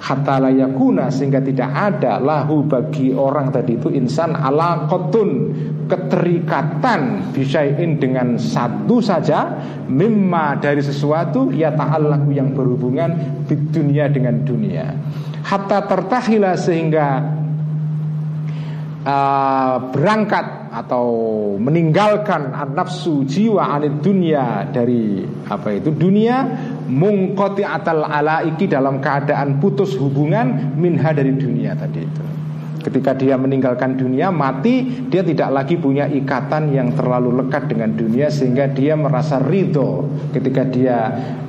[0.06, 5.50] Hatta layakuna sehingga tidak ada lahu bagi orang tadi itu insan ala kotun
[5.90, 9.50] keterikatan bisain dengan satu saja
[9.90, 13.18] mimma dari sesuatu ya ta'allaku yang berhubungan
[13.50, 14.94] di dunia dengan dunia
[15.42, 17.08] hatta tertahila sehingga
[19.04, 21.06] uh, berangkat atau
[21.60, 26.48] meninggalkan nafsu jiwa anid dunia dari apa itu dunia
[26.88, 32.24] mungkoti atal alaiki dalam keadaan putus hubungan minha dari dunia tadi itu
[32.82, 38.34] ketika dia meninggalkan dunia mati dia tidak lagi punya ikatan yang terlalu lekat dengan dunia
[38.34, 40.98] sehingga dia merasa ridho ketika dia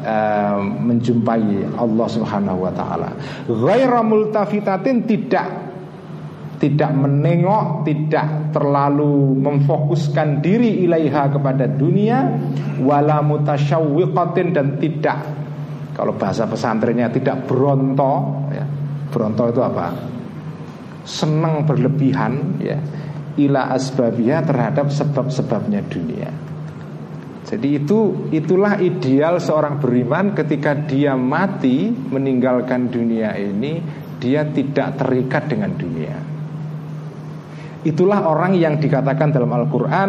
[0.04, 3.16] uh, menjumpai Allah Subhanahu wa taala.
[3.48, 5.71] Ghaira multafitatin tidak
[6.62, 12.39] tidak menengok, tidak terlalu memfokuskan diri ilaiha kepada dunia,
[12.78, 15.18] wala mutasyawwiqatin dan tidak
[15.93, 18.64] kalau bahasa pesantrennya tidak beronto, ya.
[19.12, 19.93] Beronto itu apa?
[21.05, 22.80] Senang berlebihan ya
[23.36, 26.32] ila asbabia terhadap sebab-sebabnya dunia.
[27.44, 33.84] Jadi itu itulah ideal seorang beriman ketika dia mati meninggalkan dunia ini
[34.16, 36.31] dia tidak terikat dengan dunia.
[37.82, 40.09] Itulah orang yang dikatakan dalam Al-Quran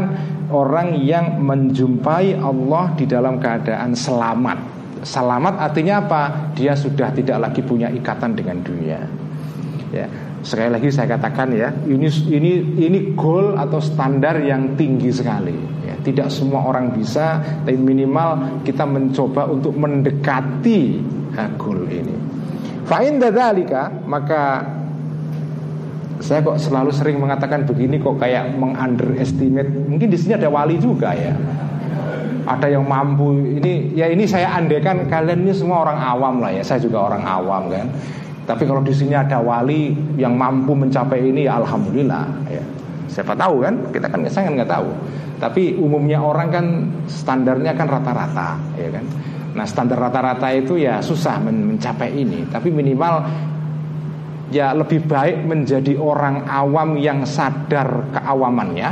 [0.53, 4.57] Orang yang menjumpai Allah di dalam keadaan selamat
[5.03, 6.21] Selamat artinya apa?
[6.53, 9.01] Dia sudah tidak lagi punya ikatan dengan dunia
[9.91, 10.07] ya.
[10.45, 15.97] Sekali lagi saya katakan ya Ini ini ini goal atau standar yang tinggi sekali ya.
[15.97, 21.01] Tidak semua orang bisa Tapi minimal kita mencoba untuk mendekati
[21.57, 22.15] goal ini
[22.85, 23.33] Fa'inda
[24.05, 24.41] Maka
[26.23, 29.67] saya kok selalu sering mengatakan begini kok kayak mengunderestimate.
[29.67, 31.35] Mungkin di sini ada wali juga ya.
[32.47, 33.59] Ada yang mampu.
[33.59, 36.63] Ini ya ini saya andekan kalian ini semua orang awam lah ya.
[36.63, 37.91] Saya juga orang awam kan.
[38.47, 42.63] Tapi kalau di sini ada wali yang mampu mencapai ini ya alhamdulillah ya.
[43.11, 43.91] Siapa tahu kan?
[43.91, 44.89] Kita kan saya kan nggak tahu.
[45.43, 46.65] Tapi umumnya orang kan
[47.11, 49.03] standarnya kan rata-rata, ya kan.
[49.59, 52.47] Nah standar rata-rata itu ya susah mencapai ini.
[52.47, 53.27] Tapi minimal
[54.53, 58.89] ya lebih baik menjadi orang awam yang sadar keawamannya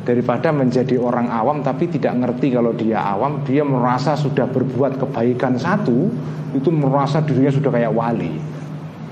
[0.00, 5.60] daripada menjadi orang awam tapi tidak ngerti kalau dia awam dia merasa sudah berbuat kebaikan
[5.60, 6.08] satu
[6.56, 8.32] itu merasa dirinya sudah kayak wali.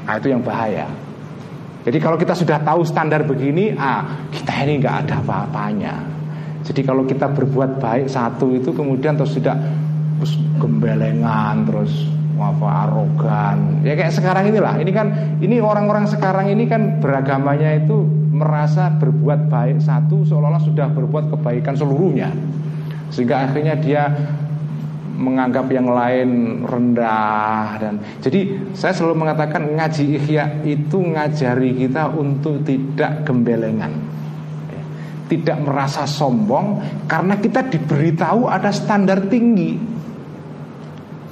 [0.08, 0.88] Nah itu yang bahaya.
[1.84, 5.94] Jadi kalau kita sudah tahu standar begini ah kita ini nggak ada apa-apanya.
[6.64, 9.54] Jadi kalau kita berbuat baik satu itu kemudian terus sudah
[10.18, 13.82] terus gembelengan terus apa arogan.
[13.82, 14.78] Ya kayak sekarang inilah.
[14.78, 15.06] Ini kan
[15.42, 21.74] ini orang-orang sekarang ini kan beragamanya itu merasa berbuat baik satu seolah-olah sudah berbuat kebaikan
[21.74, 22.30] seluruhnya.
[23.10, 24.02] Sehingga akhirnya dia
[25.18, 32.62] menganggap yang lain rendah dan jadi saya selalu mengatakan ngaji ikhya itu ngajari kita untuk
[32.62, 33.90] tidak gembelengan.
[35.28, 39.97] Tidak merasa sombong karena kita diberitahu ada standar tinggi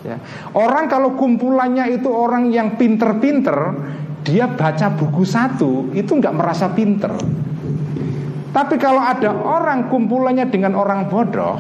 [0.07, 0.23] Ya.
[0.55, 3.75] Orang kalau kumpulannya itu orang yang pinter-pinter,
[4.23, 7.11] dia baca buku satu itu nggak merasa pinter.
[8.55, 11.59] Tapi kalau ada orang kumpulannya dengan orang bodoh,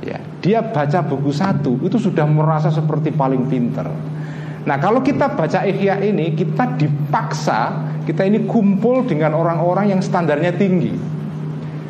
[0.00, 3.86] ya, dia baca buku satu itu sudah merasa seperti paling pinter.
[4.64, 10.56] Nah kalau kita baca Ihya ini kita dipaksa kita ini kumpul dengan orang-orang yang standarnya
[10.56, 10.92] tinggi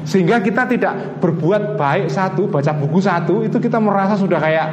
[0.04, 4.68] sehingga kita tidak berbuat baik satu baca buku satu itu kita merasa sudah kayak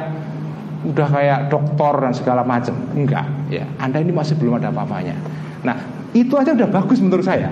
[0.82, 2.74] udah kayak dokter dan segala macam.
[2.94, 3.64] Enggak, ya.
[3.78, 5.14] Anda ini masih belum ada apa-apanya.
[5.62, 5.76] Nah,
[6.12, 7.50] itu aja udah bagus menurut saya.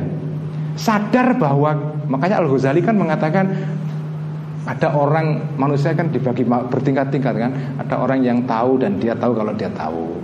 [0.74, 1.74] Sadar bahwa
[2.10, 3.46] makanya Al Ghazali kan mengatakan
[4.66, 7.52] ada orang manusia kan dibagi bertingkat-tingkat kan.
[7.80, 10.18] Ada orang yang tahu dan dia tahu kalau dia tahu.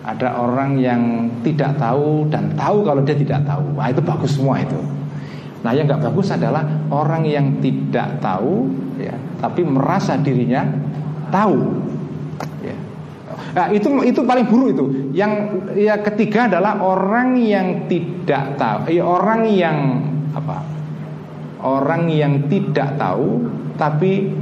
[0.00, 3.76] Ada orang yang tidak tahu dan tahu kalau dia tidak tahu.
[3.76, 4.80] Nah, itu bagus semua itu.
[5.60, 8.64] Nah, yang nggak bagus adalah orang yang tidak tahu,
[8.96, 9.12] ya,
[9.44, 10.64] tapi merasa dirinya
[11.28, 11.60] tahu.
[13.50, 14.84] Nah, itu itu paling buruk itu.
[15.10, 15.32] Yang
[15.74, 19.76] ya ketiga adalah orang yang tidak tahu, ya, orang yang
[20.34, 20.62] apa?
[21.60, 23.44] Orang yang tidak tahu
[23.76, 24.32] tapi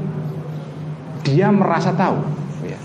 [1.26, 2.18] dia merasa tahu.
[2.62, 2.78] Ya.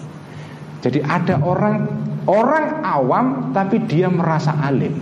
[0.81, 1.85] Jadi ada orang
[2.25, 4.95] orang awam tapi dia merasa alim.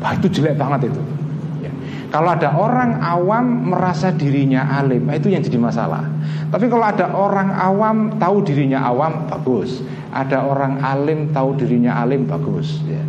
[0.00, 1.02] Wah itu jelek banget itu.
[2.10, 6.02] Kalau ada orang awam merasa dirinya alim, itu yang jadi masalah.
[6.50, 9.78] Tapi kalau ada orang awam tahu dirinya awam, bagus
[10.10, 13.02] ada orang alim tahu dirinya alim bagus ya.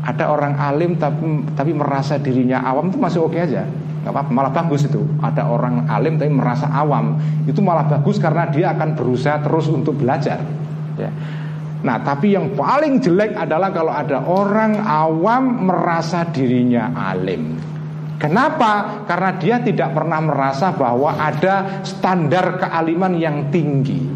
[0.00, 3.68] ada orang alim tapi tapi merasa dirinya awam itu masih oke aja
[4.00, 8.48] nggak apa malah bagus itu ada orang alim tapi merasa awam itu malah bagus karena
[8.48, 10.40] dia akan berusaha terus untuk belajar
[10.96, 11.12] ya.
[11.80, 17.70] Nah tapi yang paling jelek adalah kalau ada orang awam merasa dirinya alim
[18.20, 19.00] Kenapa?
[19.08, 24.12] Karena dia tidak pernah merasa bahwa ada standar kealiman yang tinggi.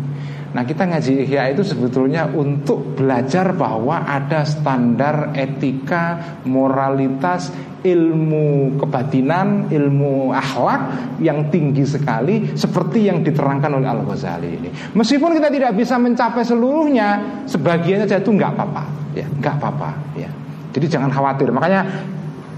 [0.54, 7.50] Nah kita ngaji ihya itu sebetulnya untuk belajar bahwa ada standar etika, moralitas,
[7.82, 10.82] ilmu kebatinan, ilmu akhlak
[11.18, 14.70] yang tinggi sekali seperti yang diterangkan oleh Al Ghazali ini.
[14.94, 18.84] Meskipun kita tidak bisa mencapai seluruhnya, sebagiannya saja itu nggak apa-apa,
[19.18, 20.30] ya nggak apa-apa, ya.
[20.70, 21.50] Jadi jangan khawatir.
[21.50, 21.82] Makanya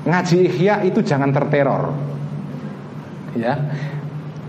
[0.05, 1.97] ngaji ihya itu jangan terteror,
[3.35, 3.56] ya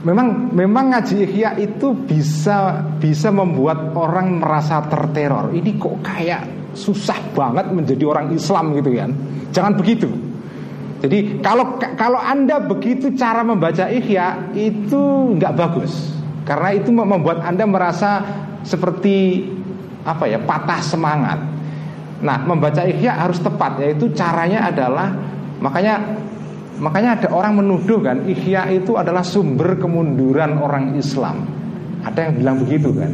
[0.06, 5.49] memang memang ngaji ihya itu bisa bisa membuat orang merasa terteror.
[5.53, 6.41] Ini kok kayak
[6.78, 9.11] susah banget menjadi orang Islam gitu kan.
[9.49, 10.10] Jangan begitu.
[11.02, 16.14] Jadi kalau kalau Anda begitu cara membaca ihya itu nggak bagus.
[16.45, 18.24] Karena itu membuat Anda merasa
[18.64, 19.44] seperti
[20.07, 21.40] apa ya, patah semangat.
[22.18, 25.11] Nah, membaca ihya harus tepat yaitu caranya adalah
[25.61, 26.02] makanya
[26.78, 31.45] Makanya ada orang menuduh kan Ihya itu adalah sumber kemunduran orang Islam.
[32.06, 33.12] Ada yang bilang begitu kan.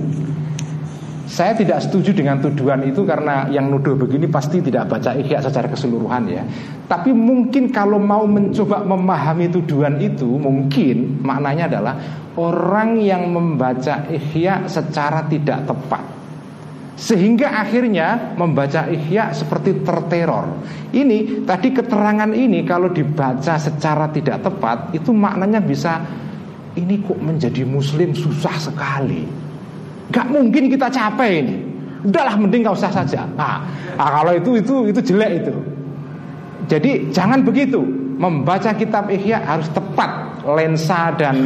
[1.24, 5.72] Saya tidak setuju dengan tuduhan itu Karena yang nuduh begini pasti tidak baca Ihya secara
[5.72, 6.44] keseluruhan ya.
[6.86, 11.96] Tapi mungkin kalau mau mencoba memahami tuduhan itu Mungkin maknanya adalah
[12.36, 16.23] Orang yang membaca Ihya secara tidak tepat
[16.94, 20.62] sehingga akhirnya membaca ihya seperti terteror.
[20.94, 25.98] Ini tadi keterangan ini kalau dibaca secara tidak tepat Itu maknanya bisa
[26.74, 29.30] Ini kok menjadi muslim susah sekali.
[30.10, 31.58] Gak mungkin kita capek ini.
[32.02, 33.30] Udahlah mending gak usah saja.
[33.38, 33.62] Nah,
[33.94, 35.54] nah kalau itu itu itu jelek itu.
[36.66, 37.78] Jadi jangan begitu.
[38.18, 41.38] Membaca kitab ihya harus tepat lensa dan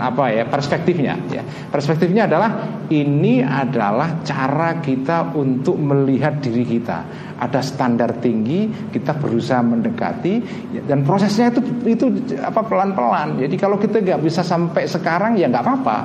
[0.00, 1.42] apa ya perspektifnya ya.
[1.68, 6.98] Perspektifnya adalah ini adalah cara kita untuk melihat diri kita.
[7.36, 10.34] Ada standar tinggi kita berusaha mendekati
[10.72, 12.06] ya, dan prosesnya itu itu
[12.40, 15.98] apa pelan pelan jadi kalau kita nggak bisa sampai sekarang ya nggak apa apa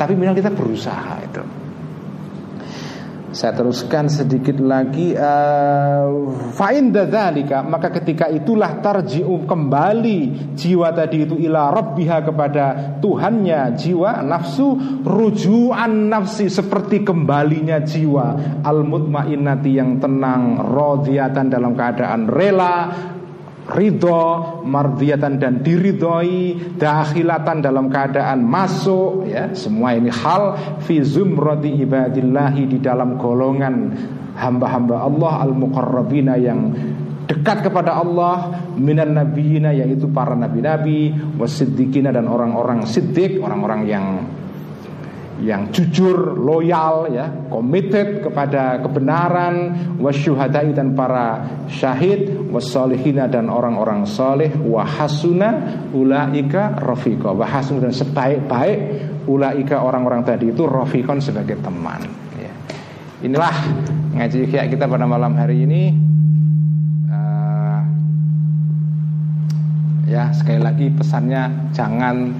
[0.00, 1.61] tapi minimal kita berusaha itu
[3.32, 11.40] saya teruskan sedikit lagi uh, Fa'in dzalika maka ketika itulah tarji'u kembali jiwa tadi itu
[11.48, 12.64] ila rabbiha kepada
[13.00, 18.60] Tuhannya jiwa nafsu rujuan nafsi seperti kembalinya jiwa.
[18.62, 22.74] Al mutmainnati yang tenang radhiyatan dalam keadaan rela
[23.68, 29.54] ridho, mardiatan dan diridhoi, dahilatan dalam keadaan masuk ya.
[29.54, 33.74] Semua ini hal fi zumrati ibadillahi di dalam golongan
[34.34, 36.72] hamba-hamba Allah al-muqarrabina yang
[37.28, 44.06] dekat kepada Allah minan nabiyina yaitu para nabi-nabi wasiddiqina dan orang-orang siddiq, orang-orang yang
[45.40, 49.54] yang jujur, loyal, ya, committed kepada kebenaran,
[49.96, 58.78] wasyuhadai dan para syahid, wasolihina dan orang-orang soleh, wahasuna ulaika rafiqa, wahasuna dan sebaik-baik
[59.26, 62.02] ulaika orang-orang tadi itu rafiqon sebagai teman.
[62.36, 62.52] Ya.
[63.22, 63.54] Inilah
[64.18, 65.82] ngaji kayak kita pada malam hari ini.
[67.06, 67.80] Uh,
[70.10, 72.34] ya sekali lagi pesannya jangan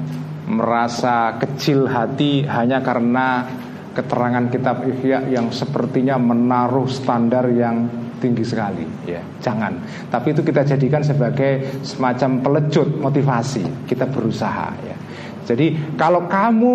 [0.52, 3.48] merasa kecil hati hanya karena
[3.96, 7.88] keterangan kitab Ihya yang sepertinya menaruh standar yang
[8.20, 8.84] tinggi sekali.
[9.08, 9.24] Ya.
[9.40, 9.80] Jangan.
[10.08, 14.96] Tapi itu kita jadikan sebagai semacam pelecut motivasi kita berusaha ya.
[15.42, 16.72] Jadi kalau kamu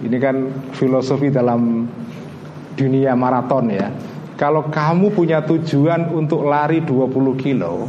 [0.00, 0.36] ini kan
[0.72, 1.84] filosofi dalam
[2.78, 3.92] dunia maraton ya.
[4.40, 7.84] Kalau kamu punya tujuan untuk lari 20 kilo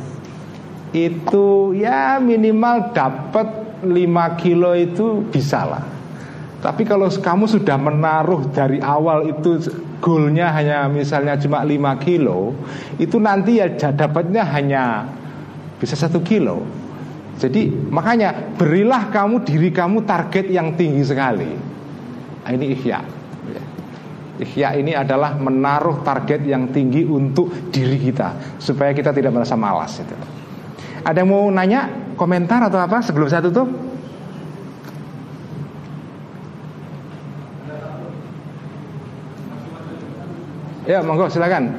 [0.92, 5.86] itu ya minimal dapat 5 kilo itu bisa lah.
[6.62, 9.58] Tapi kalau kamu sudah menaruh dari awal itu
[10.02, 12.58] Goalnya hanya misalnya cuma 5 kilo
[12.98, 15.06] Itu nanti ya dapatnya hanya
[15.78, 16.62] bisa satu kilo.
[17.42, 21.50] Jadi makanya berilah kamu diri kamu target yang tinggi sekali.
[22.46, 23.00] Nah, Ini ikhya.
[24.42, 30.02] Ikhya ini adalah menaruh target yang tinggi untuk diri kita Supaya kita tidak merasa malas.
[31.02, 33.66] Ada yang mau nanya komentar atau apa sebelum saya tutup?
[40.86, 41.74] Ya, monggo silakan.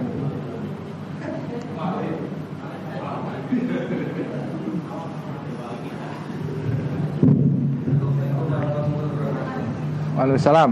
[10.19, 10.71] Waalaikumsalam.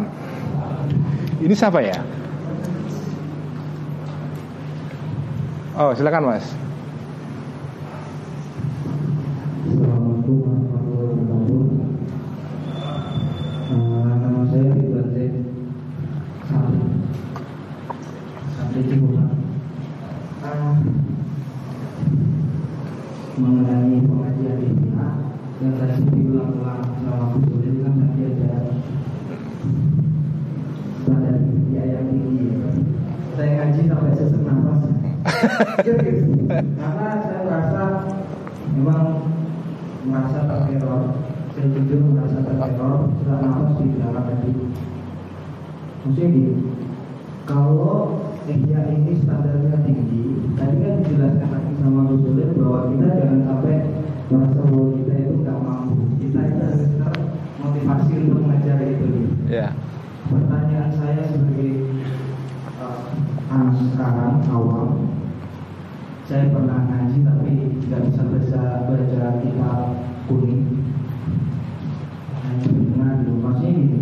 [1.47, 1.95] Ini siapa ya?
[5.79, 6.70] Oh, silakan Mas.
[25.61, 26.81] Yang tadi diulang-ulang
[27.37, 28.49] Bu Sulit kan tadi ada
[31.05, 31.37] standar
[31.69, 32.49] ya yang tinggi
[33.37, 34.81] saya ngaji sampai sesak nafas
[36.81, 37.83] karena saya merasa
[38.73, 39.05] memang
[40.09, 41.03] merasa terteror
[41.53, 44.53] saya jujur merasa terteror sesak nafas di dalam hati
[46.09, 46.53] maksudnya gini
[47.45, 48.17] kalau
[48.51, 50.51] Ihya ini standarnya tinggi.
[50.59, 53.75] Tadi kan dijelaskan sama Sulit bahwa kita jangan sampai
[54.31, 59.07] merasa bahwa kita itu nggak mampu Kita itu harus termotivasi untuk mengejar itu
[59.51, 59.75] Ya.
[60.31, 61.91] Pertanyaan saya sebagai
[62.79, 63.03] uh,
[63.51, 65.11] anak sekarang awal.
[66.31, 67.51] Saya pernah ngaji tapi
[67.91, 69.79] nggak bisa baca, baca kitab
[70.31, 70.87] kuning.
[72.47, 73.99] Hanya mendengar dulu Maksudnya gini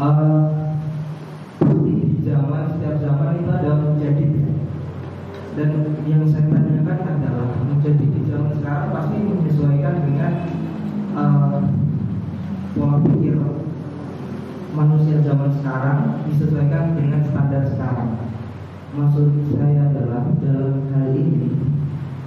[0.00, 0.55] uh,
[8.66, 10.32] sekarang pasti menyesuaikan dengan
[11.14, 11.62] uh,
[13.06, 13.38] pikir
[14.74, 18.26] manusia zaman sekarang disesuaikan dengan standar sekarang.
[18.90, 21.62] Maksud saya adalah dalam hal ini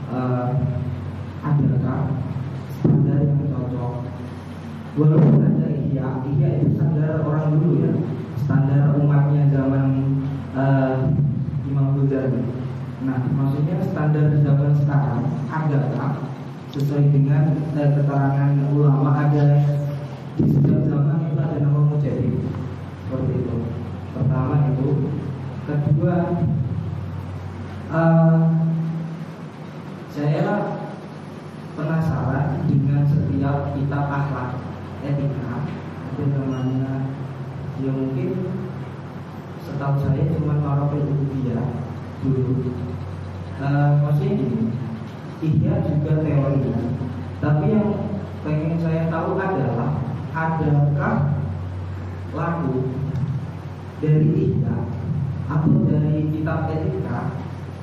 [0.07, 0.63] uh,
[1.43, 2.23] adakah
[2.79, 4.07] standar yang cocok?
[4.95, 7.91] Walaupun ada ihya ihya itu standar orang dulu ya
[8.39, 10.23] standar umatnya zaman
[10.55, 11.03] uh,
[11.67, 12.47] Imam Ghazali.
[13.09, 16.29] Nah, maksudnya standar zaman sekarang adakah
[16.69, 19.65] sesuai dengan eh, keterangan ulama ada
[20.37, 22.37] di setiap zaman itu ada nama mujahid.
[23.01, 23.57] Seperti itu.
[24.13, 24.89] Pertama itu,
[25.65, 26.17] kedua
[27.89, 28.41] uh,
[30.13, 30.77] saya
[31.73, 34.61] penasaran dengan setiap kitab akhlak
[35.01, 35.65] etika
[36.13, 37.09] ada namanya
[37.81, 38.53] ya mungkin
[39.65, 42.67] setahu saya cuma marofil ubudiyah dulu
[43.59, 44.71] uh, maksudnya gini
[45.39, 46.79] ihya juga teorinya
[47.39, 47.87] tapi yang
[48.43, 50.03] pengen saya tahu adalah
[50.35, 51.15] adakah
[52.35, 52.83] lagu
[53.99, 54.75] dari ihya
[55.49, 57.19] atau dari kitab etika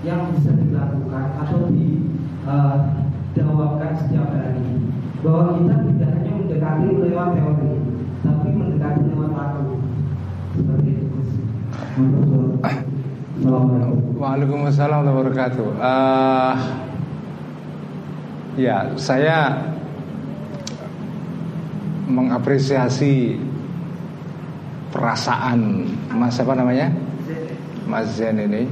[0.04, 4.64] yang bisa dilakukan atau didawamkan uh, setiap hari?
[5.24, 7.72] Bahwa kita tidak hanya mendekati lewat teori
[8.22, 9.82] tapi mendekati lewat lagu.
[10.54, 11.06] Seperti itu
[13.36, 15.68] Waalaikumsalam warahmatullahi wabarakatuh.
[15.76, 16.54] Uh,
[18.56, 19.60] ya, saya
[22.08, 23.36] mengapresiasi
[24.88, 25.84] perasaan
[26.16, 26.88] Mas apa namanya?
[27.84, 28.64] Mas Zen ini.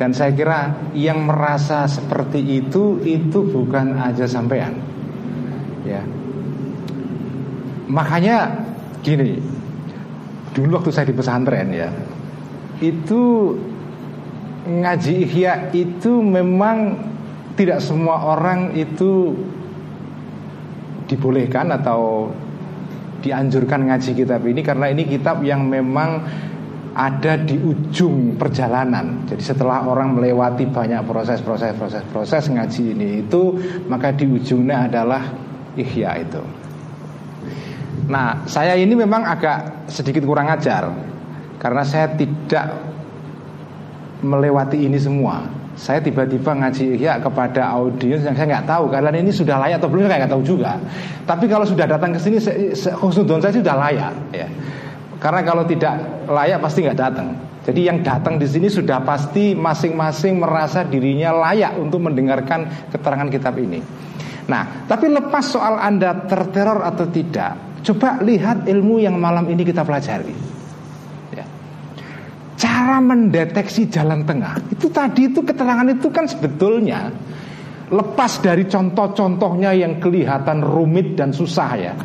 [0.00, 4.80] Dan saya kira yang merasa seperti itu itu bukan aja sampean.
[5.84, 6.00] Ya.
[7.84, 8.48] Makanya
[9.04, 9.36] gini,
[10.56, 11.92] dulu waktu saya di pesantren ya,
[12.80, 13.52] itu
[14.70, 16.94] ngaji ihya itu memang
[17.58, 19.34] tidak semua orang itu
[21.10, 22.30] dibolehkan atau
[23.20, 26.24] dianjurkan ngaji kitab ini karena ini kitab yang memang
[26.94, 29.26] ada di ujung perjalanan.
[29.28, 33.54] Jadi setelah orang melewati banyak proses-proses proses-proses ngaji ini itu
[33.86, 35.22] maka di ujungnya adalah
[35.78, 36.42] ihya itu.
[38.10, 40.90] Nah, saya ini memang agak sedikit kurang ajar
[41.62, 42.89] karena saya tidak
[44.20, 45.44] melewati ini semua.
[45.80, 49.88] Saya tiba-tiba ngaji ihya kepada audiens yang saya nggak tahu kalian ini sudah layak atau
[49.88, 50.76] belum saya nggak tahu juga.
[51.24, 52.36] Tapi kalau sudah datang ke sini,
[52.74, 54.12] khusnudon saya sudah layak.
[54.36, 54.48] Ya.
[55.16, 57.28] Karena kalau tidak layak pasti nggak datang.
[57.60, 63.56] Jadi yang datang di sini sudah pasti masing-masing merasa dirinya layak untuk mendengarkan keterangan kitab
[63.60, 63.84] ini.
[64.48, 69.86] Nah, tapi lepas soal Anda terteror atau tidak, coba lihat ilmu yang malam ini kita
[69.86, 70.49] pelajari.
[72.60, 77.08] Cara mendeteksi jalan tengah itu tadi itu keterangan itu kan sebetulnya
[77.88, 81.96] lepas dari contoh-contohnya yang kelihatan rumit dan susah ya.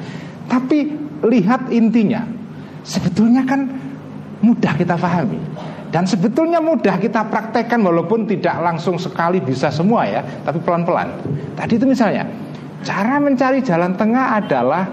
[0.47, 0.95] Tapi
[1.27, 2.23] lihat intinya,
[2.87, 3.67] sebetulnya kan
[4.39, 5.41] mudah kita pahami
[5.95, 11.07] dan sebetulnya mudah kita praktekkan walaupun tidak langsung sekali bisa semua ya, tapi pelan-pelan.
[11.55, 12.27] Tadi itu misalnya,
[12.83, 14.83] cara mencari jalan tengah adalah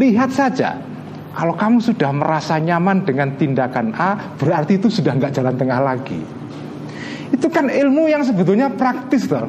[0.00, 0.80] lihat saja.
[1.36, 6.16] Kalau kamu sudah merasa nyaman dengan tindakan A, berarti itu sudah nggak jalan tengah lagi.
[7.28, 9.44] Itu kan ilmu yang sebetulnya praktis toh.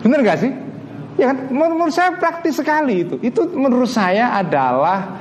[0.00, 0.52] Benar nggak sih?
[1.20, 1.52] Ya kan?
[1.52, 3.20] Menurut saya praktis sekali itu.
[3.20, 5.20] Itu menurut saya adalah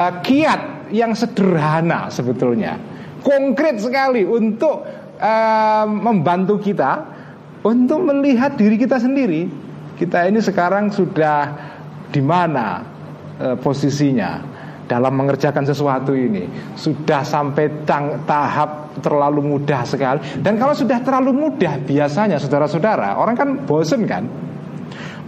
[0.00, 2.80] uh, kiat yang sederhana sebetulnya,
[3.20, 4.80] konkret sekali untuk
[5.20, 7.04] uh, membantu kita
[7.60, 9.44] untuk melihat diri kita sendiri.
[9.98, 11.50] Kita ini sekarang sudah
[12.14, 12.86] di mana
[13.34, 14.38] e, posisinya
[14.88, 16.48] dalam mengerjakan sesuatu ini.
[16.74, 20.40] Sudah sampai tang, tahap terlalu mudah sekali.
[20.40, 24.24] Dan kalau sudah terlalu mudah, biasanya saudara-saudara, orang kan bosen kan?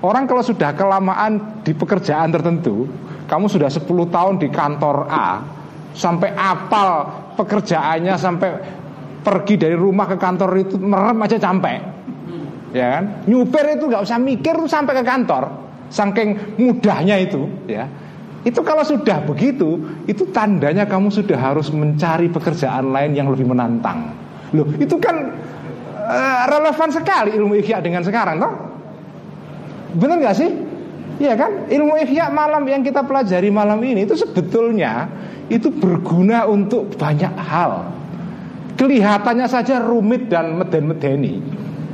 [0.01, 2.89] Orang kalau sudah kelamaan di pekerjaan tertentu,
[3.29, 5.45] kamu sudah 10 tahun di kantor A,
[5.93, 7.05] sampai apal
[7.37, 8.49] pekerjaannya sampai
[9.21, 11.77] pergi dari rumah ke kantor itu merem aja sampai
[12.71, 15.45] ya kan nyupir itu nggak usah mikir sampai ke kantor
[15.91, 17.85] saking mudahnya itu ya
[18.41, 19.77] itu kalau sudah begitu
[20.09, 24.17] itu tandanya kamu sudah harus mencari pekerjaan lain yang lebih menantang.
[24.57, 25.17] Loh itu kan
[26.09, 28.53] uh, relevan sekali ilmu ikhya dengan sekarang toh?
[30.01, 30.51] Benar nggak sih?
[31.21, 31.69] Iya kan?
[31.69, 35.05] Ilmu ikhya malam yang kita pelajari malam ini itu sebetulnya
[35.53, 37.93] itu berguna untuk banyak hal.
[38.81, 41.45] Kelihatannya saja rumit dan meden-medeni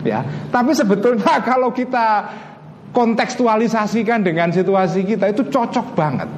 [0.06, 0.22] ya.
[0.54, 2.30] Tapi sebetulnya kalau kita
[2.96, 6.28] kontekstualisasikan dengan situasi kita itu cocok banget.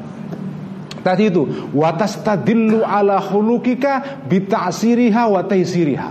[1.06, 6.10] Tadi itu watas tadillu ala hulukika bita'siriha wa taisiriha.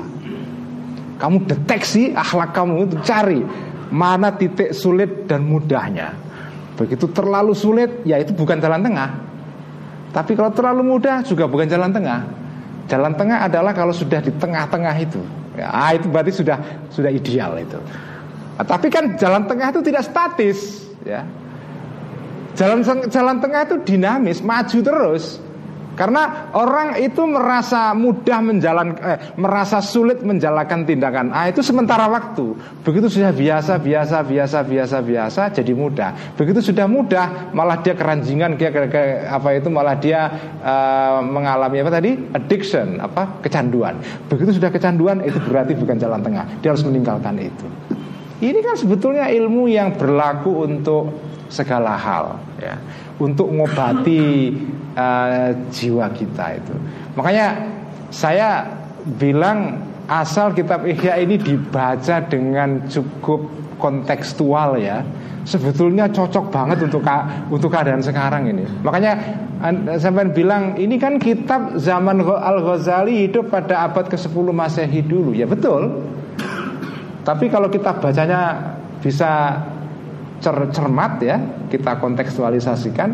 [1.19, 3.43] Kamu deteksi akhlak kamu itu cari
[3.91, 6.15] mana titik sulit dan mudahnya.
[6.79, 9.09] Begitu terlalu sulit, ya itu bukan jalan tengah.
[10.13, 12.23] Tapi kalau terlalu mudah juga bukan jalan tengah.
[12.87, 15.19] Jalan tengah adalah kalau sudah di tengah-tengah itu.
[15.57, 17.81] Ya, ah, itu berarti sudah sudah ideal itu.
[18.57, 21.21] Nah, tapi kan jalan tengah itu tidak statis, ya.
[22.57, 22.81] Jalan
[23.13, 25.37] jalan tengah itu dinamis, maju terus.
[25.97, 32.53] Karena orang itu merasa mudah menjalan, eh, merasa sulit menjalankan tindakan A itu sementara waktu.
[32.85, 36.37] Begitu sudah biasa, biasa, biasa, biasa, biasa, jadi mudah.
[36.37, 40.29] Begitu sudah mudah, malah dia keranjingan, kayak, kayak apa itu, malah dia
[40.61, 43.97] uh, mengalami apa tadi, addiction, apa kecanduan.
[44.29, 46.45] Begitu sudah kecanduan, itu berarti bukan jalan tengah.
[46.61, 47.65] Dia harus meninggalkan itu.
[48.37, 51.09] Ini kan sebetulnya ilmu yang berlaku untuk
[51.49, 52.77] segala hal, ya
[53.17, 54.53] untuk ngobati
[54.93, 56.75] uh, jiwa kita itu.
[57.17, 57.47] Makanya
[58.13, 58.67] saya
[59.17, 63.49] bilang asal kitab Ihya ini dibaca dengan cukup
[63.81, 65.01] kontekstual ya
[65.47, 67.01] sebetulnya cocok banget untuk
[67.47, 68.67] untuk keadaan sekarang ini.
[68.83, 69.15] Makanya
[69.95, 75.31] sampai bilang ini kan kitab zaman Al Ghazali hidup pada abad ke-10 Masehi dulu.
[75.31, 76.03] Ya betul.
[77.27, 78.71] Tapi kalau kita bacanya
[79.03, 79.59] bisa
[80.39, 81.35] cer cermat ya
[81.67, 83.09] kita kontekstualisasikan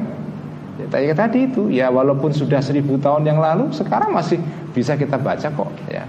[0.93, 4.37] ya, tadi itu ya walaupun sudah seribu tahun yang lalu sekarang masih
[4.69, 6.05] bisa kita baca kok ya.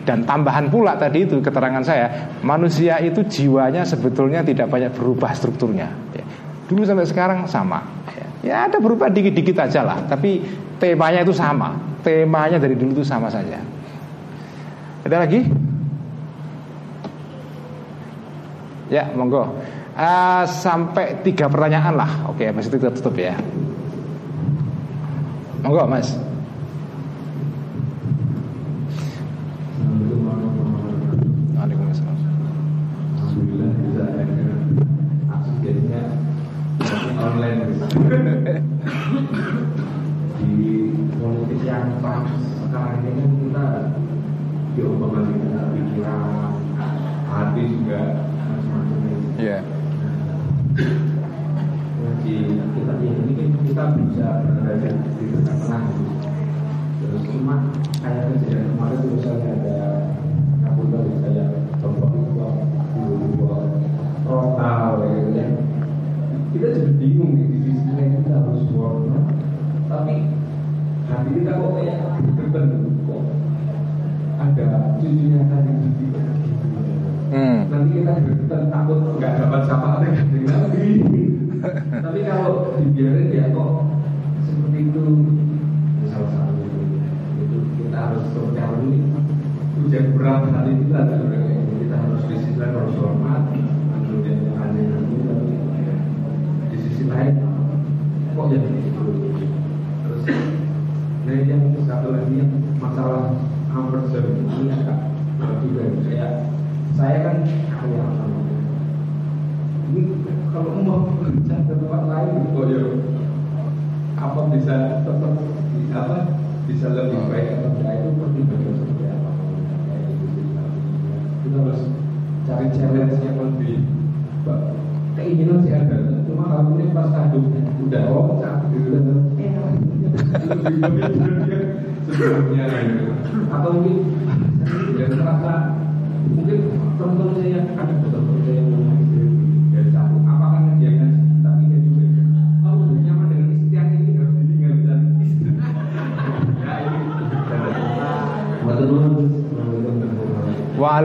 [0.00, 5.92] Dan tambahan pula tadi itu keterangan saya manusia itu jiwanya sebetulnya tidak banyak berubah strukturnya
[6.16, 6.24] ya.
[6.72, 7.84] dulu sampai sekarang sama
[8.16, 10.40] ya, ya ada berubah dikit-dikit aja lah tapi
[10.80, 13.60] temanya itu sama temanya dari dulu itu sama saja.
[15.04, 15.44] Ada lagi
[18.90, 19.46] ya monggo
[19.94, 22.10] uh, sampai tiga pertanyaan lah.
[22.30, 23.38] Oke, mas itu kita tutup ya.
[25.60, 26.29] Monggo, Mas.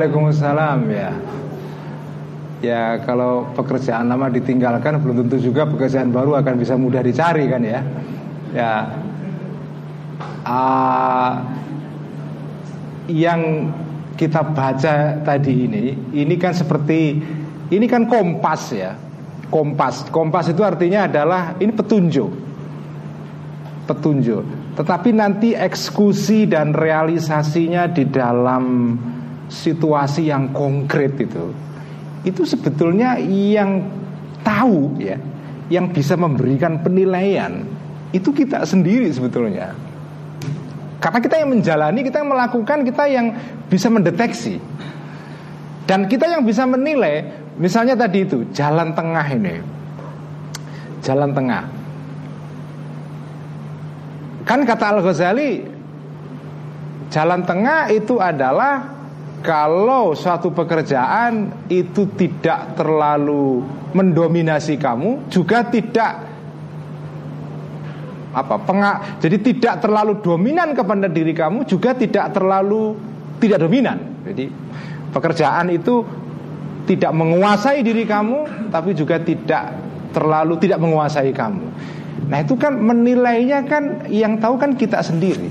[0.06, 1.12] Waalaikumsalam ya.
[2.62, 7.62] Ya kalau pekerjaan lama ditinggalkan belum tentu juga pekerjaan baru akan bisa mudah dicari kan
[7.66, 7.82] ya.
[8.54, 8.74] Ya.
[10.46, 11.34] Uh,
[13.10, 13.74] yang
[14.14, 17.18] kita baca tadi ini, ini kan seperti
[17.74, 18.94] ini kan kompas ya.
[19.50, 20.06] Kompas.
[20.14, 22.30] Kompas itu artinya adalah ini petunjuk.
[23.90, 24.46] Petunjuk.
[24.78, 28.64] Tetapi nanti eksekusi dan realisasinya di dalam
[29.50, 31.54] situasi yang konkret itu
[32.26, 33.86] itu sebetulnya yang
[34.42, 35.16] tahu ya,
[35.70, 37.62] yang bisa memberikan penilaian
[38.10, 39.78] itu kita sendiri sebetulnya.
[40.98, 43.28] Karena kita yang menjalani, kita yang melakukan, kita yang
[43.70, 44.58] bisa mendeteksi.
[45.86, 47.30] Dan kita yang bisa menilai,
[47.62, 49.62] misalnya tadi itu jalan tengah ini.
[51.06, 51.64] Jalan tengah.
[54.50, 55.74] Kan kata Al-Ghazali
[57.14, 58.95] Jalan tengah itu adalah
[59.46, 63.62] kalau suatu pekerjaan itu tidak terlalu
[63.94, 66.14] mendominasi kamu, juga tidak
[68.36, 72.98] apa pengak, jadi tidak terlalu dominan kepada diri kamu, juga tidak terlalu
[73.40, 73.98] tidak dominan.
[74.28, 74.52] Jadi
[75.16, 76.04] pekerjaan itu
[76.84, 79.72] tidak menguasai diri kamu, tapi juga tidak
[80.12, 81.66] terlalu tidak menguasai kamu.
[82.28, 85.48] Nah itu kan menilainya kan yang tahu kan kita sendiri.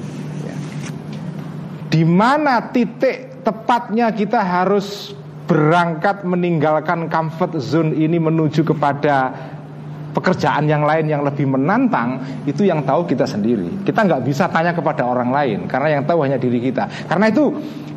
[1.89, 5.13] Di mana titik tepatnya kita harus
[5.45, 9.31] berangkat meninggalkan comfort zone ini menuju kepada
[10.15, 13.85] pekerjaan yang lain yang lebih menantang itu yang tahu kita sendiri.
[13.85, 16.89] Kita nggak bisa tanya kepada orang lain karena yang tahu hanya diri kita.
[17.11, 17.51] Karena itu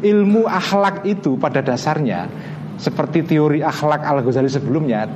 [0.04, 2.28] ilmu akhlak itu pada dasarnya
[2.78, 5.08] seperti teori akhlak Al Ghazali sebelumnya,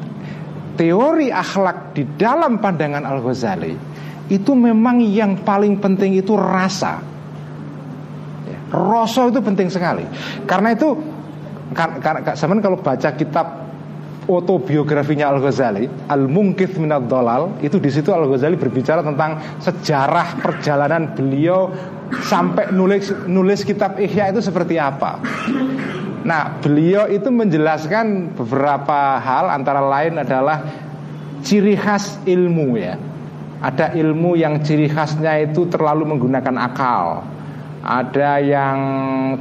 [0.77, 3.73] teori akhlak di dalam pandangan Al Ghazali
[4.31, 7.01] itu memang yang paling penting itu rasa.
[8.71, 10.07] Rasa itu penting sekali.
[10.47, 10.95] Karena itu
[11.75, 13.67] karena zaman kalau baca kitab
[14.31, 20.39] autobiografinya Al Ghazali, Al Mungkith Minad Dolal, itu di situ Al Ghazali berbicara tentang sejarah
[20.39, 21.67] perjalanan beliau
[22.23, 25.19] sampai nulis nulis kitab Ihya itu seperti apa.
[26.21, 30.63] Nah, beliau itu menjelaskan beberapa hal antara lain adalah
[31.41, 32.95] ciri khas ilmu ya.
[33.61, 37.25] Ada ilmu yang ciri khasnya itu terlalu menggunakan akal
[37.81, 38.77] ada yang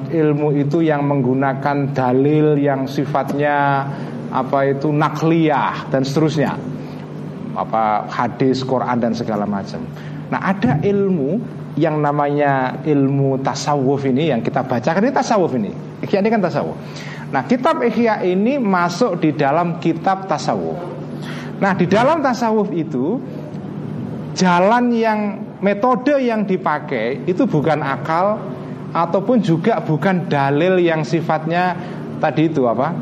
[0.08, 3.84] ilmu itu yang menggunakan dalil yang sifatnya
[4.32, 6.56] apa itu nakliyah dan seterusnya
[7.52, 9.84] apa hadis Quran dan segala macam.
[10.32, 11.36] Nah ada ilmu
[11.76, 15.70] yang namanya ilmu tasawuf ini yang kita bacakan ini tasawuf ini.
[16.00, 16.76] Ikhya ini kan tasawuf.
[17.30, 20.80] Nah kitab Ikhya ini masuk di dalam kitab tasawuf.
[21.60, 23.20] Nah di dalam tasawuf itu
[24.32, 25.20] jalan yang
[25.60, 28.40] metode yang dipakai itu bukan akal
[28.90, 31.76] ataupun juga bukan dalil yang sifatnya
[32.18, 32.92] tadi itu apa?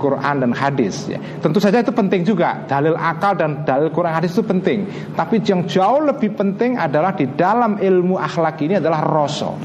[0.00, 1.20] Quran dan hadis ya.
[1.44, 2.64] Tentu saja itu penting juga.
[2.64, 4.88] Dalil akal dan dalil Quran hadis itu penting.
[5.12, 9.60] Tapi yang jauh lebih penting adalah Di dalam ilmu akhlak ini adalah rosok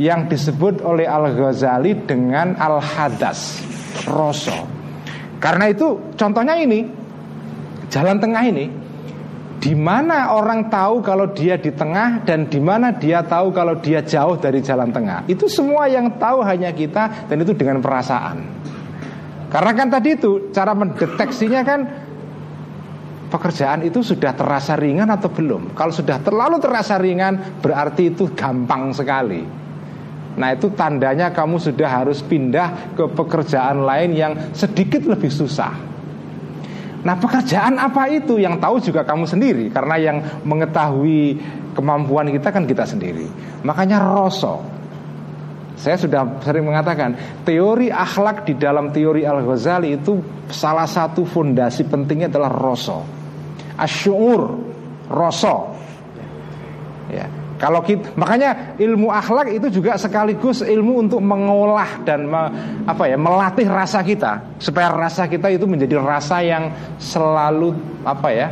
[0.00, 3.60] Yang disebut oleh Al-Ghazali dengan Al-Hadas
[4.08, 4.64] Rosok
[5.42, 6.86] Karena itu contohnya ini
[7.90, 8.77] Jalan tengah ini
[9.58, 13.98] di mana orang tahu kalau dia di tengah dan di mana dia tahu kalau dia
[14.06, 15.26] jauh dari jalan tengah.
[15.26, 18.38] Itu semua yang tahu hanya kita dan itu dengan perasaan.
[19.50, 21.80] Karena kan tadi itu cara mendeteksinya kan
[23.28, 25.74] pekerjaan itu sudah terasa ringan atau belum.
[25.74, 29.42] Kalau sudah terlalu terasa ringan berarti itu gampang sekali.
[30.38, 35.97] Nah itu tandanya kamu sudah harus pindah ke pekerjaan lain yang sedikit lebih susah.
[37.06, 38.42] Nah pekerjaan apa itu?
[38.42, 39.64] Yang tahu juga kamu sendiri.
[39.70, 41.38] Karena yang mengetahui
[41.78, 43.26] kemampuan kita kan kita sendiri.
[43.62, 44.62] Makanya rosok
[45.78, 50.18] Saya sudah sering mengatakan Teori akhlak di dalam teori Al-Ghazali itu
[50.50, 53.02] Salah satu fondasi pentingnya adalah rosok
[53.78, 54.42] Asyur
[55.10, 55.62] Rosok
[57.14, 57.26] Ya
[57.58, 62.42] kalau kita, makanya ilmu akhlak itu juga sekaligus ilmu untuk mengolah dan me,
[62.86, 64.62] apa ya melatih rasa kita.
[64.62, 66.70] Supaya rasa kita itu menjadi rasa yang
[67.02, 67.74] selalu
[68.06, 68.48] apa ya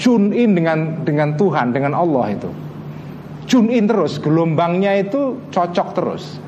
[0.00, 2.50] tune in dengan dengan Tuhan dengan Allah itu.
[3.44, 6.40] Tune in terus gelombangnya itu cocok terus.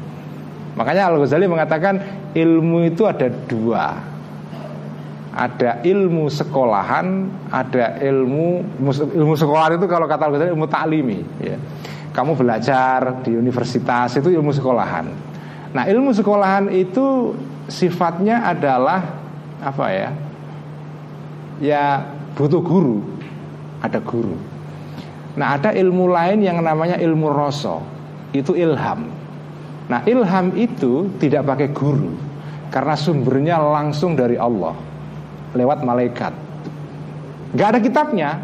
[0.73, 2.01] Makanya Al Ghazali mengatakan
[2.33, 4.12] ilmu itu ada dua
[5.33, 8.61] ada ilmu sekolahan, ada ilmu
[9.17, 11.25] ilmu sekolahan itu kalau kata ilmu taklimi.
[11.41, 11.57] Ya.
[12.13, 15.09] Kamu belajar di universitas itu ilmu sekolahan.
[15.73, 17.33] Nah, ilmu sekolahan itu
[17.65, 19.01] sifatnya adalah
[19.65, 20.11] apa ya?
[21.65, 21.85] Ya
[22.37, 23.01] butuh guru,
[23.81, 24.37] ada guru.
[25.33, 27.81] Nah, ada ilmu lain yang namanya ilmu rasa,
[28.37, 29.09] itu ilham.
[29.89, 32.13] Nah, ilham itu tidak pakai guru
[32.69, 34.92] karena sumbernya langsung dari Allah
[35.53, 36.33] lewat malaikat.
[37.53, 38.41] Gak ada kitabnya.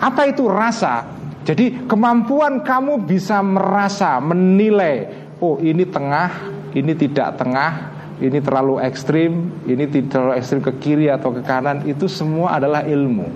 [0.00, 1.06] Apa itu rasa?
[1.42, 5.10] Jadi kemampuan kamu bisa merasa, menilai
[5.42, 6.30] oh ini tengah,
[6.70, 7.90] ini tidak tengah,
[8.22, 13.26] ini terlalu ekstrim, ini terlalu ekstrim ke kiri atau ke kanan, itu semua adalah ilmu.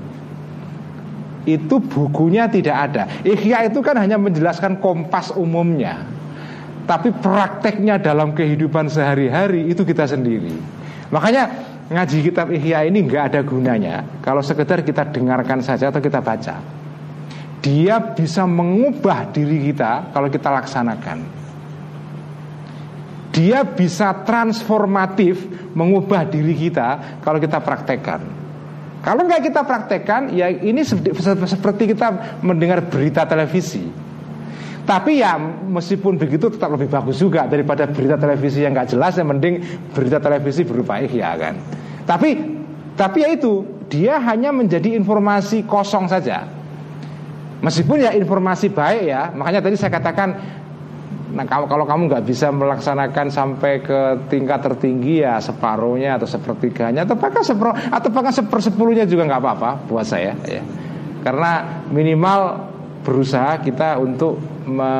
[1.46, 3.02] Itu bukunya tidak ada.
[3.22, 6.06] Ikhya itu kan hanya menjelaskan kompas umumnya.
[6.86, 10.54] Tapi prakteknya dalam kehidupan sehari-hari itu kita sendiri.
[11.10, 11.50] Makanya
[11.86, 16.56] ngaji kitab Ihya ini nggak ada gunanya kalau sekedar kita dengarkan saja atau kita baca.
[17.62, 21.46] Dia bisa mengubah diri kita kalau kita laksanakan
[23.36, 25.44] dia bisa transformatif
[25.76, 28.24] mengubah diri kita kalau kita praktekkan.
[29.04, 33.84] Kalau nggak kita praktekkan, ya ini seperti kita mendengar berita televisi.
[34.86, 35.34] Tapi ya
[35.66, 39.58] meskipun begitu tetap lebih bagus juga daripada berita televisi yang nggak jelas, yang mending
[39.90, 41.58] berita televisi berupa ihya kan.
[42.06, 42.30] Tapi
[42.94, 46.46] tapi ya itu dia hanya menjadi informasi kosong saja.
[47.66, 50.28] Meskipun ya informasi baik ya, makanya tadi saya katakan
[51.26, 57.04] Nah kalau, kalau kamu nggak bisa melaksanakan sampai ke tingkat tertinggi ya separuhnya atau sepertiganya
[57.04, 60.64] atau bahkan seper atau bahkan sepersepuluhnya juga nggak apa-apa buat saya ya.
[61.20, 62.40] Karena minimal
[63.06, 64.90] berusaha kita untuk me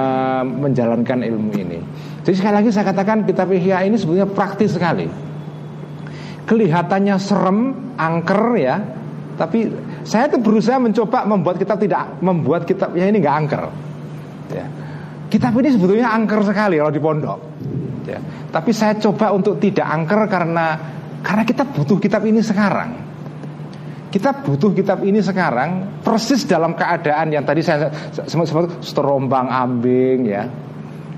[0.47, 1.83] menjalankan ilmu ini.
[2.23, 5.11] Jadi sekali lagi saya katakan kitab Ihya ini sebetulnya praktis sekali.
[6.47, 8.79] Kelihatannya serem, angker ya,
[9.35, 9.67] tapi
[10.07, 13.65] saya tuh berusaha mencoba membuat kita tidak membuat kitab ya ini nggak angker.
[14.55, 14.67] Ya
[15.27, 17.39] Kitab ini sebetulnya angker sekali kalau di pondok.
[18.07, 18.23] Ya.
[18.55, 20.79] Tapi saya coba untuk tidak angker karena
[21.21, 22.95] karena kita butuh kitab ini sekarang.
[24.07, 30.47] Kita butuh kitab ini sekarang persis dalam keadaan yang tadi saya sempat terombang ambing ya.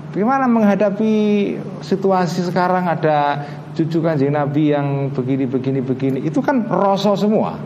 [0.09, 1.13] Bagaimana menghadapi
[1.85, 3.45] situasi sekarang ada
[3.77, 6.19] cucu kanjeng Nabi yang begini begini begini.
[6.25, 7.61] Itu kan rosol semua.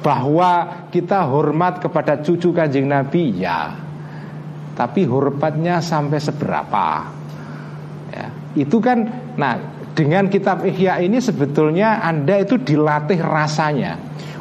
[0.00, 3.74] Bahwa kita hormat kepada cucu kanjeng Nabi ya.
[4.78, 6.86] Tapi hormatnya sampai seberapa?
[8.14, 13.98] Ya, itu kan nah dengan kitab Ihya ini sebetulnya Anda itu dilatih rasanya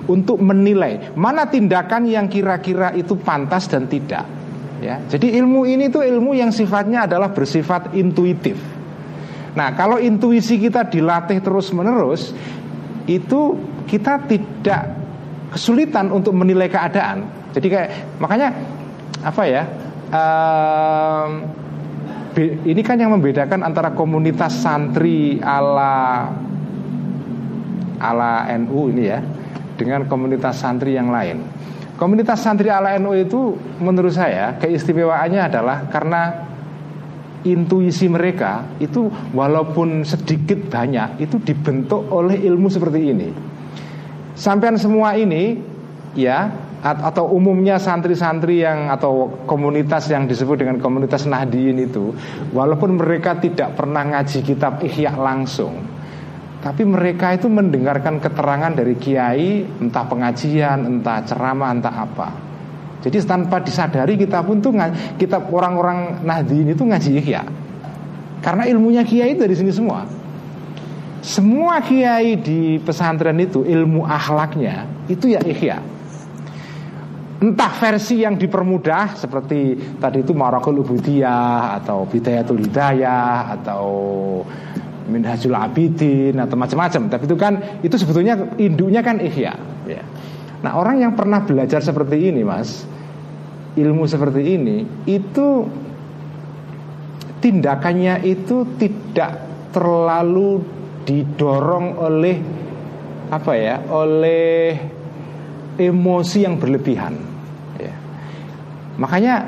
[0.09, 4.25] untuk menilai mana tindakan yang kira-kira itu pantas dan tidak
[4.81, 4.97] ya.
[5.05, 8.57] Jadi ilmu ini tuh ilmu yang sifatnya adalah bersifat intuitif.
[9.53, 12.31] Nah kalau intuisi kita dilatih terus menerus
[13.09, 13.57] itu
[13.89, 14.95] kita tidak
[15.49, 17.25] kesulitan untuk menilai keadaan.
[17.53, 17.89] Jadi kayak
[18.21, 18.53] makanya
[19.19, 19.63] apa ya
[20.13, 21.31] um,
[22.37, 26.29] ini kan yang membedakan antara komunitas santri ala
[27.99, 29.19] ala NU ini ya
[29.75, 31.41] dengan komunitas santri yang lain.
[31.99, 36.47] Komunitas santri ala NU itu menurut saya keistimewaannya adalah karena
[37.43, 43.29] intuisi mereka itu walaupun sedikit banyak itu dibentuk oleh ilmu seperti ini.
[44.35, 45.59] Sampai semua ini
[46.15, 52.15] ya atau umumnya santri-santri yang atau komunitas yang disebut dengan komunitas Nahdiyin itu
[52.55, 55.75] walaupun mereka tidak pernah ngaji kitab Ihya langsung
[56.59, 62.29] tapi mereka itu mendengarkan keterangan dari kiai entah pengajian entah ceramah entah apa.
[62.99, 64.75] Jadi tanpa disadari kita pun tuh
[65.15, 67.43] kita orang-orang Nahdiyin itu ngaji Ihya.
[68.43, 70.03] Karena ilmunya kiai dari sini semua.
[71.23, 75.98] Semua kiai di pesantren itu ilmu akhlaknya itu ya Ihya
[77.39, 83.87] entah versi yang dipermudah seperti tadi itu Marakul Ubudiyah atau Bidayatul Hidayah atau
[85.09, 87.07] Minhajul Abidin atau macam-macam.
[87.07, 89.55] Tapi itu kan itu sebetulnya induknya kan ihya.
[89.89, 90.05] Ya.
[90.61, 92.85] nah orang yang pernah belajar seperti ini mas
[93.73, 95.65] ilmu seperti ini itu
[97.41, 99.39] tindakannya itu tidak
[99.73, 100.61] terlalu
[101.09, 102.37] didorong oleh
[103.33, 104.77] apa ya oleh
[105.79, 107.28] emosi yang berlebihan
[108.99, 109.47] Makanya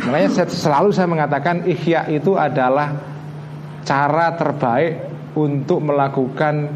[0.00, 2.94] makanya selalu saya mengatakan ikhya itu adalah
[3.82, 4.92] cara terbaik
[5.34, 6.70] untuk melakukan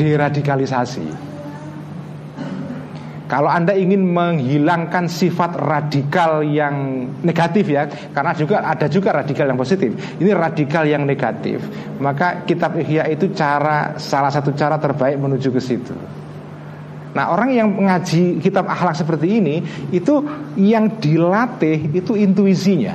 [0.00, 1.28] deradikalisasi.
[3.30, 9.54] Kalau Anda ingin menghilangkan sifat radikal yang negatif ya, karena juga ada juga radikal yang
[9.54, 9.94] positif.
[10.18, 11.62] Ini radikal yang negatif,
[12.02, 15.94] maka kitab Ihya itu cara salah satu cara terbaik menuju ke situ.
[17.10, 20.22] Nah orang yang mengaji kitab akhlak seperti ini Itu
[20.54, 22.94] yang dilatih itu intuisinya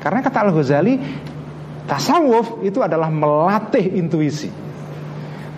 [0.00, 0.94] Karena kata Al-Ghazali
[1.86, 4.50] Tasawuf itu adalah melatih intuisi.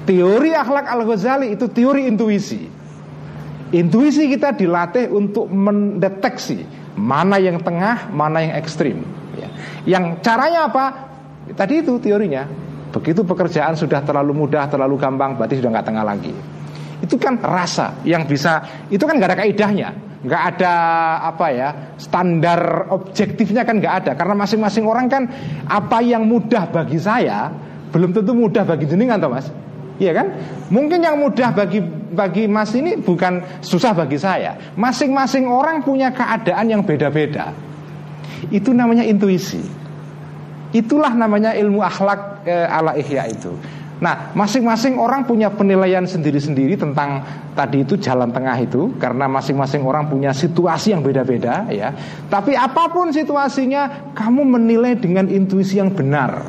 [0.05, 2.69] Teori akhlak Al-Ghazali itu teori intuisi.
[3.73, 6.65] Intuisi kita dilatih untuk mendeteksi
[6.97, 9.05] mana yang tengah, mana yang ekstrim.
[9.37, 9.49] Ya.
[9.85, 10.85] Yang caranya apa?
[11.53, 12.49] Tadi itu teorinya.
[12.89, 16.33] Begitu pekerjaan sudah terlalu mudah, terlalu gampang, berarti sudah nggak tengah lagi.
[16.99, 20.75] Itu kan rasa yang bisa, itu kan nggak ada kaidahnya nggak ada
[21.31, 25.31] apa ya standar objektifnya kan nggak ada karena masing-masing orang kan
[25.71, 27.55] apa yang mudah bagi saya
[27.95, 29.31] belum tentu mudah bagi jenengan toh
[29.99, 30.27] Iya kan?
[30.71, 31.83] Mungkin yang mudah bagi
[32.15, 34.55] bagi Mas ini bukan susah bagi saya.
[34.79, 37.51] Masing-masing orang punya keadaan yang beda-beda.
[38.55, 39.59] Itu namanya intuisi.
[40.71, 43.51] Itulah namanya ilmu akhlak e, ala ihya itu.
[43.99, 47.19] Nah, masing-masing orang punya penilaian sendiri-sendiri tentang
[47.59, 51.91] tadi itu jalan tengah itu karena masing-masing orang punya situasi yang beda-beda ya.
[52.31, 56.47] Tapi apa pun situasinya, kamu menilai dengan intuisi yang benar.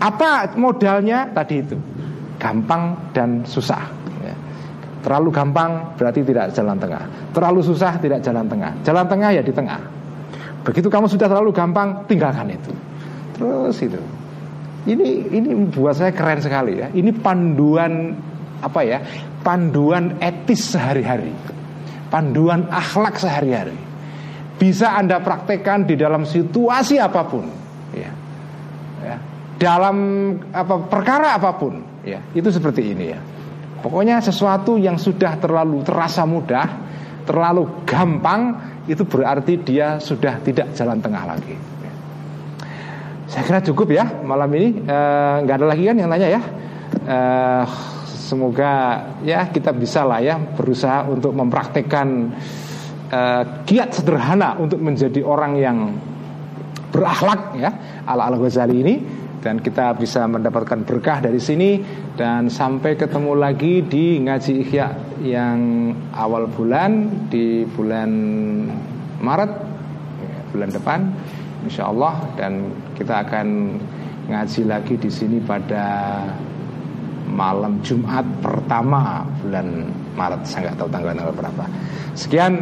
[0.00, 1.76] Apa modalnya tadi itu?
[2.40, 3.92] Gampang dan susah.
[4.24, 4.32] Ya.
[5.04, 7.04] Terlalu gampang berarti tidak jalan tengah.
[7.36, 8.72] Terlalu susah tidak jalan tengah.
[8.80, 9.76] Jalan tengah ya di tengah.
[10.64, 12.72] Begitu kamu sudah terlalu gampang, tinggalkan itu.
[13.36, 14.00] Terus itu.
[14.88, 16.88] Ini ini buat saya keren sekali ya.
[16.88, 18.16] Ini panduan
[18.64, 18.98] apa ya?
[19.44, 21.32] Panduan etis sehari-hari.
[22.08, 23.76] Panduan akhlak sehari-hari.
[24.60, 27.48] Bisa Anda praktekkan di dalam situasi apa pun,
[27.96, 28.12] ya.
[29.00, 29.16] ya.
[29.56, 29.96] Dalam
[30.52, 32.20] apa perkara apa pun, ya.
[32.36, 33.20] Itu seperti ini ya.
[33.80, 36.68] Pokoknya sesuatu yang sudah terlalu terasa mudah,
[37.24, 38.52] terlalu gampang,
[38.84, 41.79] itu berarti dia sudah tidak jalan tengah lagi.
[43.30, 44.82] Saya kira cukup ya malam ini.
[44.82, 46.42] Eh, nggak e, ada lagi kan yang nanya ya.
[47.06, 47.18] E,
[48.10, 48.72] semoga
[49.22, 52.08] ya kita bisa lah ya berusaha untuk mempraktekkan
[53.06, 53.20] e,
[53.70, 55.78] kiat sederhana untuk menjadi orang yang
[56.90, 58.94] berakhlak ya ala al Ghazali ini
[59.38, 61.78] dan kita bisa mendapatkan berkah dari sini
[62.18, 64.88] dan sampai ketemu lagi di ngaji ikhya
[65.22, 65.58] yang
[66.12, 68.10] awal bulan di bulan
[69.22, 69.52] Maret
[70.50, 71.00] bulan depan
[71.64, 73.76] insya Allah dan kita akan
[74.30, 75.84] ngaji lagi di sini pada
[77.30, 79.86] malam Jumat pertama bulan
[80.18, 80.42] Maret.
[80.46, 81.64] Saya nggak tahu tanggal tanggal berapa.
[82.18, 82.52] Sekian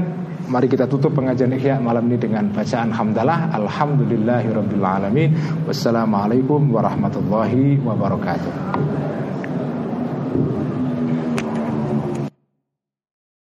[0.48, 3.52] mari kita tutup pengajian ikhya malam ini dengan bacaan hamdalah.
[3.56, 5.30] Alhamdulillahirabbil alamin.
[5.64, 8.52] Wassalamualaikum warahmatullahi wabarakatuh